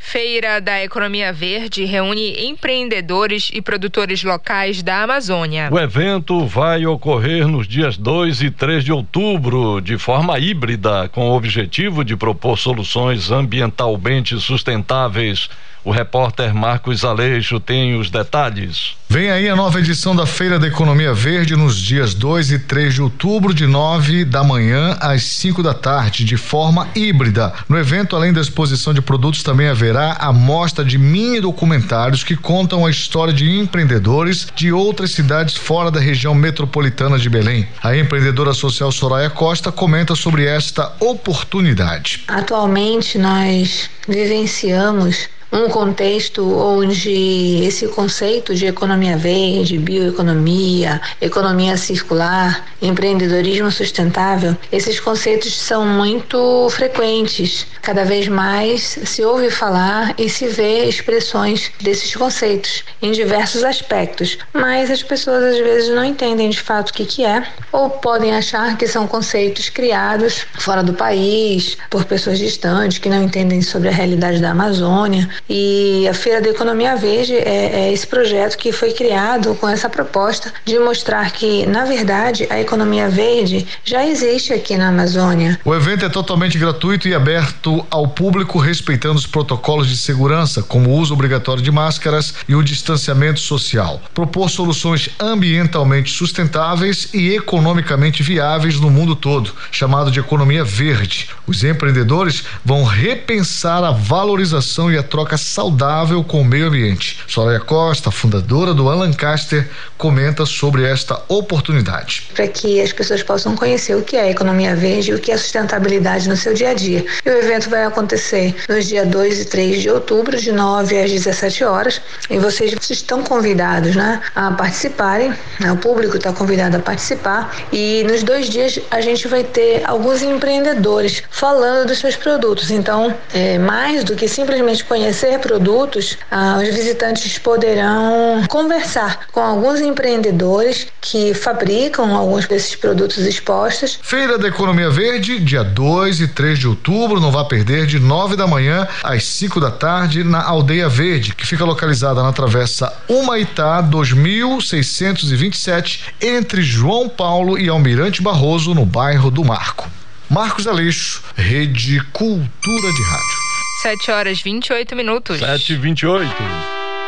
Feira 0.04 0.60
da 0.60 0.82
Economia 0.82 1.32
Verde 1.32 1.84
reúne 1.84 2.44
empreendedores 2.44 3.50
e 3.54 3.62
produtores 3.62 4.22
locais 4.24 4.82
da 4.82 5.04
Amazônia. 5.04 5.68
O 5.70 5.78
evento 5.78 6.44
vai 6.44 6.84
ocorrer 6.84 7.46
nos 7.46 7.68
dias 7.68 7.96
2 7.96 8.42
e 8.42 8.50
3 8.50 8.84
de 8.84 8.92
outubro, 8.92 9.80
de 9.80 9.96
forma 9.96 10.38
híbrida, 10.38 11.08
com 11.08 11.30
o 11.30 11.36
objetivo 11.36 12.04
de 12.04 12.16
propor 12.16 12.58
soluções 12.58 13.30
ambientalmente 13.30 14.38
sustentáveis 14.38 15.48
o 15.84 15.90
repórter 15.90 16.54
Marcos 16.54 17.04
Aleixo 17.04 17.58
tem 17.58 17.98
os 17.98 18.10
detalhes. 18.10 18.94
Vem 19.08 19.30
aí 19.30 19.48
a 19.48 19.56
nova 19.56 19.78
edição 19.78 20.16
da 20.16 20.24
Feira 20.24 20.58
da 20.58 20.66
Economia 20.66 21.12
Verde 21.12 21.54
nos 21.54 21.76
dias 21.76 22.14
2 22.14 22.52
e 22.52 22.58
3 22.60 22.94
de 22.94 23.02
outubro, 23.02 23.52
de 23.52 23.66
9 23.66 24.24
da 24.24 24.42
manhã 24.42 24.96
às 25.00 25.22
5 25.24 25.62
da 25.62 25.74
tarde, 25.74 26.24
de 26.24 26.36
forma 26.36 26.88
híbrida. 26.94 27.52
No 27.68 27.78
evento, 27.78 28.16
além 28.16 28.32
da 28.32 28.40
exposição 28.40 28.94
de 28.94 29.02
produtos, 29.02 29.42
também 29.42 29.68
haverá 29.68 30.16
a 30.18 30.32
mostra 30.32 30.84
de 30.84 30.96
mini 30.96 31.40
documentários 31.40 32.24
que 32.24 32.36
contam 32.36 32.86
a 32.86 32.90
história 32.90 33.34
de 33.34 33.50
empreendedores 33.58 34.46
de 34.54 34.72
outras 34.72 35.10
cidades 35.10 35.56
fora 35.56 35.90
da 35.90 36.00
região 36.00 36.34
metropolitana 36.34 37.18
de 37.18 37.28
Belém. 37.28 37.68
A 37.82 37.94
empreendedora 37.94 38.54
social 38.54 38.90
Soraya 38.90 39.28
Costa 39.28 39.70
comenta 39.70 40.14
sobre 40.14 40.46
esta 40.46 40.90
oportunidade. 40.98 42.24
Atualmente, 42.28 43.18
nós 43.18 43.90
vivenciamos 44.08 45.28
um 45.52 45.68
contexto 45.68 46.42
onde 46.58 47.62
esse 47.62 47.86
conceito 47.88 48.54
de 48.54 48.66
economia 48.66 49.18
verde, 49.18 49.78
bioeconomia, 49.78 51.00
economia 51.20 51.76
circular, 51.76 52.64
empreendedorismo 52.80 53.70
sustentável, 53.70 54.56
esses 54.72 54.98
conceitos 54.98 55.54
são 55.54 55.84
muito 55.84 56.68
frequentes. 56.70 57.66
Cada 57.82 58.04
vez 58.04 58.28
mais 58.28 58.98
se 59.04 59.22
ouve 59.22 59.50
falar 59.50 60.14
e 60.16 60.28
se 60.28 60.46
vê 60.46 60.84
expressões 60.84 61.70
desses 61.80 62.14
conceitos 62.16 62.82
em 63.02 63.12
diversos 63.12 63.62
aspectos, 63.62 64.38
mas 64.54 64.90
as 64.90 65.02
pessoas 65.02 65.42
às 65.44 65.58
vezes 65.58 65.94
não 65.94 66.04
entendem 66.04 66.48
de 66.48 66.60
fato 66.60 66.90
o 66.90 66.94
que, 66.94 67.04
que 67.04 67.24
é 67.24 67.44
ou 67.70 67.90
podem 67.90 68.34
achar 68.34 68.78
que 68.78 68.86
são 68.86 69.06
conceitos 69.06 69.68
criados 69.68 70.46
fora 70.58 70.82
do 70.82 70.94
país 70.94 71.76
por 71.90 72.04
pessoas 72.04 72.38
distantes 72.38 72.98
que 72.98 73.08
não 73.08 73.22
entendem 73.22 73.60
sobre 73.60 73.88
a 73.88 73.92
realidade 73.92 74.40
da 74.40 74.52
Amazônia 74.52 75.28
e 75.48 76.06
a 76.08 76.14
Feira 76.14 76.40
da 76.40 76.48
Economia 76.48 76.96
Verde 76.96 77.34
é, 77.34 77.86
é 77.86 77.92
esse 77.92 78.06
projeto 78.06 78.56
que 78.56 78.72
foi 78.72 78.92
criado 78.92 79.54
com 79.56 79.68
essa 79.68 79.88
proposta 79.88 80.52
de 80.64 80.78
mostrar 80.78 81.30
que, 81.32 81.66
na 81.66 81.84
verdade, 81.84 82.46
a 82.48 82.60
economia 82.60 83.08
verde 83.08 83.66
já 83.84 84.06
existe 84.06 84.52
aqui 84.52 84.76
na 84.76 84.88
Amazônia. 84.88 85.58
O 85.64 85.74
evento 85.74 86.04
é 86.04 86.08
totalmente 86.08 86.58
gratuito 86.58 87.08
e 87.08 87.14
aberto 87.14 87.84
ao 87.90 88.08
público, 88.08 88.58
respeitando 88.58 89.16
os 89.16 89.26
protocolos 89.26 89.88
de 89.88 89.96
segurança, 89.96 90.62
como 90.62 90.90
o 90.90 90.94
uso 90.94 91.12
obrigatório 91.12 91.62
de 91.62 91.70
máscaras 91.70 92.34
e 92.48 92.54
o 92.54 92.62
distanciamento 92.62 93.40
social. 93.40 94.00
Propor 94.14 94.48
soluções 94.48 95.10
ambientalmente 95.20 96.12
sustentáveis 96.12 97.08
e 97.12 97.34
economicamente 97.34 98.22
viáveis 98.22 98.78
no 98.80 98.90
mundo 98.90 99.16
todo, 99.16 99.52
chamado 99.70 100.10
de 100.10 100.20
economia 100.20 100.64
verde. 100.64 101.28
Os 101.46 101.64
empreendedores 101.64 102.44
vão 102.64 102.84
repensar 102.84 103.84
a 103.84 103.90
valorização 103.90 104.90
e 104.90 104.96
a 104.96 105.02
troca 105.02 105.31
troca 105.32 105.36
saudável 105.38 106.22
com 106.22 106.40
o 106.40 106.44
meio 106.44 106.66
ambiente. 106.66 107.18
Soraya 107.26 107.60
Costa, 107.60 108.10
fundadora 108.10 108.74
do 108.74 108.84
Lancaster, 108.84 109.68
comenta 109.96 110.44
sobre 110.44 110.84
esta 110.84 111.20
oportunidade. 111.28 112.28
Para 112.34 112.46
que 112.48 112.80
as 112.80 112.92
pessoas 112.92 113.22
possam 113.22 113.56
conhecer 113.56 113.94
o 113.96 114.02
que 114.02 114.16
é 114.16 114.30
economia 114.30 114.74
verde 114.76 115.10
e 115.10 115.14
o 115.14 115.18
que 115.18 115.32
é 115.32 115.36
sustentabilidade 115.36 116.28
no 116.28 116.36
seu 116.36 116.52
dia 116.52 116.70
a 116.70 116.74
dia. 116.74 117.04
E 117.24 117.30
o 117.30 117.38
evento 117.38 117.70
vai 117.70 117.84
acontecer 117.84 118.54
nos 118.68 118.86
dias 118.86 119.06
2 119.08 119.40
e 119.40 119.44
3 119.46 119.82
de 119.82 119.90
outubro, 119.90 120.36
de 120.36 120.52
9 120.52 121.02
às 121.02 121.10
17 121.10 121.64
horas. 121.64 122.00
E 122.28 122.38
vocês 122.38 122.74
estão 122.90 123.22
convidados 123.22 123.94
né, 123.96 124.20
a 124.34 124.50
participarem, 124.50 125.32
né, 125.60 125.72
o 125.72 125.76
público 125.76 126.16
está 126.16 126.32
convidado 126.32 126.76
a 126.76 126.80
participar. 126.80 127.54
E 127.72 128.04
nos 128.04 128.22
dois 128.22 128.48
dias 128.48 128.78
a 128.90 129.00
gente 129.00 129.28
vai 129.28 129.44
ter 129.44 129.82
alguns 129.86 130.22
empreendedores 130.22 131.22
falando 131.30 131.86
dos 131.86 131.98
seus 131.98 132.16
produtos. 132.16 132.70
Então, 132.70 133.14
é, 133.32 133.58
mais 133.58 134.04
do 134.04 134.14
que 134.14 134.28
simplesmente 134.28 134.84
conhecer 134.84 135.21
conhecer 135.22 135.38
produtos, 135.38 136.18
ah, 136.30 136.58
os 136.60 136.68
visitantes 136.74 137.38
poderão 137.38 138.42
conversar 138.48 139.26
com 139.30 139.40
alguns 139.40 139.80
empreendedores 139.80 140.88
que 141.00 141.32
fabricam 141.32 142.12
alguns 142.14 142.46
desses 142.48 142.74
produtos 142.74 143.18
expostos. 143.18 144.00
Feira 144.02 144.36
da 144.36 144.48
Economia 144.48 144.90
Verde, 144.90 145.38
dia 145.38 145.62
2 145.62 146.20
e 146.20 146.26
3 146.28 146.58
de 146.58 146.66
outubro, 146.66 147.20
não 147.20 147.30
vá 147.30 147.44
perder, 147.44 147.86
de 147.86 148.00
9 148.00 148.34
da 148.36 148.48
manhã 148.48 148.88
às 149.02 149.24
5 149.24 149.60
da 149.60 149.70
tarde, 149.70 150.24
na 150.24 150.42
Aldeia 150.42 150.88
Verde, 150.88 151.34
que 151.34 151.46
fica 151.46 151.62
localizada 151.64 152.22
na 152.22 152.32
Travessa 152.32 152.92
Humaitá 153.08 153.80
2627, 153.80 156.14
entre 156.20 156.62
João 156.62 157.08
Paulo 157.08 157.56
e 157.58 157.68
Almirante 157.68 158.20
Barroso, 158.20 158.74
no 158.74 158.84
bairro 158.84 159.30
do 159.30 159.44
Marco. 159.44 159.88
Marcos 160.28 160.66
Aleixo, 160.66 161.22
Rede 161.36 162.00
Cultura 162.12 162.92
de 162.92 163.02
Rádio. 163.02 163.51
7 163.82 164.12
horas 164.12 164.40
28 164.40 164.94
minutos. 164.94 165.40
7 165.40 165.72
e 165.72 165.76
28. 165.76 166.24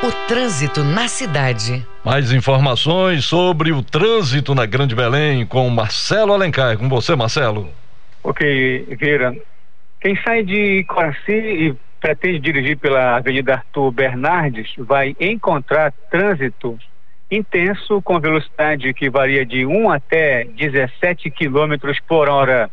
O 0.03 0.27
trânsito 0.27 0.83
na 0.83 1.07
cidade. 1.07 1.87
Mais 2.05 2.33
informações 2.33 3.25
sobre 3.25 3.71
o 3.71 3.81
trânsito 3.81 4.57
na 4.57 4.67
Grande 4.67 4.93
Belém 4.93 5.47
com 5.47 5.71
Marcelo 5.71 6.33
Alencar. 6.33 6.77
Com 6.77 6.89
você, 6.89 7.15
Marcelo. 7.15 7.71
Ok, 8.25 8.89
Vera. 8.99 9.37
Quem 10.01 10.21
sai 10.25 10.43
de 10.43 10.83
Coraci 10.89 11.31
e 11.31 11.77
pretende 12.01 12.41
dirigir 12.41 12.77
pela 12.77 13.19
Avenida 13.19 13.55
Arthur 13.55 13.93
Bernardes 13.93 14.75
vai 14.77 15.15
encontrar 15.21 15.93
trânsito 16.11 16.77
intenso 17.31 18.03
com 18.03 18.19
velocidade 18.19 18.93
que 18.93 19.09
varia 19.09 19.47
de 19.47 19.65
1 19.65 19.91
até 19.93 20.43
17 20.43 21.31
quilômetros 21.31 22.01
por 22.01 22.29
hora 22.29 22.69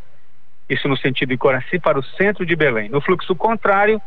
isso 0.71 0.87
no 0.87 0.95
sentido 0.95 1.29
de 1.29 1.37
Coraci 1.37 1.77
para 1.77 1.99
o 1.99 2.03
centro 2.03 2.45
de 2.45 2.55
Belém. 2.55 2.87
No 2.87 3.01
fluxo 3.01 3.35
contrário, 3.35 4.01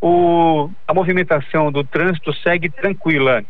o, 0.00 0.68
a 0.86 0.92
movimentação 0.92 1.70
do 1.70 1.84
trânsito 1.84 2.32
segue 2.42 2.68
tranquila. 2.68 3.44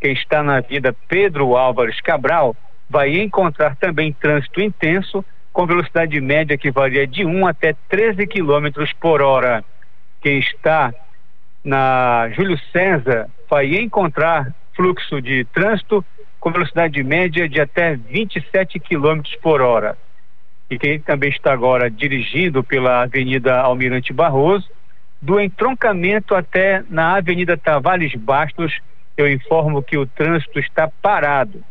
Quem 0.00 0.14
está 0.14 0.42
na 0.42 0.60
vida 0.60 0.96
Pedro 1.06 1.54
Álvares 1.54 2.00
Cabral 2.00 2.56
vai 2.88 3.18
encontrar 3.18 3.76
também 3.76 4.10
trânsito 4.12 4.60
intenso 4.60 5.22
com 5.52 5.66
velocidade 5.66 6.18
média 6.20 6.56
que 6.56 6.70
varia 6.70 7.06
de 7.06 7.26
1 7.26 7.46
até 7.46 7.74
13 7.90 8.26
quilômetros 8.26 8.90
por 8.94 9.20
hora. 9.20 9.62
Quem 10.22 10.38
está 10.38 10.94
na 11.62 12.30
Júlio 12.30 12.58
César 12.72 13.28
vai 13.50 13.74
encontrar 13.76 14.54
fluxo 14.74 15.20
de 15.20 15.44
trânsito 15.44 16.02
com 16.40 16.50
velocidade 16.50 17.02
média 17.02 17.46
de 17.46 17.60
até 17.60 17.96
27 17.96 18.80
quilômetros 18.80 19.36
por 19.36 19.60
hora 19.60 19.96
e 20.74 20.78
quem 20.78 20.98
também 20.98 21.30
está 21.30 21.52
agora 21.52 21.88
dirigindo 21.88 22.64
pela 22.64 23.02
Avenida 23.02 23.60
Almirante 23.60 24.12
Barroso, 24.12 24.68
do 25.22 25.40
entroncamento 25.40 26.34
até 26.34 26.82
na 26.90 27.16
Avenida 27.16 27.56
Tavares 27.56 28.12
Bastos, 28.16 28.80
eu 29.16 29.30
informo 29.30 29.82
que 29.82 29.96
o 29.96 30.04
trânsito 30.04 30.58
está 30.58 30.90
parado, 31.00 31.62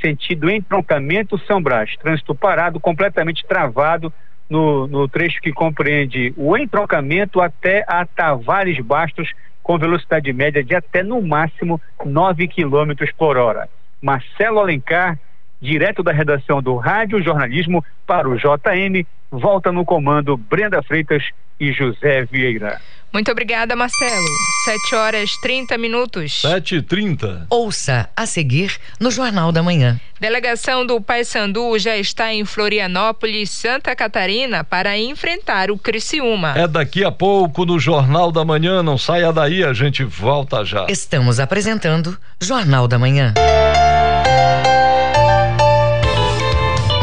sentido 0.00 0.50
entroncamento 0.50 1.38
São 1.46 1.62
Brás, 1.62 1.96
trânsito 1.96 2.34
parado, 2.34 2.80
completamente 2.80 3.46
travado 3.46 4.12
no, 4.48 4.88
no 4.88 5.08
trecho 5.08 5.40
que 5.40 5.52
compreende 5.52 6.34
o 6.36 6.56
entroncamento 6.56 7.40
até 7.40 7.84
a 7.86 8.04
Tavares 8.04 8.80
Bastos, 8.80 9.30
com 9.62 9.78
velocidade 9.78 10.32
média 10.32 10.64
de 10.64 10.74
até 10.74 11.04
no 11.04 11.22
máximo 11.22 11.80
9 12.04 12.48
km 12.48 12.92
por 13.16 13.36
hora. 13.36 13.68
Marcelo 14.02 14.58
Alencar, 14.58 15.16
direto 15.60 16.02
da 16.02 16.12
redação 16.12 16.62
do 16.62 16.76
Rádio 16.76 17.22
Jornalismo 17.22 17.84
para 18.06 18.28
o 18.28 18.36
JM, 18.36 19.06
volta 19.30 19.70
no 19.70 19.84
comando 19.84 20.36
Brenda 20.36 20.82
Freitas 20.82 21.22
e 21.58 21.72
José 21.72 22.24
Vieira. 22.24 22.80
Muito 23.12 23.30
obrigada, 23.30 23.74
Marcelo. 23.74 24.26
7 24.64 24.94
horas 24.94 25.30
30 25.42 25.76
minutos. 25.76 26.42
7 26.42 26.76
e 26.76 26.82
30 26.82 27.46
Ouça 27.50 28.08
a 28.16 28.24
seguir 28.24 28.76
no 29.00 29.10
Jornal 29.10 29.50
da 29.50 29.62
Manhã. 29.62 30.00
Delegação 30.20 30.86
do 30.86 31.00
Paysandu 31.00 31.76
já 31.78 31.96
está 31.96 32.32
em 32.32 32.44
Florianópolis, 32.44 33.50
Santa 33.50 33.96
Catarina, 33.96 34.62
para 34.62 34.96
enfrentar 34.96 35.72
o 35.72 35.78
Criciúma. 35.78 36.54
É 36.56 36.68
daqui 36.68 37.04
a 37.04 37.10
pouco 37.10 37.64
no 37.64 37.80
Jornal 37.80 38.30
da 38.30 38.44
Manhã. 38.44 38.80
Não 38.82 38.96
saia 38.96 39.32
daí, 39.32 39.64
a 39.64 39.72
gente 39.72 40.04
volta 40.04 40.64
já. 40.64 40.86
Estamos 40.88 41.40
apresentando 41.40 42.16
Jornal 42.40 42.86
da 42.86 42.98
Manhã. 42.98 43.34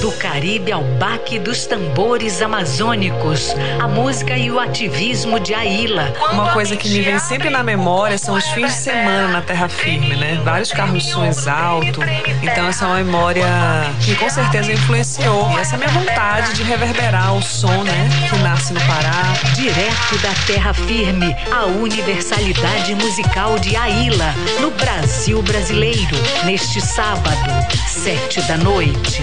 Do 0.00 0.10
Caribe 0.12 0.72
ao 0.72 0.82
baque 0.82 1.38
dos 1.38 1.66
tambores 1.66 2.40
amazônicos, 2.40 3.54
a 3.78 3.86
música 3.86 4.34
e 4.34 4.50
o 4.50 4.58
ativismo 4.58 5.38
de 5.38 5.52
Aila. 5.52 6.12
Uma 6.32 6.52
coisa 6.52 6.74
que 6.74 6.88
me 6.88 7.02
vem 7.02 7.18
sempre 7.18 7.50
na 7.50 7.62
memória 7.62 8.16
são 8.16 8.34
os 8.34 8.46
fins 8.48 8.68
de 8.68 8.80
semana 8.80 9.28
na 9.28 9.42
terra 9.42 9.68
firme, 9.68 10.16
né? 10.16 10.40
Vários 10.42 10.72
carros 10.72 11.04
sons 11.06 11.46
alto. 11.46 12.00
Então 12.42 12.66
essa 12.68 12.86
é 12.86 12.88
uma 12.88 12.96
memória 12.96 13.44
que 14.00 14.16
com 14.16 14.30
certeza 14.30 14.72
influenciou. 14.72 15.50
E 15.52 15.58
essa 15.58 15.74
é 15.74 15.76
a 15.76 15.78
minha 15.78 15.90
vontade 15.90 16.54
de 16.54 16.62
reverberar 16.62 17.34
o 17.36 17.42
som, 17.42 17.82
né? 17.84 18.08
Que 18.30 18.38
nasce 18.38 18.72
no 18.72 18.80
Pará. 18.80 19.34
Direto 19.54 20.18
da 20.22 20.32
terra 20.46 20.72
firme, 20.72 21.36
a 21.52 21.66
universalidade 21.66 22.94
musical 22.94 23.58
de 23.58 23.76
Aila, 23.76 24.34
no 24.60 24.70
Brasil 24.70 25.42
brasileiro, 25.42 26.16
neste 26.44 26.80
sábado, 26.80 27.50
sete 27.86 28.40
da 28.42 28.56
noite. 28.56 29.22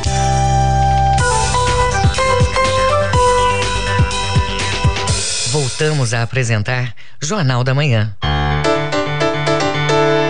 Voltamos 5.81 6.13
a 6.13 6.21
apresentar 6.21 6.95
Jornal 7.19 7.63
da 7.63 7.73
Manhã. 7.73 8.15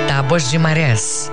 Tábuas 0.07 0.49
de 0.49 0.57
Marés. 0.57 1.29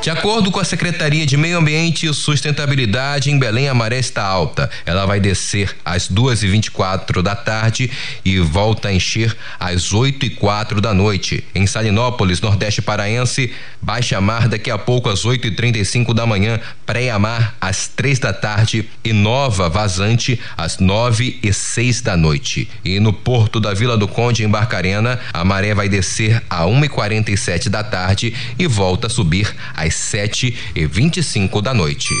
De 0.00 0.08
acordo 0.08 0.50
com 0.50 0.58
a 0.58 0.64
Secretaria 0.64 1.26
de 1.26 1.36
Meio 1.36 1.58
Ambiente 1.58 2.06
e 2.06 2.14
Sustentabilidade, 2.14 3.30
em 3.30 3.38
Belém 3.38 3.68
a 3.68 3.74
maré 3.74 3.98
está 3.98 4.24
alta. 4.24 4.70
Ela 4.86 5.04
vai 5.04 5.20
descer 5.20 5.76
às 5.84 6.08
duas 6.08 6.42
e 6.42 6.48
vinte 6.48 6.66
e 6.66 6.70
quatro 6.70 7.22
da 7.22 7.36
tarde 7.36 7.90
e 8.24 8.38
volta 8.38 8.88
a 8.88 8.94
encher 8.94 9.36
às 9.58 9.92
oito 9.92 10.24
e 10.24 10.30
quatro 10.30 10.80
da 10.80 10.94
noite. 10.94 11.44
Em 11.54 11.66
Salinópolis, 11.66 12.40
Nordeste 12.40 12.80
Paraense, 12.80 13.52
baixa 13.82 14.18
mar 14.22 14.48
daqui 14.48 14.70
a 14.70 14.78
pouco 14.78 15.10
às 15.10 15.26
oito 15.26 15.46
e 15.46 15.50
trinta 15.50 15.78
e 15.78 15.84
cinco 15.84 16.14
da 16.14 16.24
manhã, 16.24 16.58
pré-mar 16.86 17.54
às 17.60 17.86
três 17.86 18.18
da 18.18 18.32
tarde 18.32 18.88
e 19.04 19.12
nova 19.12 19.68
vazante 19.68 20.40
às 20.56 20.78
nove 20.78 21.38
e 21.42 21.52
seis 21.52 22.00
da 22.00 22.16
noite. 22.16 22.70
E 22.82 22.98
no 22.98 23.12
porto 23.12 23.60
da 23.60 23.74
Vila 23.74 23.98
do 23.98 24.08
Conde, 24.08 24.44
em 24.44 24.48
Barcarena, 24.48 25.20
a 25.30 25.44
maré 25.44 25.74
vai 25.74 25.90
descer 25.90 26.42
a 26.48 26.64
uma 26.64 26.86
e 26.86 26.88
quarenta 26.88 27.30
e 27.30 27.36
sete 27.36 27.68
da 27.68 27.84
tarde 27.84 28.34
e 28.58 28.66
volta 28.66 29.06
a 29.06 29.10
subir 29.10 29.54
às 29.76 29.89
às 29.90 29.94
sete 29.96 30.56
e 30.74 30.86
vinte 30.86 31.16
e 31.16 31.22
cinco 31.22 31.60
da 31.60 31.74
noite. 31.74 32.14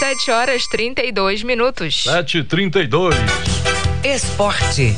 7 0.00 0.30
horas 0.32 0.66
32 0.66 1.44
minutos. 1.44 2.02
7 2.02 2.38
e 2.38 2.44
32 2.44 3.14
Esporte. 4.02 4.96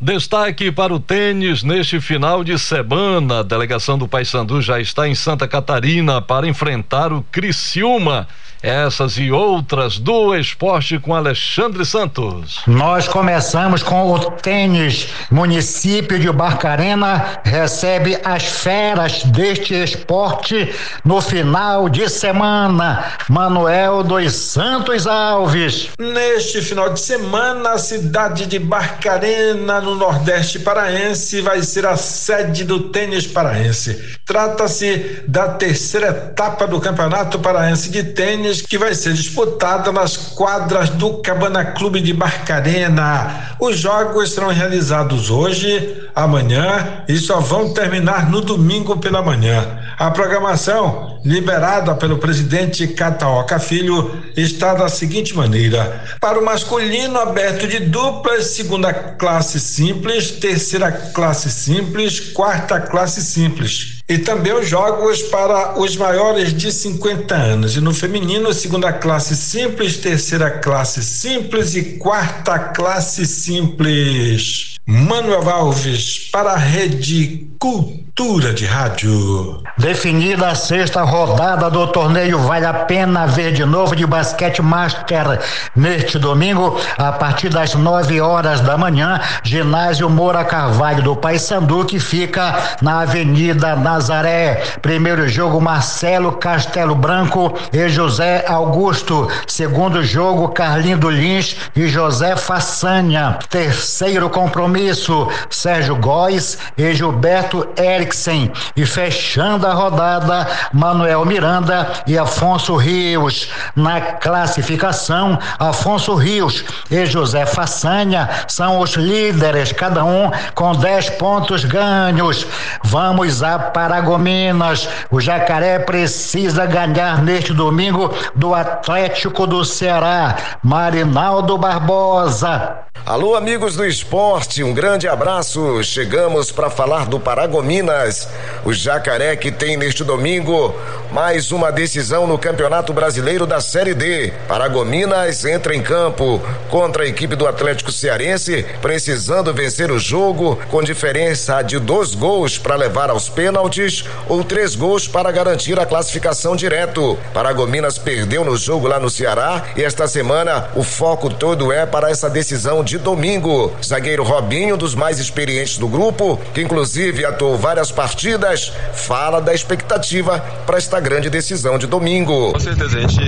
Destaque 0.00 0.72
para 0.72 0.94
o 0.94 0.98
tênis 0.98 1.62
neste 1.62 2.00
final 2.00 2.42
de 2.42 2.58
semana. 2.58 3.40
A 3.40 3.42
delegação 3.42 3.98
do 3.98 4.08
Paysandu 4.08 4.62
já 4.62 4.80
está 4.80 5.06
em 5.06 5.14
Santa 5.14 5.46
Catarina 5.46 6.22
para 6.22 6.48
enfrentar 6.48 7.12
o 7.12 7.22
Criciúma. 7.30 8.26
Essas 8.62 9.16
e 9.16 9.32
outras 9.32 9.98
do 9.98 10.36
esporte 10.36 10.98
com 10.98 11.14
Alexandre 11.14 11.82
Santos. 11.86 12.60
Nós 12.66 13.08
começamos 13.08 13.82
com 13.82 14.12
o 14.12 14.18
tênis. 14.32 15.08
Município 15.30 16.18
de 16.18 16.30
Barcarena 16.30 17.40
recebe 17.42 18.18
as 18.22 18.44
feras 18.44 19.24
deste 19.24 19.72
esporte 19.72 20.74
no 21.02 21.22
final 21.22 21.88
de 21.88 22.06
semana. 22.10 23.02
Manuel 23.30 24.02
dos 24.02 24.34
Santos 24.34 25.06
Alves. 25.06 25.88
Neste 25.98 26.60
final 26.60 26.92
de 26.92 27.00
semana, 27.00 27.70
a 27.70 27.78
cidade 27.78 28.44
de 28.44 28.58
Barcarena, 28.58 29.80
no 29.80 29.94
Nordeste 29.94 30.58
Paraense, 30.58 31.40
vai 31.40 31.62
ser 31.62 31.86
a 31.86 31.96
sede 31.96 32.64
do 32.64 32.90
tênis 32.90 33.26
paraense. 33.26 34.18
Trata-se 34.26 35.22
da 35.26 35.48
terceira 35.48 36.08
etapa 36.08 36.66
do 36.66 36.78
Campeonato 36.78 37.38
Paraense 37.38 37.90
de 37.90 38.04
Tênis 38.04 38.49
que 38.60 38.76
vai 38.76 38.94
ser 38.94 39.12
disputada 39.12 39.92
nas 39.92 40.16
quadras 40.16 40.90
do 40.90 41.18
Cabana 41.18 41.64
Clube 41.64 42.00
de 42.00 42.12
Barcarena. 42.12 43.54
Os 43.60 43.78
jogos 43.78 44.32
serão 44.32 44.48
realizados 44.48 45.30
hoje, 45.30 46.02
amanhã 46.14 47.04
e 47.08 47.16
só 47.18 47.38
vão 47.40 47.72
terminar 47.72 48.28
no 48.28 48.40
domingo 48.40 48.96
pela 48.98 49.22
manhã. 49.22 49.79
A 50.00 50.10
programação, 50.10 51.20
liberada 51.22 51.94
pelo 51.94 52.16
presidente 52.16 52.88
Cataoca 52.88 53.58
Filho, 53.58 54.18
está 54.34 54.72
da 54.72 54.88
seguinte 54.88 55.36
maneira: 55.36 56.02
para 56.18 56.40
o 56.40 56.42
masculino 56.42 57.18
aberto 57.18 57.68
de 57.68 57.80
duplas, 57.80 58.46
segunda 58.46 58.94
classe 58.94 59.60
simples, 59.60 60.30
terceira 60.30 60.90
classe 60.90 61.50
simples, 61.50 62.18
quarta 62.18 62.80
classe 62.80 63.22
simples. 63.22 64.00
E 64.08 64.16
também 64.16 64.54
os 64.54 64.66
jogos 64.66 65.20
para 65.24 65.78
os 65.78 65.94
maiores 65.98 66.54
de 66.54 66.72
50 66.72 67.34
anos. 67.34 67.76
E 67.76 67.80
no 67.82 67.92
feminino, 67.92 68.54
segunda 68.54 68.94
classe 68.94 69.36
simples, 69.36 69.98
terceira 69.98 70.50
classe 70.50 71.04
simples 71.04 71.74
e 71.74 71.98
quarta 71.98 72.58
classe 72.58 73.26
simples. 73.26 74.76
Manuel 74.86 75.48
Alves 75.50 76.30
para 76.32 76.52
a 76.52 76.56
Rede 76.56 77.49
Cultura 77.60 78.54
de 78.54 78.64
Rádio. 78.64 79.62
Definida 79.76 80.48
a 80.48 80.54
sexta 80.54 81.02
rodada 81.02 81.70
do 81.70 81.86
torneio 81.88 82.38
Vale 82.38 82.64
a 82.64 82.72
Pena 82.72 83.26
Ver 83.26 83.52
de 83.52 83.66
Novo 83.66 83.94
de 83.94 84.06
Basquete 84.06 84.62
Master 84.62 85.38
neste 85.76 86.18
domingo, 86.18 86.80
a 86.96 87.12
partir 87.12 87.50
das 87.50 87.74
9 87.74 88.18
horas 88.18 88.62
da 88.62 88.78
manhã, 88.78 89.20
ginásio 89.42 90.08
Moura 90.08 90.42
Carvalho 90.42 91.02
do 91.02 91.14
Paysandu, 91.14 91.84
que 91.84 92.00
fica 92.00 92.58
na 92.80 93.02
Avenida 93.02 93.76
Nazaré. 93.76 94.62
Primeiro 94.80 95.28
jogo, 95.28 95.60
Marcelo 95.60 96.32
Castelo 96.32 96.94
Branco 96.94 97.52
e 97.74 97.88
José 97.90 98.42
Augusto. 98.48 99.28
Segundo 99.46 100.02
jogo, 100.02 100.48
Carlindo 100.48 101.10
Lins 101.10 101.56
e 101.76 101.88
José 101.88 102.36
Façanha. 102.36 103.38
Terceiro 103.50 104.30
compromisso 104.30 105.28
Sérgio 105.50 105.96
Góes 105.96 106.56
e 106.78 106.94
Gilberto 106.94 107.49
Eriksen. 107.76 108.52
E 108.76 108.86
fechando 108.86 109.66
a 109.66 109.72
rodada, 109.72 110.46
Manuel 110.72 111.24
Miranda 111.24 111.88
e 112.06 112.18
Afonso 112.18 112.76
Rios. 112.76 113.48
Na 113.74 114.00
classificação, 114.00 115.38
Afonso 115.58 116.14
Rios 116.14 116.64
e 116.90 117.06
José 117.06 117.46
Façanha 117.46 118.28
são 118.48 118.80
os 118.80 118.94
líderes, 118.94 119.72
cada 119.72 120.04
um 120.04 120.30
com 120.54 120.72
10 120.72 121.10
pontos 121.10 121.64
ganhos. 121.64 122.46
Vamos 122.84 123.42
a 123.42 123.58
Paragominas. 123.58 124.88
O 125.10 125.20
Jacaré 125.20 125.78
precisa 125.80 126.66
ganhar 126.66 127.22
neste 127.22 127.52
domingo 127.52 128.12
do 128.34 128.54
Atlético 128.54 129.46
do 129.46 129.64
Ceará. 129.64 130.36
Marinaldo 130.62 131.56
Barbosa. 131.58 132.89
Alô, 133.06 133.34
amigos 133.34 133.76
do 133.76 133.84
esporte, 133.84 134.62
um 134.62 134.74
grande 134.74 135.08
abraço. 135.08 135.82
Chegamos 135.82 136.52
para 136.52 136.68
falar 136.68 137.06
do 137.06 137.18
Paragominas, 137.18 138.28
o 138.62 138.74
Jacaré 138.74 139.34
que 139.36 139.50
tem 139.50 139.76
neste 139.76 140.04
domingo 140.04 140.74
mais 141.10 141.50
uma 141.50 141.72
decisão 141.72 142.26
no 142.26 142.38
Campeonato 142.38 142.92
Brasileiro 142.92 143.46
da 143.46 143.60
Série 143.60 143.94
D. 143.94 144.32
Paragominas 144.46 145.44
entra 145.44 145.74
em 145.74 145.82
campo 145.82 146.40
contra 146.68 147.02
a 147.02 147.06
equipe 147.06 147.34
do 147.34 147.48
Atlético 147.48 147.90
Cearense, 147.90 148.64
precisando 148.80 149.52
vencer 149.52 149.90
o 149.90 149.98
jogo 149.98 150.60
com 150.70 150.82
diferença 150.82 151.62
de 151.62 151.78
dois 151.78 152.14
gols 152.14 152.58
para 152.58 152.76
levar 152.76 153.10
aos 153.10 153.28
pênaltis 153.28 154.04
ou 154.28 154.44
três 154.44 154.76
gols 154.76 155.08
para 155.08 155.32
garantir 155.32 155.80
a 155.80 155.86
classificação 155.86 156.54
direto. 156.54 157.18
Paragominas 157.32 157.98
perdeu 157.98 158.44
no 158.44 158.56
jogo 158.56 158.86
lá 158.86 159.00
no 159.00 159.10
Ceará 159.10 159.64
e 159.74 159.82
esta 159.82 160.06
semana 160.06 160.68
o 160.76 160.84
foco 160.84 161.30
todo 161.30 161.72
é 161.72 161.86
para 161.86 162.10
essa 162.10 162.30
decisão 162.30 162.84
de 162.84 162.89
domingo. 162.98 163.72
Zagueiro 163.84 164.22
Robinho, 164.22 164.76
dos 164.76 164.94
mais 164.94 165.18
experientes 165.18 165.78
do 165.78 165.88
grupo, 165.88 166.38
que 166.54 166.60
inclusive 166.60 167.24
atuou 167.24 167.56
várias 167.56 167.90
partidas, 167.90 168.72
fala 168.92 169.40
da 169.40 169.54
expectativa 169.54 170.40
para 170.66 170.78
esta 170.78 171.00
grande 171.00 171.30
decisão 171.30 171.78
de 171.78 171.86
domingo. 171.86 172.52
Com 172.52 172.60
certeza, 172.60 172.98
a 172.98 173.00
gente 173.00 173.20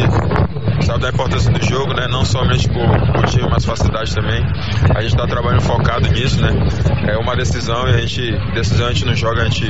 sabe 0.84 1.00
da 1.00 1.08
importância 1.08 1.50
do 1.50 1.64
jogo, 1.64 1.92
né? 1.94 2.06
Não 2.08 2.24
somente 2.24 2.68
por 2.68 2.86
motivo, 3.16 3.48
mas 3.50 3.64
facilidade 3.64 4.14
também. 4.14 4.42
A 4.94 5.00
gente 5.00 5.14
está 5.14 5.26
trabalhando 5.26 5.62
focado 5.62 6.08
nisso, 6.08 6.40
né? 6.40 6.52
É 7.08 7.16
uma 7.16 7.36
decisão 7.36 7.88
e 7.88 7.94
a 7.94 7.98
gente, 7.98 8.32
decisão 8.54 8.86
a 8.86 8.92
gente 8.92 9.04
não 9.04 9.14
joga, 9.14 9.42
a 9.42 9.44
gente 9.44 9.66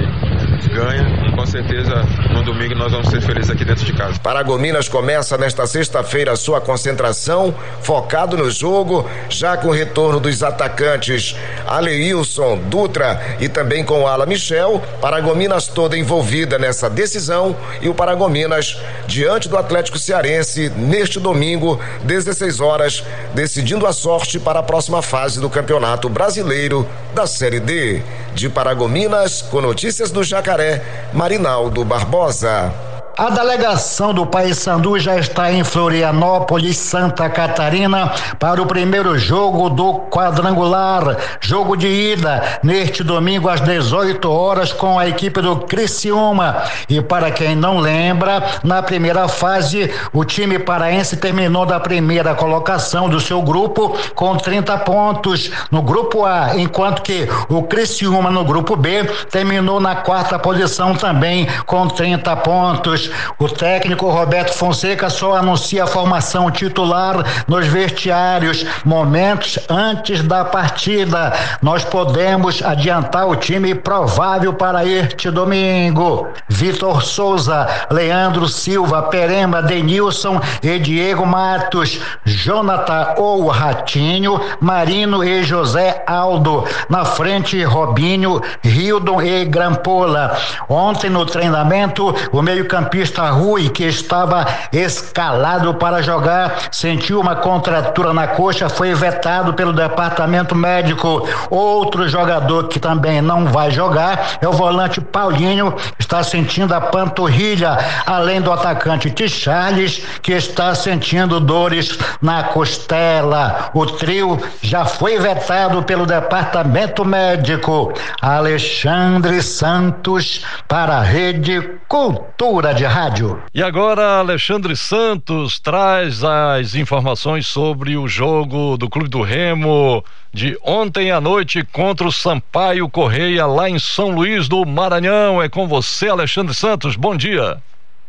ganha 0.73 1.27
e 1.27 1.37
com 1.37 1.47
certeza 1.47 1.95
no 2.33 2.43
domingo 2.43 2.75
nós 2.75 2.93
vamos 2.93 3.09
ser 3.09 3.21
felizes 3.21 3.51
aqui 3.51 3.65
dentro 3.65 3.85
de 3.85 3.93
casa. 3.93 4.19
Paragominas 4.21 4.89
começa 4.89 5.37
nesta 5.37 5.67
sexta-feira 5.67 6.37
sua 6.37 6.61
concentração, 6.61 7.55
focado 7.81 8.37
no 8.37 8.51
jogo, 8.51 9.09
já 9.29 9.57
com 9.57 9.69
o 9.69 9.73
retorno 9.73 10.21
dos 10.21 10.43
atacantes 10.43 11.37
Aleilson, 11.67 12.59
Dutra 12.69 13.37
e 13.41 13.49
também 13.49 13.85
com 13.85 14.07
Ala 14.07 14.27
Michel. 14.27 14.83
Paragominas 15.01 15.69
toda 15.69 15.97
envolvida 15.97 16.59
nessa 16.59 16.89
decisão 16.89 17.57
e 17.81 17.89
o 17.89 17.95
Paragominas 17.95 18.79
diante 19.07 19.49
do 19.49 19.57
Atlético 19.57 19.99
Cearense 19.99 20.71
neste 21.03 21.19
domingo, 21.19 21.81
16 22.05 22.61
horas, 22.61 23.05
decidindo 23.35 23.89
a 23.89 23.93
sorte 23.93 24.39
para 24.39 24.61
a 24.61 24.63
próxima 24.63 25.03
fase 25.03 25.41
do 25.41 25.51
Campeonato 25.51 26.09
Brasileiro 26.09 26.89
da 27.13 27.27
Série 27.27 27.59
D. 27.59 28.01
De 28.35 28.49
Paragominas, 28.49 29.43
com 29.43 29.61
notícias 29.61 30.13
do 30.13 30.23
Jacaré, 30.23 31.11
Marinaldo 31.13 31.85
Barbosa. 31.85 32.92
A 33.17 33.29
delegação 33.29 34.15
do 34.15 34.25
Paysandu 34.25 34.99
já 34.99 35.19
está 35.19 35.53
em 35.53 35.63
Florianópolis, 35.63 36.79
Santa 36.79 37.29
Catarina, 37.29 38.11
para 38.39 38.63
o 38.63 38.65
primeiro 38.65 39.19
jogo 39.19 39.69
do 39.69 40.01
quadrangular, 40.09 41.19
jogo 41.39 41.77
de 41.77 41.87
ida, 41.87 42.43
neste 42.63 43.05
domingo 43.05 43.51
às 43.51 43.61
18 43.61 44.31
horas 44.31 44.73
com 44.73 44.99
a 44.99 45.07
equipe 45.07 45.43
do 45.43 45.57
Criciúma. 45.57 46.63
E 46.89 47.03
para 47.03 47.31
quem 47.31 47.55
não 47.55 47.79
lembra, 47.81 48.43
na 48.65 48.83
primeira 48.83 49.29
fase, 49.29 49.93
o 50.11 50.25
time 50.25 50.59
paraense 50.59 51.19
terminou 51.19 51.67
da 51.67 51.79
primeira 51.79 52.35
colocação 52.35 53.11
do 53.11 53.21
seu 53.21 53.43
grupo 53.43 53.95
com 54.15 54.35
30 54.39 54.79
pontos 54.79 55.51
no 55.71 55.83
grupo 55.83 56.25
A, 56.25 56.57
enquanto 56.57 57.03
que 57.03 57.29
o 57.51 57.63
Criciúma 57.65 58.31
no 58.31 58.43
grupo 58.43 58.75
B 58.75 59.05
terminou 59.31 59.79
na 59.79 59.97
quarta 59.97 60.39
posição 60.39 60.95
também 60.95 61.47
com 61.67 61.87
30 61.87 62.35
pontos. 62.37 63.02
O 63.39 63.49
técnico 63.49 64.09
Roberto 64.09 64.55
Fonseca 64.55 65.11
só 65.11 65.37
anuncia 65.37 65.85
a 65.85 65.87
formação 65.87 66.51
titular 66.51 67.25
nos 67.47 67.67
vestiários 67.67 68.65
momentos 68.85 69.59
antes 69.69 70.23
da 70.23 70.45
partida. 70.45 71.33
Nós 71.61 71.85
podemos 71.85 72.63
adiantar 72.63 73.27
o 73.27 73.37
time 73.37 73.75
provável 73.75 74.53
para 74.53 74.85
este 74.85 75.31
domingo. 75.31 76.29
Vitor 76.49 77.03
Souza, 77.03 77.67
Leandro 77.91 78.49
Silva, 78.49 79.03
Perema, 79.03 79.63
Denilson 79.63 80.41
e 80.63 80.79
Diego 80.79 81.27
Matos, 81.27 82.01
Jonathan 82.25 83.15
ou 83.17 83.49
Ratinho, 83.49 84.41
Marino 84.61 85.25
e 85.25 85.43
José 85.43 86.03
Aldo. 86.07 86.65
Na 86.89 87.05
frente, 87.05 87.63
Robinho, 87.65 88.41
Hildon 88.63 89.23
e 89.23 89.45
Grampola. 89.45 90.37
Ontem 90.69 91.11
no 91.11 91.25
treinamento, 91.27 92.15
o 92.33 92.43
meio-campista 92.43 92.92
campista 92.93 93.31
Rui, 93.31 93.71
que 93.71 93.85
estava 93.85 94.47
escalado 94.71 95.73
para 95.75 96.03
jogar, 96.03 96.69
sentiu 96.71 97.21
uma 97.21 97.35
contratura 97.35 98.13
na 98.13 98.27
coxa, 98.27 98.69
foi 98.69 98.93
vetado 98.95 99.55
pelo 99.55 99.73
departamento 99.73 100.55
médico. 100.55 101.27
Outro 101.49 102.07
jogador 102.07 102.69
que 102.69 102.79
também 102.79 103.23
não 103.23 103.47
vai 103.47 103.71
jogar 103.71 104.37
é 104.43 104.47
o 104.47 104.53
volante 104.53 105.01
Paulinho, 105.01 105.75
está 105.99 106.23
sentindo 106.23 106.75
a 106.75 106.83
panturrilha, 106.83 107.79
além 108.05 108.43
do 108.43 108.53
atacante 108.53 109.11
Ticharles, 109.11 110.05
que 110.21 110.33
está 110.33 110.75
sentindo 110.75 111.41
dores 111.41 111.99
na 112.21 112.43
costela. 112.45 113.71
O 113.73 113.87
trio 113.87 114.39
já 114.61 114.85
foi 114.85 115.19
vetado 115.19 115.83
pelo 115.83 116.05
departamento 116.05 117.07
médico. 117.07 117.95
Alexandre 118.21 119.43
Santos 119.43 120.45
para 120.69 120.99
a 120.99 121.03
Rede 121.03 121.79
Cultura 121.89 122.75
de 122.75 122.82
de 122.83 122.87
rádio. 122.87 123.41
E 123.55 123.63
agora, 123.63 124.19
Alexandre 124.19 124.75
Santos 124.75 125.61
traz 125.61 126.25
as 126.25 126.75
informações 126.75 127.47
sobre 127.47 127.97
o 127.97 128.09
jogo 128.09 128.77
do 128.77 128.91
Clube 128.91 129.09
do 129.09 129.23
Remo 129.23 130.05
de 130.33 130.59
ontem 130.65 131.13
à 131.13 131.21
noite 131.21 131.65
contra 131.73 132.09
o 132.09 132.11
Sampaio 132.11 132.89
Correia, 132.89 133.47
lá 133.47 133.71
em 133.71 133.79
São 133.79 134.11
Luís 134.11 134.49
do 134.49 134.67
Maranhão. 134.67 135.41
É 135.41 135.49
com 135.49 135.69
você, 135.69 136.09
Alexandre 136.09 136.55
Santos. 136.55 136.97
Bom 136.97 137.15
dia. 137.15 137.59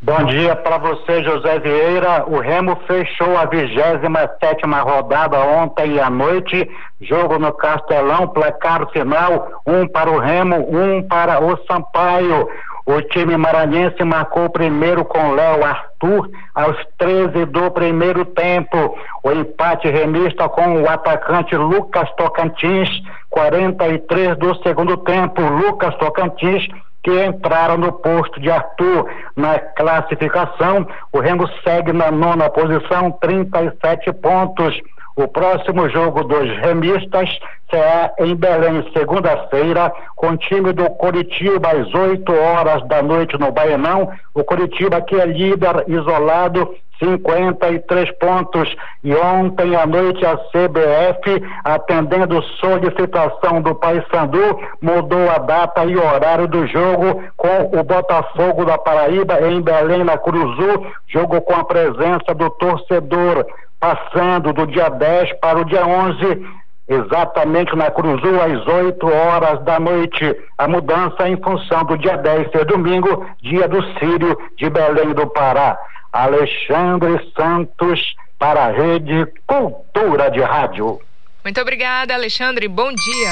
Bom 0.01 0.23
dia 0.25 0.55
para 0.55 0.79
você, 0.79 1.23
José 1.23 1.59
Vieira. 1.59 2.25
O 2.27 2.39
Remo 2.39 2.75
fechou 2.87 3.37
a 3.37 3.45
27 3.45 4.01
sétima 4.41 4.81
rodada 4.81 5.39
ontem 5.39 5.99
à 5.99 6.09
noite. 6.09 6.67
Jogo 6.99 7.37
no 7.37 7.53
Castelão, 7.53 8.27
placar 8.27 8.89
final: 8.89 9.61
um 9.67 9.87
para 9.87 10.09
o 10.09 10.17
Remo, 10.17 10.67
um 10.67 11.03
para 11.03 11.41
o 11.41 11.57
Sampaio. 11.67 12.49
O 12.85 13.01
time 13.01 13.37
maranhense 13.37 14.03
marcou 14.03 14.49
primeiro 14.49 15.05
com 15.05 15.31
Léo 15.31 15.63
Arthur 15.63 16.29
aos 16.53 16.77
13 16.97 17.45
do 17.45 17.71
primeiro 17.71 18.25
tempo. 18.25 18.97
O 19.23 19.31
empate 19.31 19.89
remista 19.89 20.49
com 20.49 20.81
o 20.81 20.89
atacante 20.89 21.55
Lucas 21.55 22.09
Tocantins, 22.17 22.89
43 23.29 24.37
do 24.37 24.55
segundo 24.61 24.97
tempo. 24.97 25.41
Lucas 25.41 25.95
Tocantins 25.95 26.67
que 27.03 27.25
entraram 27.25 27.77
no 27.77 27.91
posto 27.91 28.39
de 28.39 28.49
Arthur 28.49 29.09
na 29.35 29.59
classificação. 29.59 30.87
O 31.11 31.19
Remo 31.19 31.47
segue 31.63 31.91
na 31.91 32.09
nona 32.09 32.49
posição, 32.49 33.11
37 33.11 34.11
pontos. 34.13 34.79
O 35.15 35.27
próximo 35.27 35.87
jogo 35.89 36.23
dos 36.23 36.49
remistas 36.59 37.29
será 37.69 38.11
em 38.19 38.35
Belém, 38.35 38.83
segunda-feira, 38.93 39.91
com 40.15 40.29
o 40.29 40.37
time 40.37 40.73
do 40.73 40.89
Coritiba 40.91 41.69
às 41.69 41.93
8 41.93 42.31
horas 42.33 42.87
da 42.87 43.01
noite 43.03 43.37
no 43.37 43.51
Baianão. 43.51 44.09
O 44.33 44.43
Coritiba 44.43 45.01
que 45.01 45.15
é 45.15 45.25
líder 45.25 45.83
isolado 45.87 46.75
53 46.99 48.11
pontos. 48.17 48.75
E 49.03 49.13
ontem 49.13 49.75
à 49.75 49.85
noite 49.85 50.25
a 50.25 50.37
CBF, 50.37 51.43
atendendo 51.63 52.41
solicitação 52.59 53.61
do 53.61 53.75
Paysandu, 53.75 54.59
mudou 54.81 55.29
a 55.29 55.37
data 55.37 55.85
e 55.85 55.97
horário 55.97 56.47
do 56.47 56.65
jogo 56.67 57.23
com 57.35 57.77
o 57.77 57.83
Botafogo 57.83 58.65
da 58.65 58.77
Paraíba 58.77 59.39
em 59.41 59.61
Belém, 59.61 60.03
na 60.03 60.17
Cruzu, 60.17 60.87
jogo 61.07 61.41
com 61.41 61.53
a 61.53 61.65
presença 61.65 62.33
do 62.33 62.49
torcedor 62.51 63.45
passando 63.83 64.53
do 64.53 64.65
dia 64.65 64.87
10 64.87 65.39
para 65.41 65.59
o 65.59 65.65
dia 65.65 65.85
11, 65.85 66.47
exatamente 66.87 67.75
na 67.75 67.91
Cruzul, 67.91 68.41
às 68.41 68.65
8 68.65 69.05
horas 69.05 69.61
da 69.65 69.77
noite. 69.77 70.23
A 70.57 70.69
mudança 70.69 71.27
em 71.27 71.35
função 71.35 71.83
do 71.83 71.97
dia 71.97 72.15
10 72.15 72.49
ser 72.49 72.63
domingo, 72.63 73.27
dia 73.41 73.67
do 73.67 73.83
Sírio 73.99 74.37
de 74.57 74.69
Belém 74.69 75.13
do 75.13 75.27
Pará. 75.27 75.77
Alexandre 76.13 77.29
Santos 77.37 78.15
para 78.39 78.67
a 78.67 78.71
Rede 78.71 79.27
Cultura 79.45 80.31
de 80.31 80.39
Rádio. 80.39 81.01
Muito 81.43 81.59
obrigada, 81.59 82.13
Alexandre. 82.13 82.69
Bom 82.69 82.87
dia. 82.89 83.29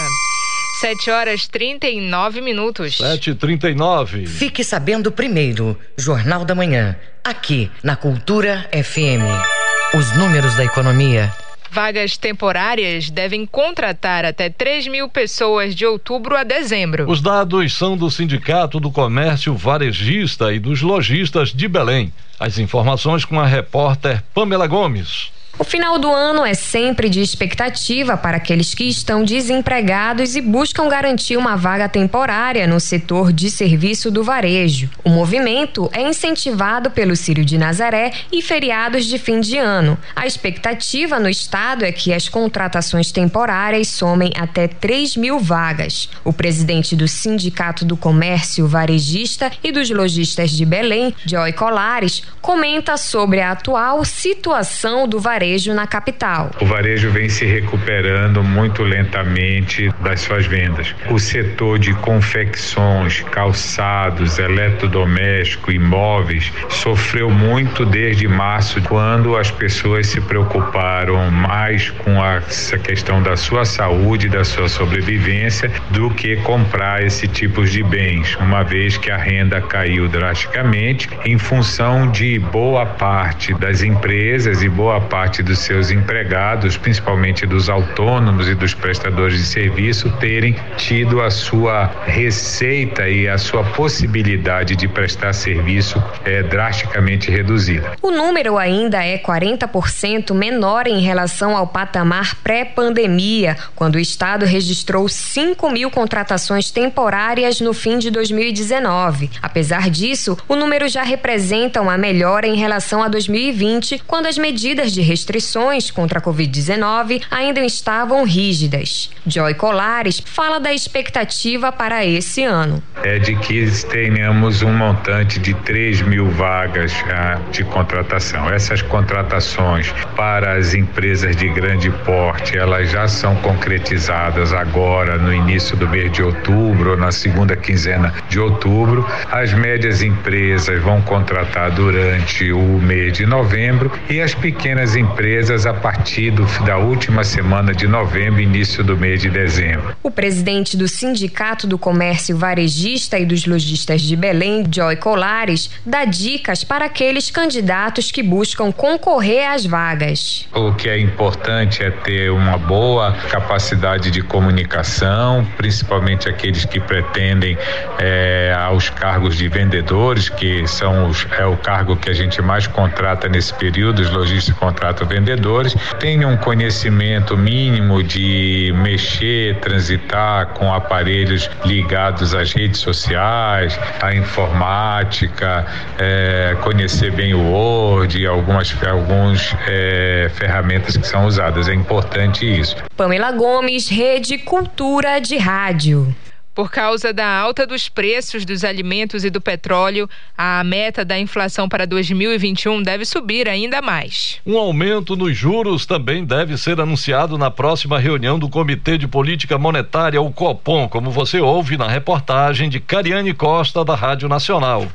7 0.82 1.12
horas 1.12 1.48
39 1.48 2.42
minutos. 2.42 2.98
7h39. 2.98 4.28
Fique 4.28 4.66
sabendo 4.66 5.14
primeiro, 5.14 5.78
Jornal 5.98 6.44
da 6.44 6.56
Manhã, 6.56 6.98
aqui 7.24 7.72
na 7.84 7.96
Cultura 7.96 8.68
FM. 8.74 9.61
Os 9.94 10.16
números 10.16 10.56
da 10.56 10.64
economia. 10.64 11.34
Vagas 11.70 12.16
temporárias 12.16 13.10
devem 13.10 13.46
contratar 13.46 14.24
até 14.24 14.50
3 14.50 14.88
mil 14.88 15.10
pessoas 15.10 15.76
de 15.76 15.86
outubro 15.86 16.34
a 16.34 16.46
dezembro. 16.46 17.12
Os 17.12 17.22
dados 17.22 17.74
são 17.74 17.98
do 17.98 18.10
Sindicato 18.10 18.80
do 18.80 18.90
Comércio 18.90 19.54
Varejista 19.54 20.54
e 20.54 20.60
dos 20.60 20.82
Lojistas 20.82 21.50
de 21.50 21.68
Belém. 21.68 22.14
As 22.40 22.58
informações 22.58 23.26
com 23.26 23.38
a 23.38 23.46
repórter 23.46 24.24
Pamela 24.34 24.66
Gomes. 24.66 25.30
O 25.60 25.64
final 25.64 26.00
do 26.00 26.12
ano 26.12 26.46
é 26.46 26.54
sempre 26.54 27.10
de 27.10 27.22
expectativa 27.22 28.16
para 28.16 28.38
aqueles 28.38 28.74
que 28.74 28.86
estão 28.86 29.24
desempregados 29.24 30.36
e 30.36 30.42
buscam 30.42 30.88
garantir 30.88 31.36
uma 31.36 31.58
vaga 31.58 31.90
temporária 31.90 32.66
no 32.66 32.80
setor 32.80 33.34
de 33.34 33.52
serviço 33.52 34.10
do 34.10 34.24
varejo. 34.24 34.90
O 35.04 35.10
movimento 35.10 35.90
é 35.94 36.02
incentivado 36.02 36.90
pelo 36.90 37.16
Círio 37.16 37.44
de 37.44 37.58
Nazaré 37.58 38.12
e 38.32 38.42
feriados 38.42 39.06
de 39.06 39.20
fim 39.20 39.42
de 39.42 39.58
ano. 39.58 39.98
A 40.16 40.26
expectativa 40.26 41.20
no 41.20 41.30
estado 41.30 41.84
é 41.84 41.92
que 41.92 42.14
as 42.14 42.30
contratações 42.30 43.12
temporárias 43.12 43.90
somem 43.90 44.32
até 44.38 44.68
3 44.68 45.18
mil 45.18 45.38
vagas. 45.38 46.10
O 46.24 46.32
presidente 46.32 46.96
do 46.96 47.08
Sindicato 47.08 47.84
do 47.84 47.98
Comércio 47.98 48.68
Varejista 48.68 49.52
e 49.62 49.72
dos 49.72 49.90
Lojistas 49.90 50.50
de 50.52 50.66
Belém, 50.66 51.14
Joy 51.26 51.52
Colares, 51.54 52.24
comenta 52.42 52.96
sobre 52.96 53.42
a 53.42 53.52
atual 53.52 54.04
situação 54.06 55.08
do 55.08 55.20
varejo 55.20 55.41
varejo 55.42 55.74
na 55.74 55.88
capital. 55.88 56.52
O 56.62 56.66
varejo 56.68 57.10
vem 57.10 57.28
se 57.28 57.46
recuperando 57.46 58.44
muito 58.44 58.84
lentamente 58.84 59.90
das 60.00 60.22
suas 60.22 60.46
vendas. 60.46 60.94
O 61.10 61.18
setor 61.18 61.80
de 61.80 61.96
confecções, 61.96 63.22
calçados, 63.32 64.38
eletrodoméstico, 64.38 65.72
imóveis 65.72 66.54
sofreu 66.70 67.32
muito 67.32 67.84
desde 67.88 68.28
março, 68.28 68.80
quando 68.84 69.36
as 69.36 69.50
pessoas 69.50 70.06
se 70.06 70.22
preocuparam 70.22 71.32
mais 71.32 71.90
com 71.90 72.24
essa 72.24 72.78
questão 72.78 73.24
da 73.24 73.36
sua 73.36 73.66
saúde, 73.66 74.30
da 74.30 74.44
sua 74.44 74.70
sobrevivência, 74.70 75.72
do 75.90 76.12
que 76.12 76.36
comprar 76.38 77.04
esse 77.04 77.28
tipo 77.28 77.66
de 77.66 77.82
bens, 77.82 78.36
uma 78.36 78.62
vez 78.64 78.96
que 78.96 79.10
a 79.10 79.18
renda 79.18 79.60
caiu 79.60 80.08
drasticamente 80.08 81.10
em 81.26 81.40
função 81.40 82.12
de 82.12 82.38
boa 82.38 82.86
parte 82.86 83.56
das 83.56 83.82
empresas 83.82 84.62
e 84.62 84.70
boa 84.70 85.02
parte 85.02 85.31
parte 85.32 85.44
dos 85.44 85.60
seus 85.60 85.92
empregados, 85.92 86.76
principalmente 86.76 87.46
dos 87.46 87.70
autônomos 87.70 88.50
e 88.50 88.54
dos 88.54 88.74
prestadores 88.74 89.38
de 89.38 89.46
serviço, 89.46 90.10
terem 90.20 90.54
tido 90.76 91.22
a 91.22 91.30
sua 91.30 91.90
receita 92.06 93.08
e 93.08 93.30
a 93.30 93.38
sua 93.38 93.64
possibilidade 93.64 94.76
de 94.76 94.90
prestar 94.90 95.32
serviço 95.32 96.04
é, 96.26 96.44
drasticamente 96.44 97.32
reduzida. 97.32 97.94
O 98.02 98.12
número 98.12 98.58
ainda 98.58 99.06
é 99.06 99.18
40% 99.18 100.34
menor 100.34 100.86
em 100.86 101.00
relação 101.00 101.56
ao 101.56 101.66
patamar 101.66 102.36
pré-pandemia, 102.44 103.56
quando 103.74 103.96
o 103.96 104.00
Estado 104.00 104.46
registrou 104.46 105.08
5 105.08 105.70
mil 105.70 105.90
contratações 105.90 106.72
temporárias 106.72 107.62
no 107.62 107.74
fim 107.74 107.98
de 107.98 108.12
2019. 108.12 109.30
Apesar 109.42 109.90
disso, 109.90 110.38
o 110.50 110.58
número 110.58 110.90
já 110.90 111.04
representa 111.04 111.80
uma 111.80 111.98
melhora 111.98 112.46
em 112.46 112.58
relação 112.58 113.02
a 113.02 113.08
2020, 113.08 114.04
quando 114.06 114.26
as 114.26 114.38
medidas 114.38 114.92
de 114.92 115.00
restrições 115.22 115.92
contra 115.92 116.18
a 116.18 116.22
Covid-19 116.22 117.22
ainda 117.30 117.62
estavam 117.62 118.26
rígidas. 118.26 119.12
Joy 119.26 119.54
Colares 119.54 120.22
fala 120.26 120.60
da 120.60 120.74
expectativa 120.74 121.72
para 121.72 122.04
esse 122.04 122.44
ano. 122.44 122.82
É 123.04 123.20
de 123.20 123.36
que 123.36 123.62
tenhamos 123.90 124.64
um 124.64 124.74
montante 124.74 125.40
de 125.40 125.54
3 125.54 126.02
mil 126.02 126.30
vagas 126.32 126.94
ah, 127.08 127.40
de 127.52 127.64
contratação. 127.64 128.50
Essas 128.50 128.82
contratações 128.82 129.94
para 130.16 130.58
as 130.58 130.74
empresas 130.74 131.36
de 131.36 131.48
grande 131.50 131.92
porte, 132.04 132.58
elas 132.58 132.90
já 132.90 133.08
são 133.08 133.36
concretizadas 133.38 134.54
agora 134.54 135.18
no 135.18 135.32
início 135.32 135.78
do 135.78 135.88
mês 135.88 136.12
de 136.12 136.24
outubro, 136.24 136.92
ou 136.92 136.98
na 136.98 137.12
segunda 137.12 137.56
quinzena 137.56 138.12
de 138.28 138.40
outubro. 138.40 139.06
As 139.32 139.54
médias 139.54 140.02
empresas 140.02 140.82
vão 140.82 141.00
contratar 141.02 141.70
durante 141.72 142.52
o 142.52 142.80
mês 142.80 143.14
de 143.14 143.26
novembro 143.26 143.92
e 144.10 144.20
as 144.20 144.34
pequenas 144.34 144.96
empresas 144.96 145.11
empresas 145.12 145.66
a 145.66 145.74
partir 145.74 146.32
do, 146.32 146.46
da 146.64 146.78
última 146.78 147.24
semana 147.24 147.74
de 147.74 147.86
novembro, 147.88 148.40
início 148.40 148.84
do 148.84 148.96
mês 148.96 149.22
de 149.22 149.30
dezembro. 149.30 149.96
O 150.02 150.10
presidente 150.10 150.78
do 150.78 150.88
Sindicato 150.88 151.68
do 151.68 151.78
Comércio 151.78 152.38
Varejista 152.38 153.20
e 153.20 153.26
dos 153.26 153.46
Lojistas 153.46 154.02
de 154.02 154.16
Belém, 154.16 154.64
Joy 154.74 154.96
Colares, 154.96 155.70
dá 155.86 156.06
dicas 156.06 156.64
para 156.64 156.86
aqueles 156.86 157.30
candidatos 157.30 158.10
que 158.12 158.24
buscam 158.24 158.72
concorrer 158.72 159.50
às 159.50 159.66
vagas. 159.66 160.48
O 160.54 160.74
que 160.74 160.88
é 160.88 160.98
importante 160.98 161.84
é 161.84 161.92
ter 161.92 162.32
uma 162.32 162.58
boa 162.58 163.12
capacidade 163.30 164.12
de 164.12 164.22
comunicação, 164.22 165.46
principalmente 165.58 166.30
aqueles 166.30 166.64
que 166.64 166.80
pretendem 166.80 167.58
é, 168.00 168.56
aos 168.58 168.90
cargos 168.90 169.36
de 169.36 169.48
vendedores, 169.50 170.30
que 170.30 170.66
são 170.68 171.10
os, 171.10 171.28
é 171.38 171.46
o 171.46 171.58
cargo 171.58 171.98
que 171.98 172.10
a 172.10 172.14
gente 172.14 172.42
mais 172.42 172.66
contrata 172.66 173.28
nesse 173.28 173.54
período, 173.54 174.02
os 174.02 174.10
lojistas 174.10 174.56
contratam 174.56 175.01
vendedores 175.08 175.76
tenham 176.00 176.32
um 176.32 176.38
conhecimento 176.38 177.38
mínimo 177.38 178.04
de 178.04 178.74
mexer, 178.78 179.60
transitar 179.60 180.48
com 180.48 180.74
aparelhos 180.74 181.50
ligados 181.66 182.34
às 182.34 182.54
redes 182.54 182.80
sociais, 182.80 183.80
à 184.02 184.14
informática, 184.14 185.66
é, 185.98 186.56
conhecer 186.62 187.12
bem 187.12 187.34
o 187.34 187.52
Word, 187.52 188.26
algumas 188.26 188.76
alguns 188.84 189.56
é, 189.68 190.30
ferramentas 190.34 190.98
que 190.98 191.08
são 191.08 191.26
usadas. 191.26 191.68
É 191.68 191.74
importante 191.74 192.46
isso. 192.46 192.76
Pamela 192.96 193.32
Gomes, 193.32 193.90
Rede 193.90 194.38
Cultura 194.38 195.20
de 195.20 195.38
Rádio. 195.38 196.14
Por 196.54 196.70
causa 196.70 197.14
da 197.14 197.26
alta 197.26 197.66
dos 197.66 197.88
preços 197.88 198.44
dos 198.44 198.66
alimentos 198.66 199.24
e 199.24 199.30
do 199.30 199.40
petróleo, 199.40 200.10
a 200.38 200.62
meta 200.66 201.06
da 201.06 201.18
inflação 201.18 201.70
para 201.70 201.88
2021 201.88 202.84
deve 202.84 203.06
subir 203.06 203.48
ainda 203.48 203.82
mais. 203.82 204.42
Um 204.46 204.58
aumento 204.58 205.16
nos 205.16 205.36
juros 205.36 205.86
também 205.86 206.26
deve 206.26 206.58
ser 206.58 206.82
anunciado 206.82 207.38
na 207.38 207.50
próxima 207.50 207.98
reunião 207.98 208.38
do 208.38 208.50
Comitê 208.50 208.98
de 208.98 209.08
Política 209.08 209.58
Monetária, 209.58 210.22
o 210.22 210.32
COPOM, 210.32 210.90
como 210.90 211.10
você 211.10 211.40
ouve 211.40 211.78
na 211.78 211.88
reportagem 211.88 212.70
de 212.70 212.82
Cariane 212.82 213.34
Costa, 213.34 213.86
da 213.86 213.96
Rádio 213.96 214.28
Nacional. 214.28 214.88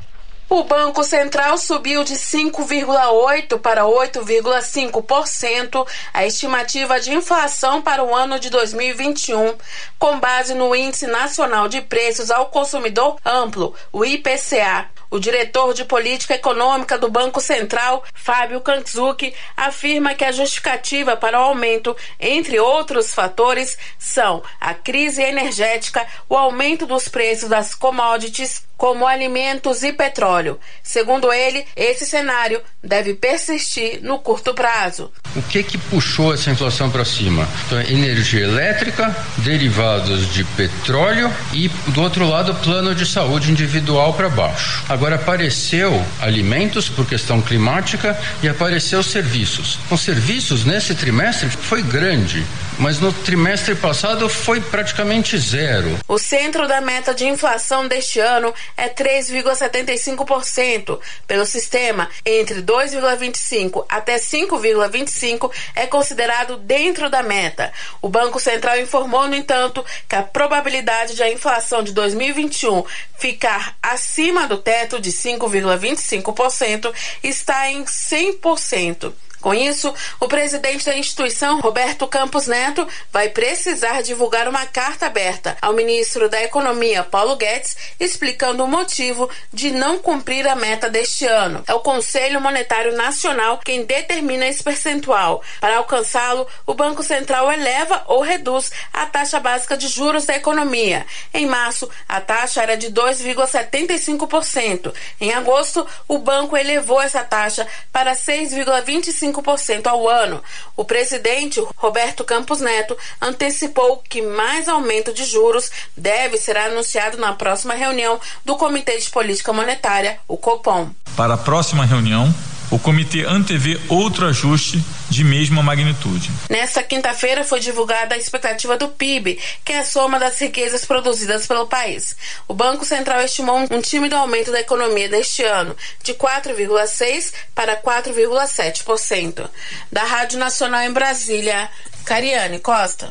O 0.49 0.63
Banco 0.63 1.03
Central 1.03 1.57
subiu 1.57 2.05
de 2.05 2.13
5,8% 2.13 3.59
para 3.59 3.83
8,5% 3.83 5.85
a 6.13 6.25
estimativa 6.25 7.01
de 7.01 7.13
inflação 7.13 7.81
para 7.81 8.01
o 8.01 8.15
ano 8.15 8.39
de 8.39 8.49
2021, 8.49 9.55
com 9.99 10.17
base 10.21 10.53
no 10.53 10.73
Índice 10.73 11.05
Nacional 11.05 11.67
de 11.67 11.81
Preços 11.81 12.31
ao 12.31 12.45
Consumidor 12.45 13.17
Amplo, 13.25 13.75
o 13.91 14.05
IPCA. 14.05 14.89
O 15.09 15.19
diretor 15.19 15.73
de 15.73 15.85
política 15.85 16.35
econômica 16.35 16.97
do 16.97 17.09
Banco 17.09 17.39
Central, 17.39 18.03
Fábio 18.13 18.61
Kanzuki, 18.61 19.33
afirma 19.55 20.13
que 20.13 20.25
a 20.25 20.31
justificativa 20.31 21.15
para 21.15 21.39
o 21.39 21.43
aumento, 21.43 21.95
entre 22.19 22.59
outros 22.59 23.13
fatores, 23.13 23.77
são 23.97 24.43
a 24.59 24.73
crise 24.73 25.21
energética, 25.21 26.05
o 26.29 26.35
aumento 26.35 26.85
dos 26.85 27.07
preços 27.07 27.49
das 27.49 27.73
commodities 27.73 28.67
como 28.77 29.07
alimentos 29.07 29.81
e 29.81 29.91
petróleo. 29.91 30.59
Segundo 30.83 31.33
ele, 31.33 31.65
esse 31.75 32.05
cenário 32.05 32.61
deve 32.83 33.15
persistir 33.15 33.99
no 34.03 34.19
curto 34.19 34.53
prazo. 34.53 35.11
O 35.35 35.41
que 35.41 35.63
que 35.63 35.77
puxou 35.77 36.33
essa 36.33 36.51
inflação 36.51 36.89
para 36.89 37.03
cima? 37.03 37.47
Então, 37.65 37.81
energia 37.81 38.43
elétrica, 38.43 39.15
derivados 39.39 40.31
de 40.31 40.43
petróleo 40.43 41.33
e 41.53 41.67
do 41.87 42.01
outro 42.01 42.29
lado, 42.29 42.53
plano 42.55 42.93
de 42.93 43.05
saúde 43.05 43.51
individual 43.51 44.13
para 44.13 44.29
baixo. 44.29 44.83
Agora 44.97 45.13
apareceu 45.13 46.03
alimentos 46.19 46.89
por 46.89 47.07
questão 47.07 47.39
climática 47.39 48.19
e 48.41 48.49
apareceu 48.49 49.03
serviços. 49.03 49.77
Os 49.91 50.01
serviços 50.01 50.65
nesse 50.65 50.95
trimestre 50.95 51.51
foi 51.51 51.83
grande, 51.83 52.43
mas 52.79 52.99
no 52.99 53.13
trimestre 53.13 53.75
passado 53.75 54.27
foi 54.27 54.59
praticamente 54.59 55.37
zero. 55.37 55.99
O 56.07 56.17
centro 56.17 56.67
da 56.67 56.81
meta 56.81 57.13
de 57.13 57.27
inflação 57.27 57.87
deste 57.87 58.19
ano 58.19 58.51
é 58.75 58.89
3,75%. 58.89 60.99
Pelo 61.27 61.45
sistema, 61.45 62.09
entre 62.25 62.63
2,25 62.63 63.85
até 63.87 64.17
5,25 64.17 65.51
é 65.75 65.85
considerado 65.85 66.57
dentro 66.57 67.07
da 67.07 67.21
meta. 67.21 67.71
O 68.01 68.09
Banco 68.09 68.39
Central 68.39 68.79
informou, 68.79 69.27
no 69.27 69.35
entanto, 69.35 69.85
que 70.09 70.15
a 70.15 70.23
probabilidade 70.23 71.15
de 71.15 71.21
a 71.21 71.31
inflação 71.31 71.83
de 71.83 71.91
2021 71.91 72.83
ficar 73.19 73.75
acima 73.81 74.47
do 74.47 74.57
teto 74.57 74.86
de 74.95 75.11
5,25% 75.11 76.93
está 77.21 77.69
em 77.69 77.83
100%. 77.83 79.13
Com 79.41 79.53
isso, 79.53 79.93
o 80.19 80.27
presidente 80.27 80.85
da 80.85 80.97
instituição, 80.97 81.61
Roberto 81.61 82.07
Campos 82.07 82.47
Neto, 82.47 82.87
vai 83.11 83.29
precisar 83.29 84.01
divulgar 84.01 84.47
uma 84.47 84.65
carta 84.65 85.05
aberta 85.05 85.55
ao 85.61 85.73
ministro 85.73 86.27
da 86.27 86.41
Economia, 86.41 87.03
Paulo 87.03 87.35
Guedes, 87.35 87.77
explicando 87.99 88.63
o 88.63 88.67
motivo 88.67 89.29
de 89.53 89.69
não 89.71 89.99
cumprir 89.99 90.47
a 90.47 90.55
meta 90.55 90.89
deste 90.89 91.25
ano. 91.25 91.63
É 91.67 91.73
o 91.73 91.81
Conselho 91.81 92.41
Monetário 92.41 92.95
Nacional 92.95 93.59
quem 93.63 93.85
determina 93.85 94.47
esse 94.47 94.63
percentual. 94.63 95.43
Para 95.61 95.77
alcançá-lo, 95.77 96.47
o 96.65 96.73
Banco 96.73 97.03
Central 97.03 97.51
eleva 97.51 98.03
ou 98.07 98.21
reduz 98.21 98.71
a 98.91 99.05
taxa 99.05 99.39
básica 99.39 99.77
de 99.77 99.87
juros 99.87 100.25
da 100.25 100.35
economia. 100.35 101.05
Em 101.31 101.45
março, 101.45 101.87
a 102.09 102.19
taxa 102.19 102.63
era 102.63 102.75
de 102.75 102.91
2,75%. 102.91 104.91
Em 105.21 105.31
agosto, 105.31 105.85
o 106.07 106.17
banco 106.17 106.57
elevou 106.57 106.99
essa 107.01 107.23
taxa 107.23 107.67
para 107.91 108.13
6,25% 108.13 109.27
5% 109.41 109.87
ao 109.87 110.07
ano. 110.09 110.41
O 110.75 110.83
presidente, 110.83 111.63
Roberto 111.75 112.23
Campos 112.23 112.59
Neto, 112.59 112.97
antecipou 113.21 114.03
que 114.09 114.21
mais 114.21 114.67
aumento 114.67 115.13
de 115.13 115.25
juros 115.25 115.71
deve 115.95 116.37
ser 116.37 116.57
anunciado 116.57 117.17
na 117.17 117.33
próxima 117.33 117.73
reunião 117.73 118.19
do 118.43 118.55
Comitê 118.55 118.97
de 118.97 119.09
Política 119.09 119.53
Monetária, 119.53 120.19
o 120.27 120.37
Copom. 120.37 120.89
Para 121.15 121.35
a 121.35 121.37
próxima 121.37 121.85
reunião, 121.85 122.33
o 122.69 122.77
comitê 122.77 123.23
antevê 123.25 123.79
outro 123.87 124.25
ajuste 124.25 124.83
de 125.09 125.23
mesma 125.23 125.63
magnitude. 125.63 126.29
Nesta 126.49 126.83
quinta-feira 126.83 127.43
foi 127.43 127.59
divulgada 127.59 128.15
a 128.15 128.17
expectativa 128.17 128.77
do 128.77 128.89
PIB, 128.89 129.39
que 129.63 129.73
é 129.73 129.79
a 129.79 129.85
soma 129.85 130.19
das 130.19 130.39
riquezas 130.39 130.85
produzidas 130.85 131.47
pelo 131.47 131.67
país. 131.67 132.15
O 132.47 132.53
Banco 132.53 132.85
Central 132.85 133.21
estimou 133.21 133.57
um 133.71 133.81
tímido 133.81 134.15
aumento 134.15 134.51
da 134.51 134.59
economia 134.59 135.07
deste 135.07 135.43
ano, 135.43 135.75
de 136.03 136.13
4,6% 136.13 137.33
para 137.55 137.81
4,7%. 137.81 139.49
Da 139.91 140.03
Rádio 140.03 140.39
Nacional 140.39 140.81
em 140.81 140.91
Brasília, 140.91 141.69
Cariane 142.03 142.59
Costa. 142.59 143.07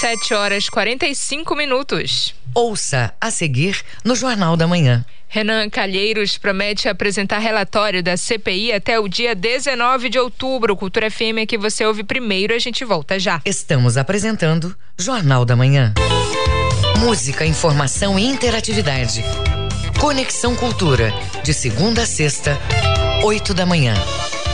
7 0.00 0.34
horas 0.34 0.68
45 0.68 1.54
minutos. 1.54 2.34
Ouça 2.54 3.12
a 3.20 3.32
seguir 3.32 3.82
no 4.04 4.14
Jornal 4.14 4.56
da 4.56 4.68
Manhã. 4.68 5.04
Renan 5.26 5.68
Calheiros 5.68 6.38
promete 6.38 6.88
apresentar 6.88 7.38
relatório 7.38 8.00
da 8.00 8.16
CPI 8.16 8.72
até 8.72 9.00
o 9.00 9.08
dia 9.08 9.34
19 9.34 10.08
de 10.08 10.20
outubro. 10.20 10.76
Cultura 10.76 11.10
FM 11.10 11.38
é 11.40 11.46
que 11.46 11.58
você 11.58 11.84
ouve 11.84 12.04
primeiro, 12.04 12.54
a 12.54 12.58
gente 12.60 12.84
volta 12.84 13.18
já. 13.18 13.42
Estamos 13.44 13.96
apresentando 13.96 14.76
Jornal 14.96 15.44
da 15.44 15.56
Manhã. 15.56 15.92
Música, 17.00 17.44
informação 17.44 18.16
e 18.16 18.24
interatividade. 18.24 19.24
Conexão 20.00 20.54
Cultura, 20.54 21.12
de 21.42 21.52
segunda 21.52 22.02
a 22.02 22.06
sexta, 22.06 22.56
8 23.24 23.52
da 23.52 23.66
manhã. 23.66 23.94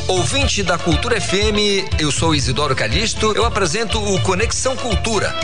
Ouvinte 0.09 0.63
da 0.63 0.79
Cultura 0.79 1.21
FM, 1.21 2.01
eu 2.01 2.11
sou 2.11 2.35
Isidoro 2.35 2.75
Calixto, 2.75 3.33
eu 3.33 3.45
apresento 3.45 4.03
o 4.03 4.21
Conexão 4.23 4.75
Cultura. 4.75 5.35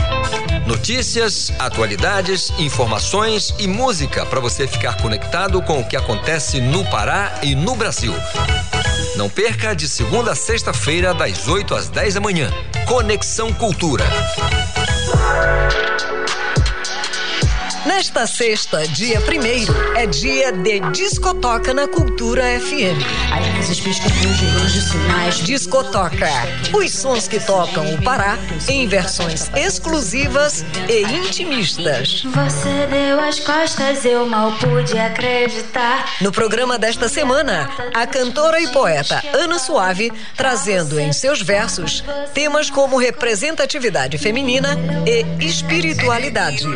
Notícias, 0.67 1.49
atualidades, 1.57 2.51
informações 2.59 3.55
e 3.57 3.65
música 3.65 4.25
para 4.25 4.41
você 4.41 4.67
ficar 4.67 4.97
conectado 5.01 5.61
com 5.61 5.79
o 5.79 5.87
que 5.87 5.95
acontece 5.95 6.59
no 6.59 6.83
Pará 6.83 7.39
e 7.41 7.55
no 7.55 7.73
Brasil. 7.73 8.13
Não 9.15 9.29
perca 9.29 9.73
de 9.73 9.87
segunda 9.87 10.33
a 10.33 10.35
sexta-feira, 10.35 11.13
das 11.13 11.47
8 11.47 11.73
às 11.73 11.87
10 11.87 12.15
da 12.15 12.19
manhã. 12.19 12.51
Conexão 12.85 13.53
Cultura. 13.53 14.03
Nesta 17.87 18.27
sexta, 18.27 18.85
dia 18.85 19.21
primeiro, 19.21 19.73
é 19.95 20.05
dia 20.05 20.51
de 20.51 20.81
Discotoca 20.91 21.73
na 21.73 21.87
Cultura 21.87 22.43
FM. 22.59 22.99
Discotoca. 25.45 26.27
Os 26.73 26.91
sons 26.91 27.29
que 27.29 27.39
tocam 27.39 27.93
o 27.93 28.01
Pará 28.01 28.37
em 28.67 28.85
versões 28.87 29.49
exclusivas 29.55 30.65
e 30.89 31.03
intimistas. 31.03 32.23
Você 32.23 32.87
deu 32.87 33.21
as 33.21 33.39
costas, 33.39 34.03
eu 34.03 34.25
mal 34.25 34.51
pude 34.57 34.99
acreditar. 34.99 36.17
No 36.19 36.31
programa 36.31 36.77
desta 36.77 37.07
semana, 37.07 37.69
a 37.93 38.05
cantora 38.05 38.59
e 38.59 38.67
poeta 38.67 39.23
Ana 39.33 39.57
Suave 39.57 40.11
trazendo 40.35 40.99
em 40.99 41.13
seus 41.13 41.41
versos 41.41 42.03
temas 42.33 42.69
como 42.69 42.97
representatividade 42.97 44.17
feminina 44.17 44.77
e 45.07 45.45
espiritualidade. 45.45 46.67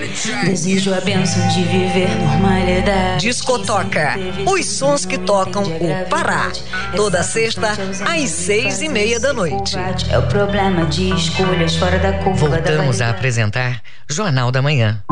Desejo 0.46 0.94
a 0.94 1.01
bênção 1.04 1.48
de 1.50 1.64
viver 1.64 2.10
normalidade. 2.18 3.22
Discotoca. 3.22 4.16
Os 4.46 4.66
sons 4.66 5.06
que 5.06 5.18
tocam 5.18 5.64
o 5.64 6.10
Pará. 6.10 6.52
Toda 6.96 7.24
sexta, 7.24 7.72
às 8.06 8.30
seis 8.30 8.82
e 8.82 8.90
meia 8.90 9.20
da 9.20 9.34
noite. 9.34 9.76
É 10.10 10.18
o 10.18 10.28
problema 10.28 10.86
de 10.86 11.14
escolhas 11.14 11.76
fora 11.76 12.00
da 12.00 12.14
curva 12.14 12.50
Voltamos 12.50 13.02
a 13.02 13.10
apresentar 13.10 13.82
Jornal 14.10 14.52
da 14.52 14.62
Manhã. 14.62 15.04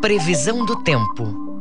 Previsão 0.00 0.64
do 0.64 0.76
tempo. 0.76 1.51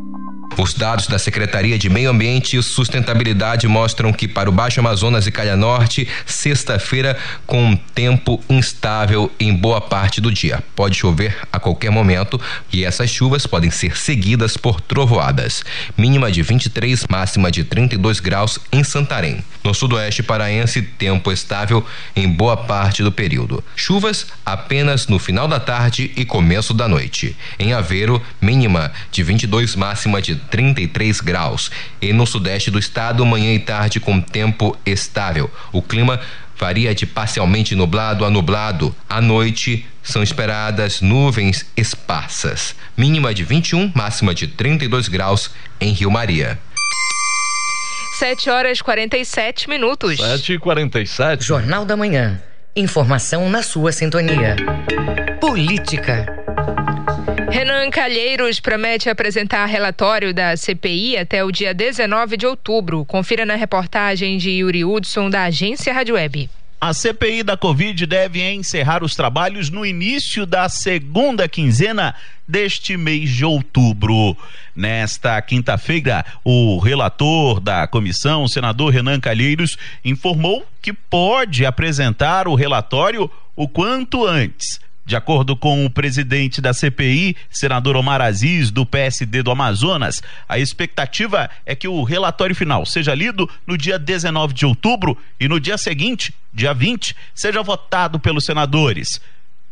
Os 0.58 0.74
dados 0.74 1.08
da 1.08 1.18
Secretaria 1.18 1.78
de 1.78 1.90
Meio 1.90 2.10
Ambiente 2.10 2.58
e 2.58 2.62
Sustentabilidade 2.62 3.68
mostram 3.68 4.12
que 4.12 4.28
para 4.28 4.50
o 4.50 4.52
Baixo 4.52 4.80
Amazonas 4.82 5.26
e 5.26 5.32
Calha 5.32 5.56
Norte, 5.56 6.08
sexta-feira 6.26 7.18
com 7.48 7.76
tempo 7.96 8.44
instável 8.50 9.32
em 9.40 9.56
boa 9.56 9.80
parte 9.80 10.20
do 10.20 10.32
dia. 10.32 10.62
Pode 10.76 10.98
chover 10.98 11.38
a 11.52 11.60
qualquer 11.60 11.90
momento 11.90 12.40
e 12.72 12.84
essas 12.84 13.10
chuvas 13.10 13.48
podem 13.48 13.72
ser 13.72 13.98
seguidas 13.98 14.58
por 14.58 14.82
trovoadas. 14.82 15.64
Mínima 15.98 16.32
de 16.32 16.42
23, 16.42 17.08
máxima 17.10 17.50
de 17.50 17.64
32 17.64 18.20
graus 18.20 18.60
em 18.72 18.84
Santarém. 18.84 19.44
No 19.64 19.74
sudoeste 19.74 20.24
paraense, 20.24 20.82
tempo 20.82 21.32
estável 21.32 21.86
em 22.16 22.28
boa 22.28 22.58
parte 22.58 23.04
do 23.04 23.12
período. 23.12 23.64
Chuvas 23.76 24.28
apenas 24.46 25.08
no 25.08 25.20
final 25.20 25.48
da 25.48 25.60
tarde 25.60 26.12
e 26.16 26.26
começo 26.26 26.74
da 26.74 26.88
noite. 26.88 27.38
Em 27.60 27.72
Aveiro, 27.74 28.22
mínima 28.42 28.92
de 29.12 29.22
22, 29.22 29.76
máxima 29.76 30.22
de 30.22 30.41
33 30.42 31.22
graus. 31.22 31.72
E 32.02 32.12
no 32.12 32.26
sudeste 32.26 32.70
do 32.70 32.80
estado, 32.80 33.26
manhã 33.26 33.54
e 33.54 33.60
tarde 33.60 34.00
com 34.00 34.20
tempo 34.20 34.78
estável. 34.86 35.50
O 35.72 35.82
clima 35.82 36.20
varia 36.58 36.94
de 36.94 37.06
parcialmente 37.06 37.76
nublado 37.76 38.24
a 38.24 38.30
nublado. 38.30 38.96
À 39.10 39.20
noite 39.20 39.86
são 40.04 40.22
esperadas 40.22 41.02
nuvens 41.02 41.66
esparsas. 41.76 42.76
Mínima 42.96 43.34
de 43.34 43.44
21, 43.44 43.92
máxima 43.96 44.34
de 44.34 44.48
32 44.48 45.08
graus 45.08 45.52
em 45.80 45.92
Rio 45.92 46.12
Maria. 46.12 46.60
7 48.20 48.50
horas 48.50 48.82
47 48.82 49.68
minutos. 49.68 50.18
7 50.18 50.54
e 50.54 50.60
47 50.60 51.44
Jornal 51.44 51.86
da 51.86 51.98
Manhã. 51.98 52.40
Informação 52.76 53.50
na 53.50 53.64
sua 53.64 53.92
sintonia. 53.92 54.56
Política. 55.40 56.41
Renan 57.52 57.90
Calheiros 57.90 58.62
promete 58.62 59.10
apresentar 59.10 59.66
relatório 59.66 60.34
da 60.34 60.56
CPI 60.56 61.18
até 61.18 61.44
o 61.44 61.52
dia 61.52 61.74
19 61.74 62.38
de 62.38 62.46
outubro. 62.46 63.04
Confira 63.04 63.46
na 63.46 63.56
reportagem 63.56 64.38
de 64.38 64.50
Yuri 64.52 64.86
Hudson, 64.86 65.30
da 65.30 65.44
agência 65.44 65.94
Rádio 65.94 66.16
Web. 66.16 66.50
A 66.80 66.94
CPI 66.94 67.44
da 67.44 67.58
Covid 67.58 68.06
deve 68.06 68.42
encerrar 68.54 69.04
os 69.04 69.16
trabalhos 69.16 69.70
no 69.70 69.86
início 69.86 70.46
da 70.46 70.70
segunda 70.70 71.48
quinzena 71.50 72.16
deste 72.48 72.96
mês 72.96 73.30
de 73.30 73.44
outubro. 73.44 74.36
Nesta 74.74 75.40
quinta-feira, 75.42 76.26
o 76.46 76.80
relator 76.80 77.60
da 77.60 77.86
comissão, 77.86 78.44
o 78.46 78.50
senador 78.50 78.94
Renan 78.94 79.20
Calheiros, 79.20 79.78
informou 80.06 80.66
que 80.82 80.94
pode 80.94 81.66
apresentar 81.66 82.48
o 82.48 82.56
relatório 82.56 83.30
o 83.58 83.68
quanto 83.68 84.26
antes 84.26 84.80
de 85.06 85.16
acordo 85.16 85.56
com 85.56 85.86
o 85.86 85.90
presidente 85.90 86.62
da 86.62 86.74
CPI, 86.74 87.36
senador 87.50 87.96
Omar 87.96 88.22
Aziz, 88.22 88.72
do 88.72 88.86
PSD 88.86 89.44
do 89.44 89.52
Amazonas, 89.52 90.22
a 90.48 90.60
expectativa 90.60 91.50
é 91.66 91.76
que 91.76 91.88
o 91.88 92.04
relatório 92.04 92.56
final 92.56 92.86
seja 92.86 93.14
lido 93.14 93.50
no 93.66 93.78
dia 93.78 93.98
19 93.98 94.54
de 94.54 94.66
outubro 94.66 95.18
e 95.40 95.48
no 95.48 95.60
dia 95.60 95.78
seguinte, 95.78 96.34
dia 96.54 96.74
20, 96.74 97.16
seja 97.34 97.62
votado 97.64 98.20
pelos 98.20 98.46
senadores. 98.46 99.20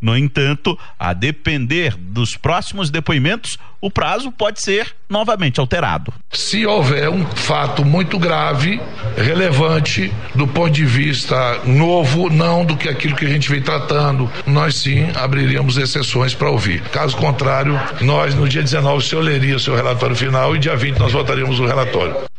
No 0.01 0.17
entanto, 0.17 0.77
a 0.97 1.13
depender 1.13 1.95
dos 1.97 2.37
próximos 2.37 2.89
depoimentos, 2.89 3.57
o 3.81 3.91
prazo 3.91 4.31
pode 4.31 4.61
ser 4.61 4.95
novamente 5.09 5.59
alterado. 5.59 6.13
Se 6.31 6.65
houver 6.65 7.09
um 7.09 7.25
fato 7.25 7.83
muito 7.83 8.17
grave, 8.17 8.79
relevante 9.17 10.11
do 10.35 10.47
ponto 10.47 10.71
de 10.71 10.85
vista 10.85 11.59
novo, 11.65 12.29
não 12.29 12.65
do 12.65 12.77
que 12.77 12.89
aquilo 12.89 13.15
que 13.15 13.25
a 13.25 13.29
gente 13.29 13.49
vem 13.49 13.61
tratando, 13.61 14.29
nós 14.45 14.75
sim 14.75 15.07
abriríamos 15.15 15.77
exceções 15.77 16.33
para 16.33 16.49
ouvir. 16.49 16.81
Caso 16.89 17.17
contrário, 17.17 17.79
nós 18.01 18.35
no 18.35 18.47
dia 18.47 18.61
19 18.61 18.97
o 18.97 19.01
senhor 19.01 19.21
leria 19.21 19.55
o 19.55 19.59
seu 19.59 19.75
relatório 19.75 20.15
final 20.15 20.55
e 20.55 20.59
dia 20.59 20.75
20 20.75 20.97
nós 20.97 21.11
votaríamos 21.11 21.59
o 21.59 21.65
relatório. 21.65 22.29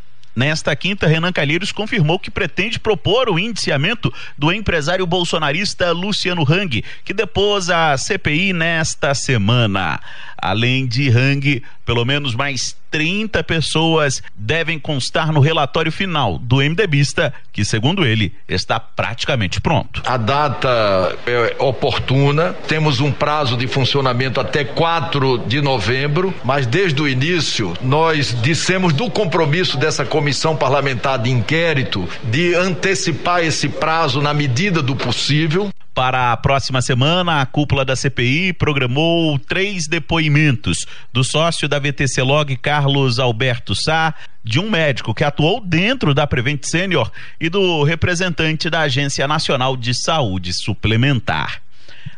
Nesta 0.40 0.74
quinta, 0.74 1.06
Renan 1.06 1.34
Calheiros 1.34 1.70
confirmou 1.70 2.18
que 2.18 2.30
pretende 2.30 2.80
propor 2.80 3.28
o 3.28 3.38
indiciamento 3.38 4.10
do 4.38 4.50
empresário 4.50 5.06
bolsonarista 5.06 5.92
Luciano 5.92 6.50
Hang, 6.50 6.82
que 7.04 7.12
depôs 7.12 7.68
a 7.68 7.94
CPI 7.98 8.54
nesta 8.54 9.12
semana. 9.12 10.00
Além 10.38 10.86
de 10.86 11.10
Hang, 11.10 11.62
pelo 11.84 12.06
menos 12.06 12.34
mais 12.34 12.74
30 12.90 13.42
pessoas 13.44 14.22
devem 14.34 14.78
constar 14.78 15.32
no 15.32 15.40
relatório 15.40 15.92
final 15.92 16.38
do 16.38 16.56
MDBista, 16.56 17.32
que, 17.52 17.64
segundo 17.64 18.04
ele, 18.04 18.34
está 18.48 18.80
praticamente 18.80 19.60
pronto. 19.60 20.02
A 20.04 20.16
data 20.16 21.16
é 21.26 21.56
oportuna, 21.58 22.52
temos 22.66 23.00
um 23.00 23.12
prazo 23.12 23.56
de 23.56 23.66
funcionamento 23.66 24.40
até 24.40 24.64
4 24.64 25.38
de 25.46 25.60
novembro, 25.60 26.34
mas 26.44 26.66
desde 26.66 27.00
o 27.00 27.08
início 27.08 27.74
nós 27.82 28.36
dissemos 28.42 28.92
do 28.92 29.10
compromisso 29.10 29.76
dessa 29.76 30.04
comissão 30.04 30.56
parlamentar 30.56 31.18
de 31.18 31.30
inquérito 31.30 32.08
de 32.24 32.54
antecipar 32.54 33.42
esse 33.42 33.68
prazo 33.68 34.20
na 34.20 34.34
medida 34.34 34.82
do 34.82 34.96
possível. 34.96 35.70
Para 35.94 36.32
a 36.32 36.36
próxima 36.36 36.80
semana, 36.80 37.40
a 37.40 37.46
cúpula 37.46 37.84
da 37.84 37.96
CPI 37.96 38.52
programou 38.52 39.38
três 39.38 39.88
depoimentos 39.88 40.86
do 41.12 41.24
sócio 41.24 41.68
da 41.68 41.78
VTC 41.78 42.22
Log, 42.22 42.56
Carlos 42.56 43.18
Alberto 43.18 43.74
Sá, 43.74 44.14
de 44.42 44.60
um 44.60 44.70
médico 44.70 45.12
que 45.12 45.24
atuou 45.24 45.60
dentro 45.60 46.14
da 46.14 46.26
Prevent 46.26 46.64
Senior 46.64 47.10
e 47.40 47.48
do 47.48 47.82
representante 47.82 48.70
da 48.70 48.82
Agência 48.82 49.26
Nacional 49.26 49.76
de 49.76 49.92
Saúde 49.92 50.52
Suplementar. 50.52 51.60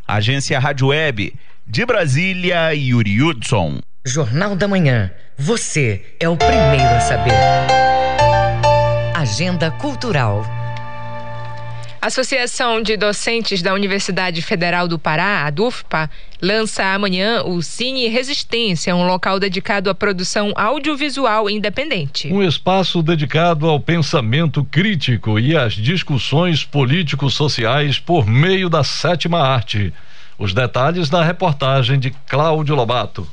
Agência 0.07 0.59
Rádio 0.59 0.89
Web 0.89 1.35
de 1.67 1.87
Brasília, 1.87 2.75
Yuri 2.75 3.23
Hudson. 3.23 3.81
Jornal 4.05 4.55
da 4.55 4.69
Manhã. 4.69 5.11
Você 5.39 6.15
é 6.21 6.29
o 6.29 6.37
primeiro 6.37 6.95
a 6.95 7.01
saber. 7.01 7.33
Agenda 9.15 9.71
Cultural. 9.71 10.62
A 12.03 12.09
Associação 12.09 12.83
de 12.83 12.97
Docentes 12.97 13.63
da 13.63 13.73
Universidade 13.73 14.43
Federal 14.43 14.89
do 14.89 14.99
Pará, 14.99 15.47
a 15.47 15.51
DUFPA, 15.51 16.11
lança 16.43 16.83
amanhã 16.85 17.45
o 17.45 17.63
Cine 17.63 18.09
Resistência, 18.09 18.97
um 18.97 19.07
local 19.07 19.39
dedicado 19.39 19.89
à 19.89 19.95
produção 19.95 20.53
audiovisual 20.57 21.49
independente. 21.49 22.27
Um 22.33 22.43
espaço 22.43 23.05
dedicado 23.05 23.69
ao 23.69 23.79
pensamento 23.79 24.65
crítico 24.65 25.39
e 25.39 25.57
às 25.57 25.75
discussões 25.75 26.65
político-sociais 26.65 28.01
por 28.01 28.27
meio 28.27 28.69
da 28.69 28.83
sétima 28.83 29.39
arte. 29.39 29.95
Os 30.37 30.53
detalhes 30.53 31.09
na 31.09 31.23
reportagem 31.23 32.01
de 32.01 32.11
Cláudio 32.27 32.75
Lobato. 32.75 33.29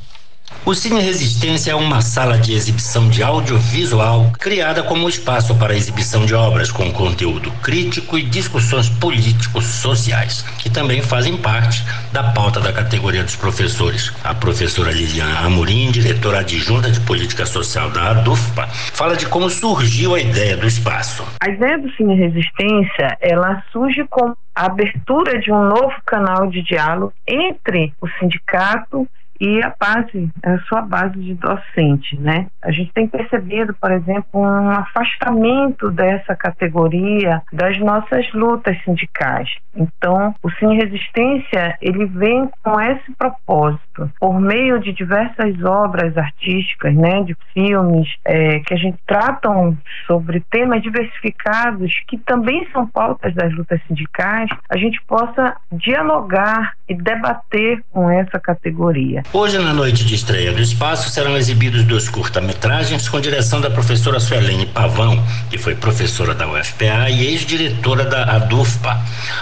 O 0.70 0.76
Cine 0.76 1.02
Resistência 1.02 1.72
é 1.72 1.76
uma 1.76 2.00
sala 2.00 2.38
de 2.38 2.54
exibição 2.54 3.10
de 3.10 3.24
audiovisual 3.24 4.32
criada 4.40 4.84
como 4.84 5.10
espaço 5.10 5.58
para 5.58 5.76
exibição 5.76 6.28
de 6.28 6.36
obras 6.36 6.72
com 6.72 6.92
conteúdo 6.92 7.50
crítico 7.54 8.20
e 8.20 8.22
discussões 8.22 8.88
políticos 8.88 9.66
sociais, 9.66 10.44
que 10.60 10.70
também 10.70 11.02
fazem 11.02 11.36
parte 11.38 11.84
da 12.14 12.32
pauta 12.34 12.60
da 12.60 12.72
categoria 12.72 13.24
dos 13.24 13.36
professores. 13.36 14.14
A 14.24 14.36
professora 14.36 14.92
Liliana 14.92 15.40
Amorim, 15.40 15.90
diretora 15.90 16.42
adjunta 16.42 16.92
de 16.92 17.00
política 17.00 17.48
social 17.48 17.90
da 17.90 18.12
ADUFPA, 18.12 18.68
fala 18.68 19.16
de 19.16 19.26
como 19.26 19.50
surgiu 19.50 20.14
a 20.14 20.20
ideia 20.20 20.56
do 20.56 20.68
espaço. 20.68 21.26
A 21.42 21.50
ideia 21.50 21.80
do 21.80 21.90
Cine 21.94 22.14
Resistência, 22.14 23.18
ela 23.22 23.64
surge 23.72 24.06
como 24.08 24.38
a 24.54 24.68
abertura 24.68 25.40
de 25.40 25.52
um 25.52 25.64
novo 25.64 25.96
canal 26.06 26.48
de 26.48 26.62
diálogo 26.62 27.12
entre 27.28 27.92
o 28.00 28.08
sindicato 28.20 29.08
e 29.40 29.64
a 29.64 29.74
base, 29.80 30.30
a 30.44 30.58
sua 30.60 30.82
base 30.82 31.20
de 31.20 31.34
docente, 31.36 32.20
né? 32.20 32.48
A 32.62 32.72
gente 32.72 32.92
tem 32.94 33.08
percebido, 33.08 33.74
por 33.74 33.92
exemplo, 33.92 34.42
um 34.42 34.70
afastamento 34.70 35.90
dessa 35.92 36.36
categoria 36.36 37.42
das 37.54 37.78
nossas 37.80 38.32
lutas 38.34 38.78
sindicais. 38.84 39.50
Então, 39.76 40.36
o 40.44 40.50
Cine 40.52 40.76
Resistência, 40.76 41.78
ele 41.82 42.06
vem 42.06 42.50
com 42.64 42.80
esse 42.82 43.12
propósito, 43.18 43.82
por 44.20 44.40
meio 44.40 44.80
de 44.80 44.94
diversas 44.94 45.62
obras 45.64 46.18
artísticas, 46.18 46.94
né, 46.96 47.24
de 47.24 47.36
filmes, 47.54 48.08
é, 48.26 48.60
que 48.60 48.74
a 48.74 48.78
gente 48.78 48.98
tratam 49.06 49.78
sobre 50.08 50.42
temas 50.52 50.82
diversificados, 50.82 51.92
que 52.08 52.18
também 52.18 52.68
são 52.72 52.88
pautas 52.88 53.34
das 53.34 53.54
lutas 53.54 53.80
sindicais, 53.88 54.50
a 54.70 54.78
gente 54.78 55.02
possa 55.08 55.56
dialogar 55.72 56.74
e 56.88 56.96
debater 56.96 57.84
com 57.92 58.10
essa 58.10 58.40
categoria. 58.40 59.24
Hoje, 59.34 59.58
na 59.60 59.74
noite 59.74 60.06
de 60.06 60.16
estreia 60.16 60.52
do 60.52 60.62
espaço, 60.62 61.10
serão 61.10 61.38
exibidos 61.38 61.84
dois 61.84 62.10
curta-metragens 62.10 63.08
com 63.08 63.20
direção 63.20 63.62
da 63.62 63.70
professora 63.70 64.20
Suelene 64.20 64.66
Pavão, 64.68 65.24
que 65.50 65.58
foi 65.58 65.76
professora 65.76 66.34
da 66.34 66.48
UFPA 66.48 67.10
e 67.10 67.28
ex-diretora 67.28 68.06
da 68.06 68.36
ADUFPA. 68.36 68.98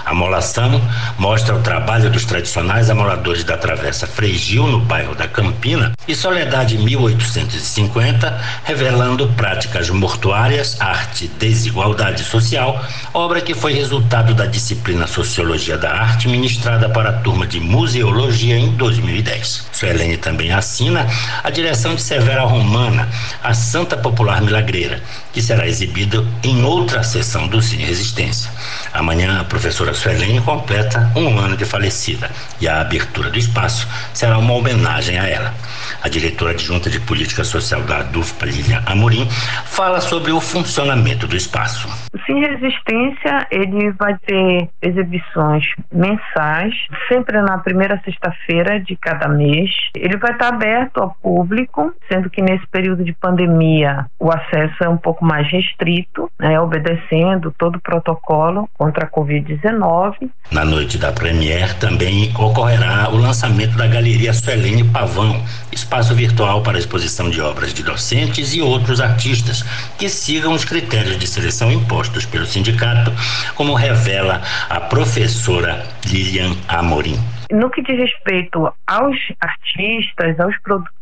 A 0.05 0.13
Molação 0.13 0.81
mostra 1.17 1.55
o 1.55 1.61
trabalho 1.61 2.09
dos 2.09 2.25
tradicionais 2.25 2.89
amoladores 2.89 3.43
da 3.43 3.57
Travessa 3.57 4.07
Freigil, 4.47 4.67
no 4.67 4.79
bairro 4.79 5.13
da 5.13 5.27
Campina, 5.27 5.91
e 6.07 6.15
Soledade 6.15 6.77
1850, 6.77 8.41
revelando 8.63 9.27
práticas 9.33 9.89
mortuárias, 9.89 10.79
arte 10.79 11.27
desigualdade 11.27 12.23
social, 12.23 12.81
obra 13.13 13.41
que 13.41 13.53
foi 13.53 13.73
resultado 13.73 14.33
da 14.33 14.45
disciplina 14.45 15.05
Sociologia 15.05 15.77
da 15.77 15.91
Arte 15.91 16.29
ministrada 16.29 16.87
para 16.87 17.09
a 17.09 17.13
turma 17.13 17.45
de 17.45 17.59
Museologia 17.59 18.57
em 18.57 18.71
2010. 18.71 19.67
Suelene 19.73 20.15
também 20.15 20.53
assina 20.53 21.05
a 21.43 21.49
direção 21.49 21.93
de 21.93 22.01
Severa 22.01 22.43
Romana, 22.43 23.09
a 23.43 23.53
Santa 23.53 23.97
Popular 23.97 24.41
Milagreira, 24.41 25.01
que 25.33 25.41
será 25.41 25.67
exibido 25.67 26.25
em 26.41 26.63
outra 26.63 27.03
sessão 27.03 27.47
do 27.47 27.61
Cine 27.61 27.83
Resistência. 27.83 28.49
Amanhã, 28.93 29.41
a 29.41 29.43
professora 29.43 29.93
Suelene 29.93 30.39
completa 30.39 31.11
um 31.15 31.37
ano 31.37 31.57
de 31.57 31.65
falecida 31.65 32.31
e 32.61 32.67
a 32.67 32.81
abertura 32.81 33.29
do 33.29 33.37
espaço 33.37 33.87
será 34.13 34.36
uma 34.37 34.53
homenagem 34.53 35.17
a 35.19 35.27
ela. 35.27 35.53
A 36.01 36.09
diretora 36.09 36.51
adjunta 36.51 36.89
de 36.89 36.99
Política 36.99 37.43
Social 37.43 37.81
da 37.81 37.99
ADUFPA, 37.99 38.45
Lilian 38.45 38.83
Amorim, 38.85 39.27
fala 39.65 40.01
sobre 40.01 40.31
o 40.31 40.39
funcionamento 40.39 41.27
do 41.27 41.35
espaço. 41.35 41.87
O 42.13 42.19
Cine 42.25 42.47
Resistência, 42.47 43.47
ele 43.51 43.91
vai 43.91 44.17
ter 44.25 44.69
exibições 44.81 45.65
mensais, 45.91 46.73
sempre 47.07 47.41
na 47.41 47.57
primeira 47.57 48.01
sexta-feira 48.03 48.79
de 48.79 48.95
cada 48.95 49.27
mês. 49.27 49.69
Ele 49.95 50.17
vai 50.17 50.31
estar 50.31 50.49
aberto 50.49 50.97
ao 50.97 51.15
público, 51.21 51.93
sendo 52.11 52.29
que 52.29 52.41
nesse 52.41 52.65
período 52.67 53.03
de 53.03 53.13
pandemia 53.13 54.05
o 54.19 54.31
acesso 54.31 54.83
é 54.83 54.89
um 54.89 54.97
pouco 54.97 55.23
mais 55.23 55.49
restrito, 55.51 56.29
né, 56.39 56.59
obedecendo 56.59 57.53
todo 57.57 57.75
o 57.75 57.81
protocolo 57.81 58.69
contra 58.77 59.05
a 59.05 59.09
Covid-19. 59.09 60.29
Na 60.51 60.63
noite 60.63 60.97
da 60.97 61.11
Premiere 61.11 61.73
também 61.75 62.31
ocorrerá 62.37 63.09
o 63.09 63.17
lançamento 63.17 63.77
da 63.77 63.87
Galeria 63.87 64.33
Suelene 64.33 64.83
Pavão, 64.83 65.43
espaço 65.77 66.13
virtual 66.15 66.61
para 66.61 66.77
exposição 66.77 67.29
de 67.29 67.39
obras 67.39 67.73
de 67.73 67.83
docentes 67.83 68.53
e 68.53 68.61
outros 68.61 68.99
artistas 68.99 69.63
que 69.97 70.09
sigam 70.09 70.53
os 70.53 70.65
critérios 70.65 71.17
de 71.17 71.27
seleção 71.27 71.71
impostos 71.71 72.25
pelo 72.25 72.45
sindicato, 72.45 73.11
como 73.55 73.73
revela 73.73 74.41
a 74.69 74.79
professora 74.79 75.85
Lilian 76.05 76.55
Amorim. 76.67 77.17
No 77.51 77.69
que 77.69 77.81
diz 77.81 77.97
respeito 77.97 78.73
aos 78.87 79.17
artistas, 79.39 80.39
aos 80.39 80.57
produtores 80.59 80.96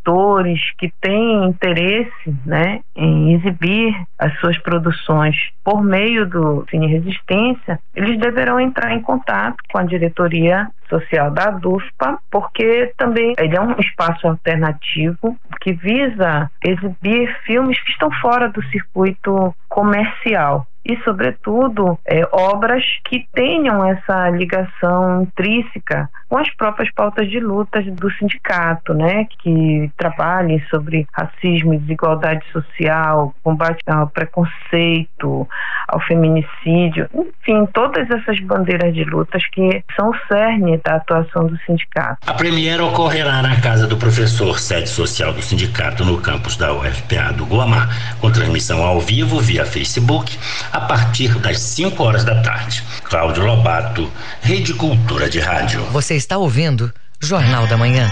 que 0.77 0.91
têm 1.01 1.45
interesse 1.45 2.35
né, 2.45 2.81
em 2.95 3.33
exibir 3.33 3.93
as 4.19 4.37
suas 4.39 4.57
produções 4.59 5.35
por 5.63 5.83
meio 5.83 6.27
do 6.29 6.65
Cine 6.69 6.87
Resistência, 6.87 7.79
eles 7.95 8.19
deverão 8.19 8.59
entrar 8.59 8.93
em 8.93 9.01
contato 9.01 9.57
com 9.71 9.79
a 9.79 9.83
diretoria 9.83 10.67
social 10.87 11.31
da 11.31 11.49
DUFPA, 11.49 12.19
porque 12.29 12.93
também 12.97 13.33
ele 13.37 13.55
é 13.55 13.61
um 13.61 13.75
espaço 13.79 14.27
alternativo 14.27 15.35
que 15.61 15.73
visa 15.73 16.49
exibir 16.63 17.35
filmes 17.45 17.81
que 17.81 17.91
estão 17.91 18.11
fora 18.21 18.49
do 18.49 18.63
circuito 18.65 19.53
comercial 19.67 20.67
e, 20.85 20.95
sobretudo, 21.03 21.97
é, 22.05 22.21
obras 22.31 22.83
que 23.05 23.25
tenham 23.33 23.83
essa 23.83 24.29
ligação 24.29 25.23
intrínseca 25.23 26.07
com 26.29 26.37
as 26.37 26.53
próprias 26.55 26.93
pautas 26.93 27.27
de 27.27 27.39
lutas 27.39 27.85
do 27.87 28.11
sindicato, 28.11 28.93
né, 28.93 29.25
que 29.41 29.91
trabalhem 29.97 30.61
sobre 30.69 31.07
racismo 31.11 31.73
e 31.73 31.77
desigualdade 31.79 32.43
social, 32.51 33.33
combate 33.43 33.81
ao 33.87 34.07
preconceito, 34.07 35.47
ao 35.87 35.99
feminicídio, 36.01 37.07
enfim, 37.13 37.65
todas 37.73 38.09
essas 38.09 38.39
bandeiras 38.41 38.93
de 38.93 39.03
lutas 39.03 39.43
que 39.51 39.83
são 39.95 40.09
o 40.09 40.15
cerne 40.27 40.79
da 40.83 40.95
atuação 40.95 41.47
do 41.47 41.57
sindicato. 41.59 42.17
A 42.27 42.33
Premiere 42.33 42.81
ocorrerá 42.81 43.41
na 43.41 43.59
casa 43.61 43.87
do 43.87 43.97
professor, 43.97 44.59
sede 44.59 44.89
social 44.89 45.33
do 45.33 45.41
sindicato 45.41 46.03
no 46.03 46.19
campus 46.21 46.57
da 46.57 46.73
UFPA 46.73 47.33
do 47.33 47.45
Guamá, 47.45 47.89
com 48.19 48.31
transmissão 48.31 48.83
ao 48.83 48.99
vivo 48.99 49.39
via 49.39 49.65
Facebook 49.65 50.37
a 50.71 50.81
partir 50.81 51.37
das 51.39 51.59
5 51.59 52.03
horas 52.03 52.23
da 52.23 52.41
tarde. 52.41 52.83
Cláudio 53.03 53.45
Lobato, 53.45 54.11
Rede 54.41 54.73
Cultura 54.73 55.29
de 55.29 55.39
Rádio. 55.39 55.81
Você 55.85 56.15
está 56.15 56.37
ouvindo 56.37 56.91
Jornal 57.21 57.67
da 57.67 57.77
Manhã. 57.77 58.09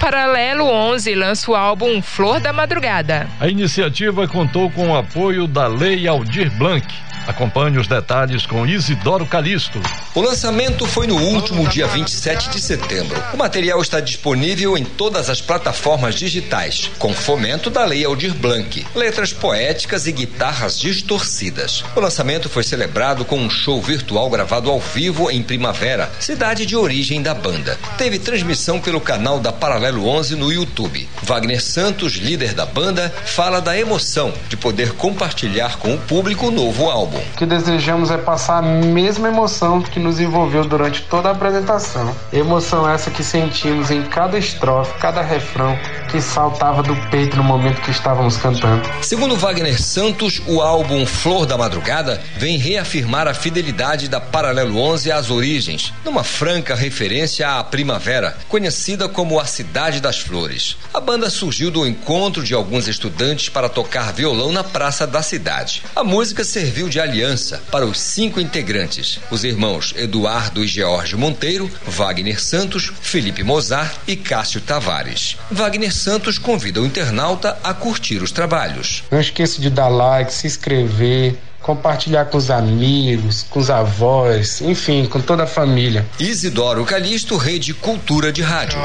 Paralelo 0.00 0.64
11 0.64 1.14
lança 1.14 1.50
o 1.50 1.54
álbum 1.54 2.00
Flor 2.00 2.40
da 2.40 2.54
Madrugada. 2.54 3.28
A 3.38 3.46
iniciativa 3.46 4.26
contou 4.26 4.70
com 4.70 4.88
o 4.88 4.96
apoio 4.96 5.46
da 5.46 5.66
Lei 5.66 6.08
Aldir 6.08 6.50
Blanc 6.56 6.86
Acompanhe 7.26 7.78
os 7.78 7.86
detalhes 7.86 8.46
com 8.46 8.66
Isidoro 8.66 9.26
Calixto. 9.26 9.80
O 10.14 10.20
lançamento 10.20 10.86
foi 10.86 11.06
no 11.06 11.16
último 11.16 11.68
dia 11.68 11.86
27 11.86 12.50
de 12.50 12.60
setembro. 12.60 13.22
O 13.32 13.36
material 13.36 13.80
está 13.80 14.00
disponível 14.00 14.76
em 14.76 14.84
todas 14.84 15.30
as 15.30 15.40
plataformas 15.40 16.14
digitais, 16.14 16.90
com 16.98 17.12
fomento 17.14 17.70
da 17.70 17.84
Lei 17.84 18.04
Aldir 18.04 18.34
Blanc, 18.34 18.84
letras 18.94 19.32
poéticas 19.32 20.06
e 20.06 20.12
guitarras 20.12 20.78
distorcidas. 20.78 21.84
O 21.94 22.00
lançamento 22.00 22.48
foi 22.48 22.64
celebrado 22.64 23.24
com 23.24 23.38
um 23.38 23.50
show 23.50 23.80
virtual 23.80 24.28
gravado 24.28 24.70
ao 24.70 24.80
vivo 24.80 25.30
em 25.30 25.42
Primavera, 25.42 26.10
cidade 26.18 26.66
de 26.66 26.76
origem 26.76 27.22
da 27.22 27.34
banda. 27.34 27.78
Teve 27.96 28.18
transmissão 28.18 28.80
pelo 28.80 29.00
canal 29.00 29.38
da 29.38 29.52
Paralelo 29.52 29.89
11 29.98 30.36
no 30.36 30.52
YouTube. 30.52 31.08
Wagner 31.22 31.62
Santos, 31.62 32.14
líder 32.14 32.54
da 32.54 32.66
banda, 32.66 33.12
fala 33.24 33.60
da 33.60 33.78
emoção 33.78 34.32
de 34.48 34.56
poder 34.56 34.92
compartilhar 34.92 35.78
com 35.78 35.94
o 35.94 35.98
público 35.98 36.48
o 36.48 36.50
novo 36.50 36.88
álbum. 36.88 37.18
O 37.18 37.36
que 37.36 37.46
desejamos 37.46 38.10
é 38.10 38.18
passar 38.18 38.58
a 38.58 38.62
mesma 38.62 39.28
emoção 39.28 39.80
que 39.82 39.98
nos 39.98 40.20
envolveu 40.20 40.64
durante 40.64 41.02
toda 41.02 41.28
a 41.28 41.32
apresentação. 41.32 42.14
Emoção 42.32 42.88
essa 42.88 43.10
que 43.10 43.24
sentimos 43.24 43.90
em 43.90 44.02
cada 44.02 44.38
estrofe, 44.38 44.98
cada 44.98 45.22
refrão 45.22 45.78
que 46.10 46.20
saltava 46.20 46.82
do 46.82 46.94
peito 47.10 47.36
no 47.36 47.44
momento 47.44 47.80
que 47.80 47.90
estávamos 47.90 48.36
cantando. 48.36 48.88
Segundo 49.02 49.36
Wagner 49.36 49.80
Santos, 49.80 50.42
o 50.46 50.60
álbum 50.60 51.06
Flor 51.06 51.46
da 51.46 51.56
Madrugada 51.56 52.20
vem 52.36 52.58
reafirmar 52.58 53.28
a 53.28 53.34
fidelidade 53.34 54.08
da 54.08 54.20
Paralelo 54.20 54.78
11 54.78 55.12
às 55.12 55.30
origens, 55.30 55.92
numa 56.04 56.24
franca 56.24 56.74
referência 56.74 57.48
à 57.48 57.64
primavera, 57.64 58.36
conhecida 58.48 59.08
como 59.08 59.38
a 59.38 59.44
Cidade 59.44 59.79
das 59.80 60.18
Flores. 60.18 60.76
A 60.92 61.00
banda 61.00 61.30
surgiu 61.30 61.70
do 61.70 61.86
encontro 61.86 62.44
de 62.44 62.52
alguns 62.52 62.86
estudantes 62.86 63.48
para 63.48 63.66
tocar 63.66 64.12
violão 64.12 64.52
na 64.52 64.62
praça 64.62 65.06
da 65.06 65.22
cidade. 65.22 65.82
A 65.96 66.04
música 66.04 66.44
serviu 66.44 66.86
de 66.86 67.00
aliança 67.00 67.62
para 67.70 67.86
os 67.86 67.98
cinco 67.98 68.38
integrantes, 68.38 69.18
os 69.30 69.42
irmãos 69.42 69.94
Eduardo 69.96 70.62
e 70.62 70.66
George 70.66 71.16
Monteiro, 71.16 71.70
Wagner 71.86 72.42
Santos, 72.42 72.92
Felipe 73.00 73.42
Mozart 73.42 73.96
e 74.06 74.16
Cássio 74.16 74.60
Tavares. 74.60 75.38
Wagner 75.50 75.94
Santos 75.94 76.36
convida 76.36 76.82
o 76.82 76.86
internauta 76.86 77.56
a 77.64 77.72
curtir 77.72 78.22
os 78.22 78.30
trabalhos. 78.30 79.02
Não 79.10 79.18
esqueça 79.18 79.62
de 79.62 79.70
dar 79.70 79.88
like, 79.88 80.30
se 80.30 80.46
inscrever, 80.46 81.38
compartilhar 81.60 82.26
com 82.26 82.38
os 82.38 82.50
amigos, 82.50 83.46
com 83.48 83.60
os 83.60 83.70
avós, 83.70 84.60
enfim, 84.60 85.06
com 85.06 85.20
toda 85.20 85.44
a 85.44 85.46
família. 85.46 86.06
Isidoro 86.18 86.84
Calixto, 86.84 87.36
Rede 87.36 87.74
Cultura 87.74 88.32
de 88.32 88.42
Rádio. 88.42 88.78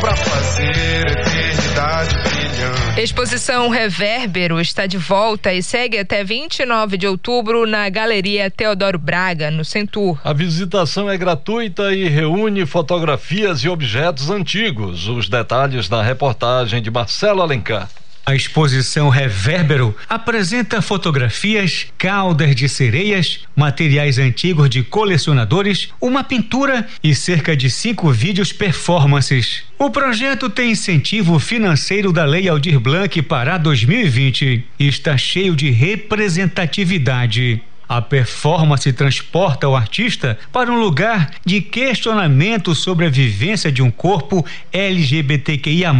Pra 0.00 0.16
fazer 0.16 1.06
eternidade 1.06 2.14
brilhante. 2.22 3.00
Exposição 3.00 3.68
Revérbero 3.68 4.60
está 4.60 4.86
de 4.86 4.98
volta 4.98 5.52
e 5.52 5.62
segue 5.62 5.98
até 5.98 6.24
29 6.24 6.96
de 6.96 7.06
outubro 7.06 7.66
na 7.66 7.88
Galeria 7.88 8.50
Teodoro 8.50 8.98
Braga, 8.98 9.50
no 9.50 9.64
Centur. 9.64 10.20
A 10.24 10.32
visitação 10.32 11.08
é 11.08 11.16
gratuita 11.16 11.94
e 11.94 12.08
reúne 12.08 12.66
fotografias 12.66 13.60
e 13.60 13.68
objetos 13.68 14.28
antigos. 14.28 15.08
Os 15.08 15.28
detalhes 15.28 15.88
na 15.88 16.02
reportagem 16.02 16.82
de 16.82 16.90
Marcelo 16.90 17.40
Alencar. 17.40 17.88
A 18.24 18.36
exposição 18.36 19.08
Revérbero 19.08 19.96
apresenta 20.08 20.80
fotografias, 20.80 21.88
caudas 21.98 22.54
de 22.54 22.68
sereias, 22.68 23.40
materiais 23.56 24.16
antigos 24.16 24.70
de 24.70 24.84
colecionadores, 24.84 25.88
uma 26.00 26.22
pintura 26.22 26.86
e 27.02 27.16
cerca 27.16 27.56
de 27.56 27.68
cinco 27.68 28.12
vídeos 28.12 28.52
performances. 28.52 29.64
O 29.76 29.90
projeto 29.90 30.48
tem 30.48 30.70
incentivo 30.70 31.40
financeiro 31.40 32.12
da 32.12 32.24
Lei 32.24 32.48
Aldir 32.48 32.78
Blanc 32.78 33.20
para 33.22 33.58
2020 33.58 34.64
e 34.78 34.86
está 34.86 35.18
cheio 35.18 35.56
de 35.56 35.70
representatividade. 35.70 37.60
A 37.88 38.00
performance 38.00 38.90
transporta 38.92 39.68
o 39.68 39.74
artista 39.74 40.38
para 40.52 40.70
um 40.70 40.78
lugar 40.78 41.32
de 41.44 41.60
questionamento 41.60 42.72
sobre 42.72 43.06
a 43.06 43.10
vivência 43.10 43.72
de 43.72 43.82
um 43.82 43.90
corpo 43.90 44.46
LGBTQIA. 44.72 45.92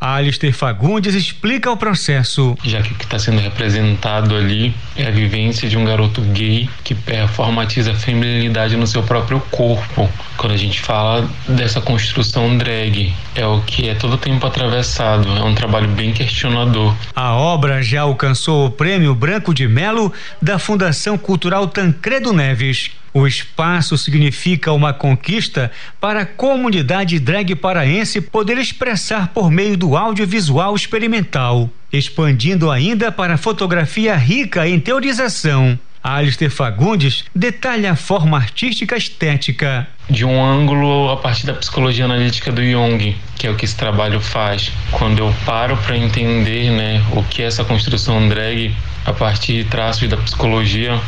Alistair 0.00 0.54
Fagundes 0.54 1.14
explica 1.14 1.70
o 1.70 1.76
processo. 1.76 2.56
Já 2.64 2.80
que 2.80 2.92
o 2.92 2.94
que 2.94 3.04
está 3.04 3.18
sendo 3.18 3.38
representado 3.38 4.34
ali 4.34 4.74
é 4.96 5.06
a 5.06 5.10
vivência 5.10 5.68
de 5.68 5.76
um 5.76 5.84
garoto 5.84 6.22
gay 6.22 6.68
que 6.82 6.94
performatiza 6.94 7.92
a 7.92 7.94
feminilidade 7.94 8.76
no 8.76 8.86
seu 8.86 9.02
próprio 9.02 9.40
corpo. 9.50 10.08
Quando 10.36 10.52
a 10.52 10.56
gente 10.56 10.80
fala 10.80 11.28
dessa 11.46 11.80
construção 11.80 12.56
drag, 12.56 13.12
é 13.34 13.44
o 13.44 13.60
que 13.60 13.88
é 13.88 13.94
todo 13.94 14.16
tempo 14.16 14.46
atravessado, 14.46 15.28
é 15.36 15.42
um 15.42 15.54
trabalho 15.54 15.88
bem 15.88 16.12
questionador. 16.12 16.94
A 17.14 17.34
obra 17.34 17.82
já 17.82 18.02
alcançou 18.02 18.66
o 18.66 18.70
Prêmio 18.70 19.14
Branco 19.14 19.52
de 19.52 19.68
Melo 19.68 20.10
da 20.40 20.58
Fundação 20.58 21.18
Cultural 21.18 21.66
Tancredo 21.66 22.32
Neves. 22.32 22.90
O 23.12 23.26
espaço 23.26 23.98
significa 23.98 24.72
uma 24.72 24.92
conquista 24.92 25.70
para 26.00 26.20
a 26.20 26.26
comunidade 26.26 27.18
drag 27.18 27.56
paraense 27.56 28.20
poder 28.20 28.56
expressar 28.58 29.28
por 29.28 29.50
meio 29.50 29.76
do 29.76 29.96
audiovisual 29.96 30.76
experimental, 30.76 31.68
expandindo 31.92 32.70
ainda 32.70 33.10
para 33.10 33.34
a 33.34 33.38
fotografia 33.38 34.14
rica 34.14 34.68
em 34.68 34.78
teorização. 34.78 35.78
Alistair 36.02 36.50
Fagundes 36.50 37.24
detalha 37.34 37.92
a 37.92 37.96
forma 37.96 38.36
artística 38.36 38.96
estética. 38.96 39.86
De 40.08 40.24
um 40.24 40.42
ângulo 40.42 41.10
a 41.10 41.16
partir 41.16 41.46
da 41.46 41.52
psicologia 41.52 42.06
analítica 42.06 42.50
do 42.50 42.62
Jung, 42.62 43.14
que 43.36 43.46
é 43.46 43.50
o 43.50 43.54
que 43.54 43.66
esse 43.66 43.76
trabalho 43.76 44.18
faz. 44.18 44.72
Quando 44.92 45.18
eu 45.18 45.34
paro 45.44 45.76
para 45.76 45.96
entender 45.96 46.70
né, 46.70 47.04
o 47.12 47.22
que 47.22 47.42
é 47.42 47.46
essa 47.46 47.64
construção 47.64 48.28
drag 48.28 48.74
a 49.04 49.12
partir 49.12 49.62
de 49.62 49.64
traços 49.64 50.08
da 50.08 50.16
psicologia, 50.16 50.98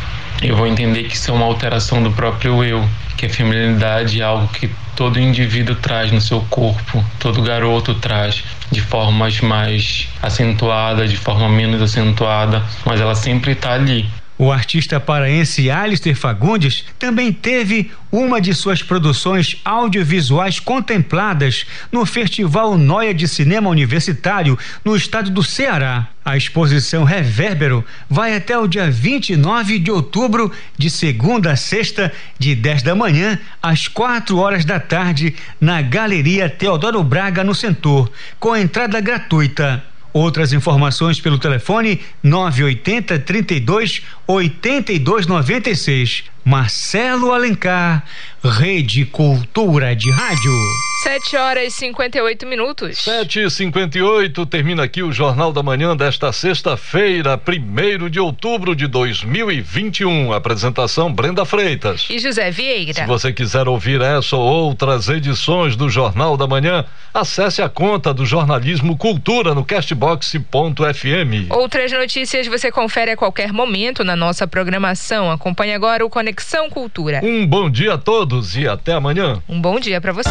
eu 0.43 0.57
vou 0.57 0.67
entender 0.67 1.05
que 1.05 1.15
isso 1.15 1.31
é 1.31 1.35
uma 1.35 1.47
alteração 1.47 2.03
do 2.03 2.11
próprio 2.11 2.65
eu, 2.65 2.85
que 3.17 3.27
a 3.27 3.31
feminilidade 3.31 4.21
é 4.21 4.25
algo 4.25 4.49
que 4.49 4.69
todo 4.97 5.19
indivíduo 5.19 5.77
traz 5.77 6.11
no 6.11 6.21
seu 6.21 6.41
corpo, 6.51 7.05
todo 7.19 7.43
garoto 7.43 7.95
traz 7.95 8.43
de 8.71 8.81
formas 8.81 9.41
mais 9.41 10.09
acentuadas, 10.21 11.11
de 11.11 11.17
forma 11.17 11.49
menos 11.49 11.81
acentuada, 11.81 12.63
mas 12.85 13.01
ela 13.01 13.15
sempre 13.15 13.53
está 13.53 13.73
ali. 13.73 14.09
O 14.39 14.51
artista 14.51 14.99
paraense 14.99 15.71
Alistair 15.71 16.17
Fagundes 16.17 16.85
também 16.99 17.33
teve 17.33 17.91
uma 18.11 18.41
de 18.41 18.55
suas 18.55 18.83
produções 18.83 19.61
audiovisuais 19.65 20.59
contempladas 20.59 21.67
no 21.93 22.05
Festival 22.07 22.77
Noia 22.79 23.13
de 23.13 23.29
Cinema 23.29 23.69
Universitário 23.69 24.59
no 24.85 24.97
estado 24.97 25.31
do 25.31 25.43
Ceará. 25.43 26.09
A 26.25 26.37
exposição 26.37 27.05
Revérbero 27.05 27.85
vai 28.09 28.35
até 28.35 28.57
o 28.57 28.67
dia 28.67 28.91
29 28.91 29.79
de 29.79 29.91
outubro, 29.91 30.51
de 30.79 30.89
segunda 30.89 31.53
a 31.53 31.57
sexta, 31.57 32.13
de 32.39 32.55
10 32.55 32.83
da 32.83 32.95
manhã 32.95 33.39
às 33.63 33.87
4 33.87 34.37
horas 34.39 34.65
da 34.65 34.81
tarde, 34.81 35.35
na 35.61 35.83
Galeria 35.83 36.49
Teodoro 36.49 37.03
Braga, 37.03 37.45
no 37.45 37.55
Centur, 37.55 38.11
com 38.41 38.57
entrada 38.57 39.01
gratuita. 39.01 39.92
Outras 40.13 40.53
informações 40.53 41.21
pelo 41.21 41.39
telefone 41.39 42.01
980 42.23 43.19
32 43.21 44.03
82 44.27 45.27
96. 45.27 46.25
Marcelo 46.45 47.33
Alencar, 47.33 48.05
Rede 48.43 49.05
Cultura 49.07 49.97
de 49.97 50.11
Rádio. 50.11 50.53
7 51.03 51.37
horas 51.37 51.65
e 51.65 51.71
58 51.79 52.47
minutos. 52.47 52.99
7 52.99 53.41
e 53.41 53.51
58 53.51 54.47
termina 54.47 54.85
aqui 54.85 55.03
o 55.03 55.11
Jornal 55.11 55.53
da 55.53 55.61
Manhã 55.61 55.97
desta 55.97 56.33
sexta-feira, 56.33 57.37
1 57.37 58.09
de 58.09 58.21
outubro 58.21 58.77
de 58.77 58.87
2021. 58.87 60.33
Apresentação 60.33 61.13
Brenda 61.13 61.45
Freitas. 61.45 62.07
E 62.09 62.21
José 62.21 62.53
Vieira. 62.53 62.95
Se 62.95 63.05
você 63.05 63.33
quiser 63.33 63.67
ouvir 63.67 64.01
essa 64.01 64.37
ou 64.37 64.43
outras 64.43 65.09
edições 65.09 65.75
do 65.75 65.91
Jornal 65.91 66.37
da 66.37 66.47
Manhã, 66.47 66.85
acesse 67.13 67.61
a 67.61 67.69
conta 67.69 68.15
do 68.15 68.25
Jornalismo 68.25 68.97
Cultura 68.97 69.57
no 69.57 69.65
castbox.fm. 69.65 71.51
Outras 71.51 71.91
notícias 71.91 72.47
você 72.47 72.71
confere 72.71 73.11
a 73.11 73.17
qualquer 73.17 73.53
momento 73.53 74.05
na 74.05 74.15
nossa 74.15 74.47
programação. 74.47 75.33
Acompanhe 75.33 75.75
agora 75.75 76.07
o 76.07 76.09
Conexão 76.09 76.71
Cultura. 76.71 77.21
Um 77.25 77.45
bom 77.45 77.69
dia 77.69 77.95
a 77.95 77.99
todos 77.99 78.57
e 78.57 78.69
até 78.69 78.93
amanhã. 78.93 79.43
Um 79.49 79.61
bom 79.61 79.81
dia 79.81 80.01
para 80.01 80.13
você. 80.13 80.31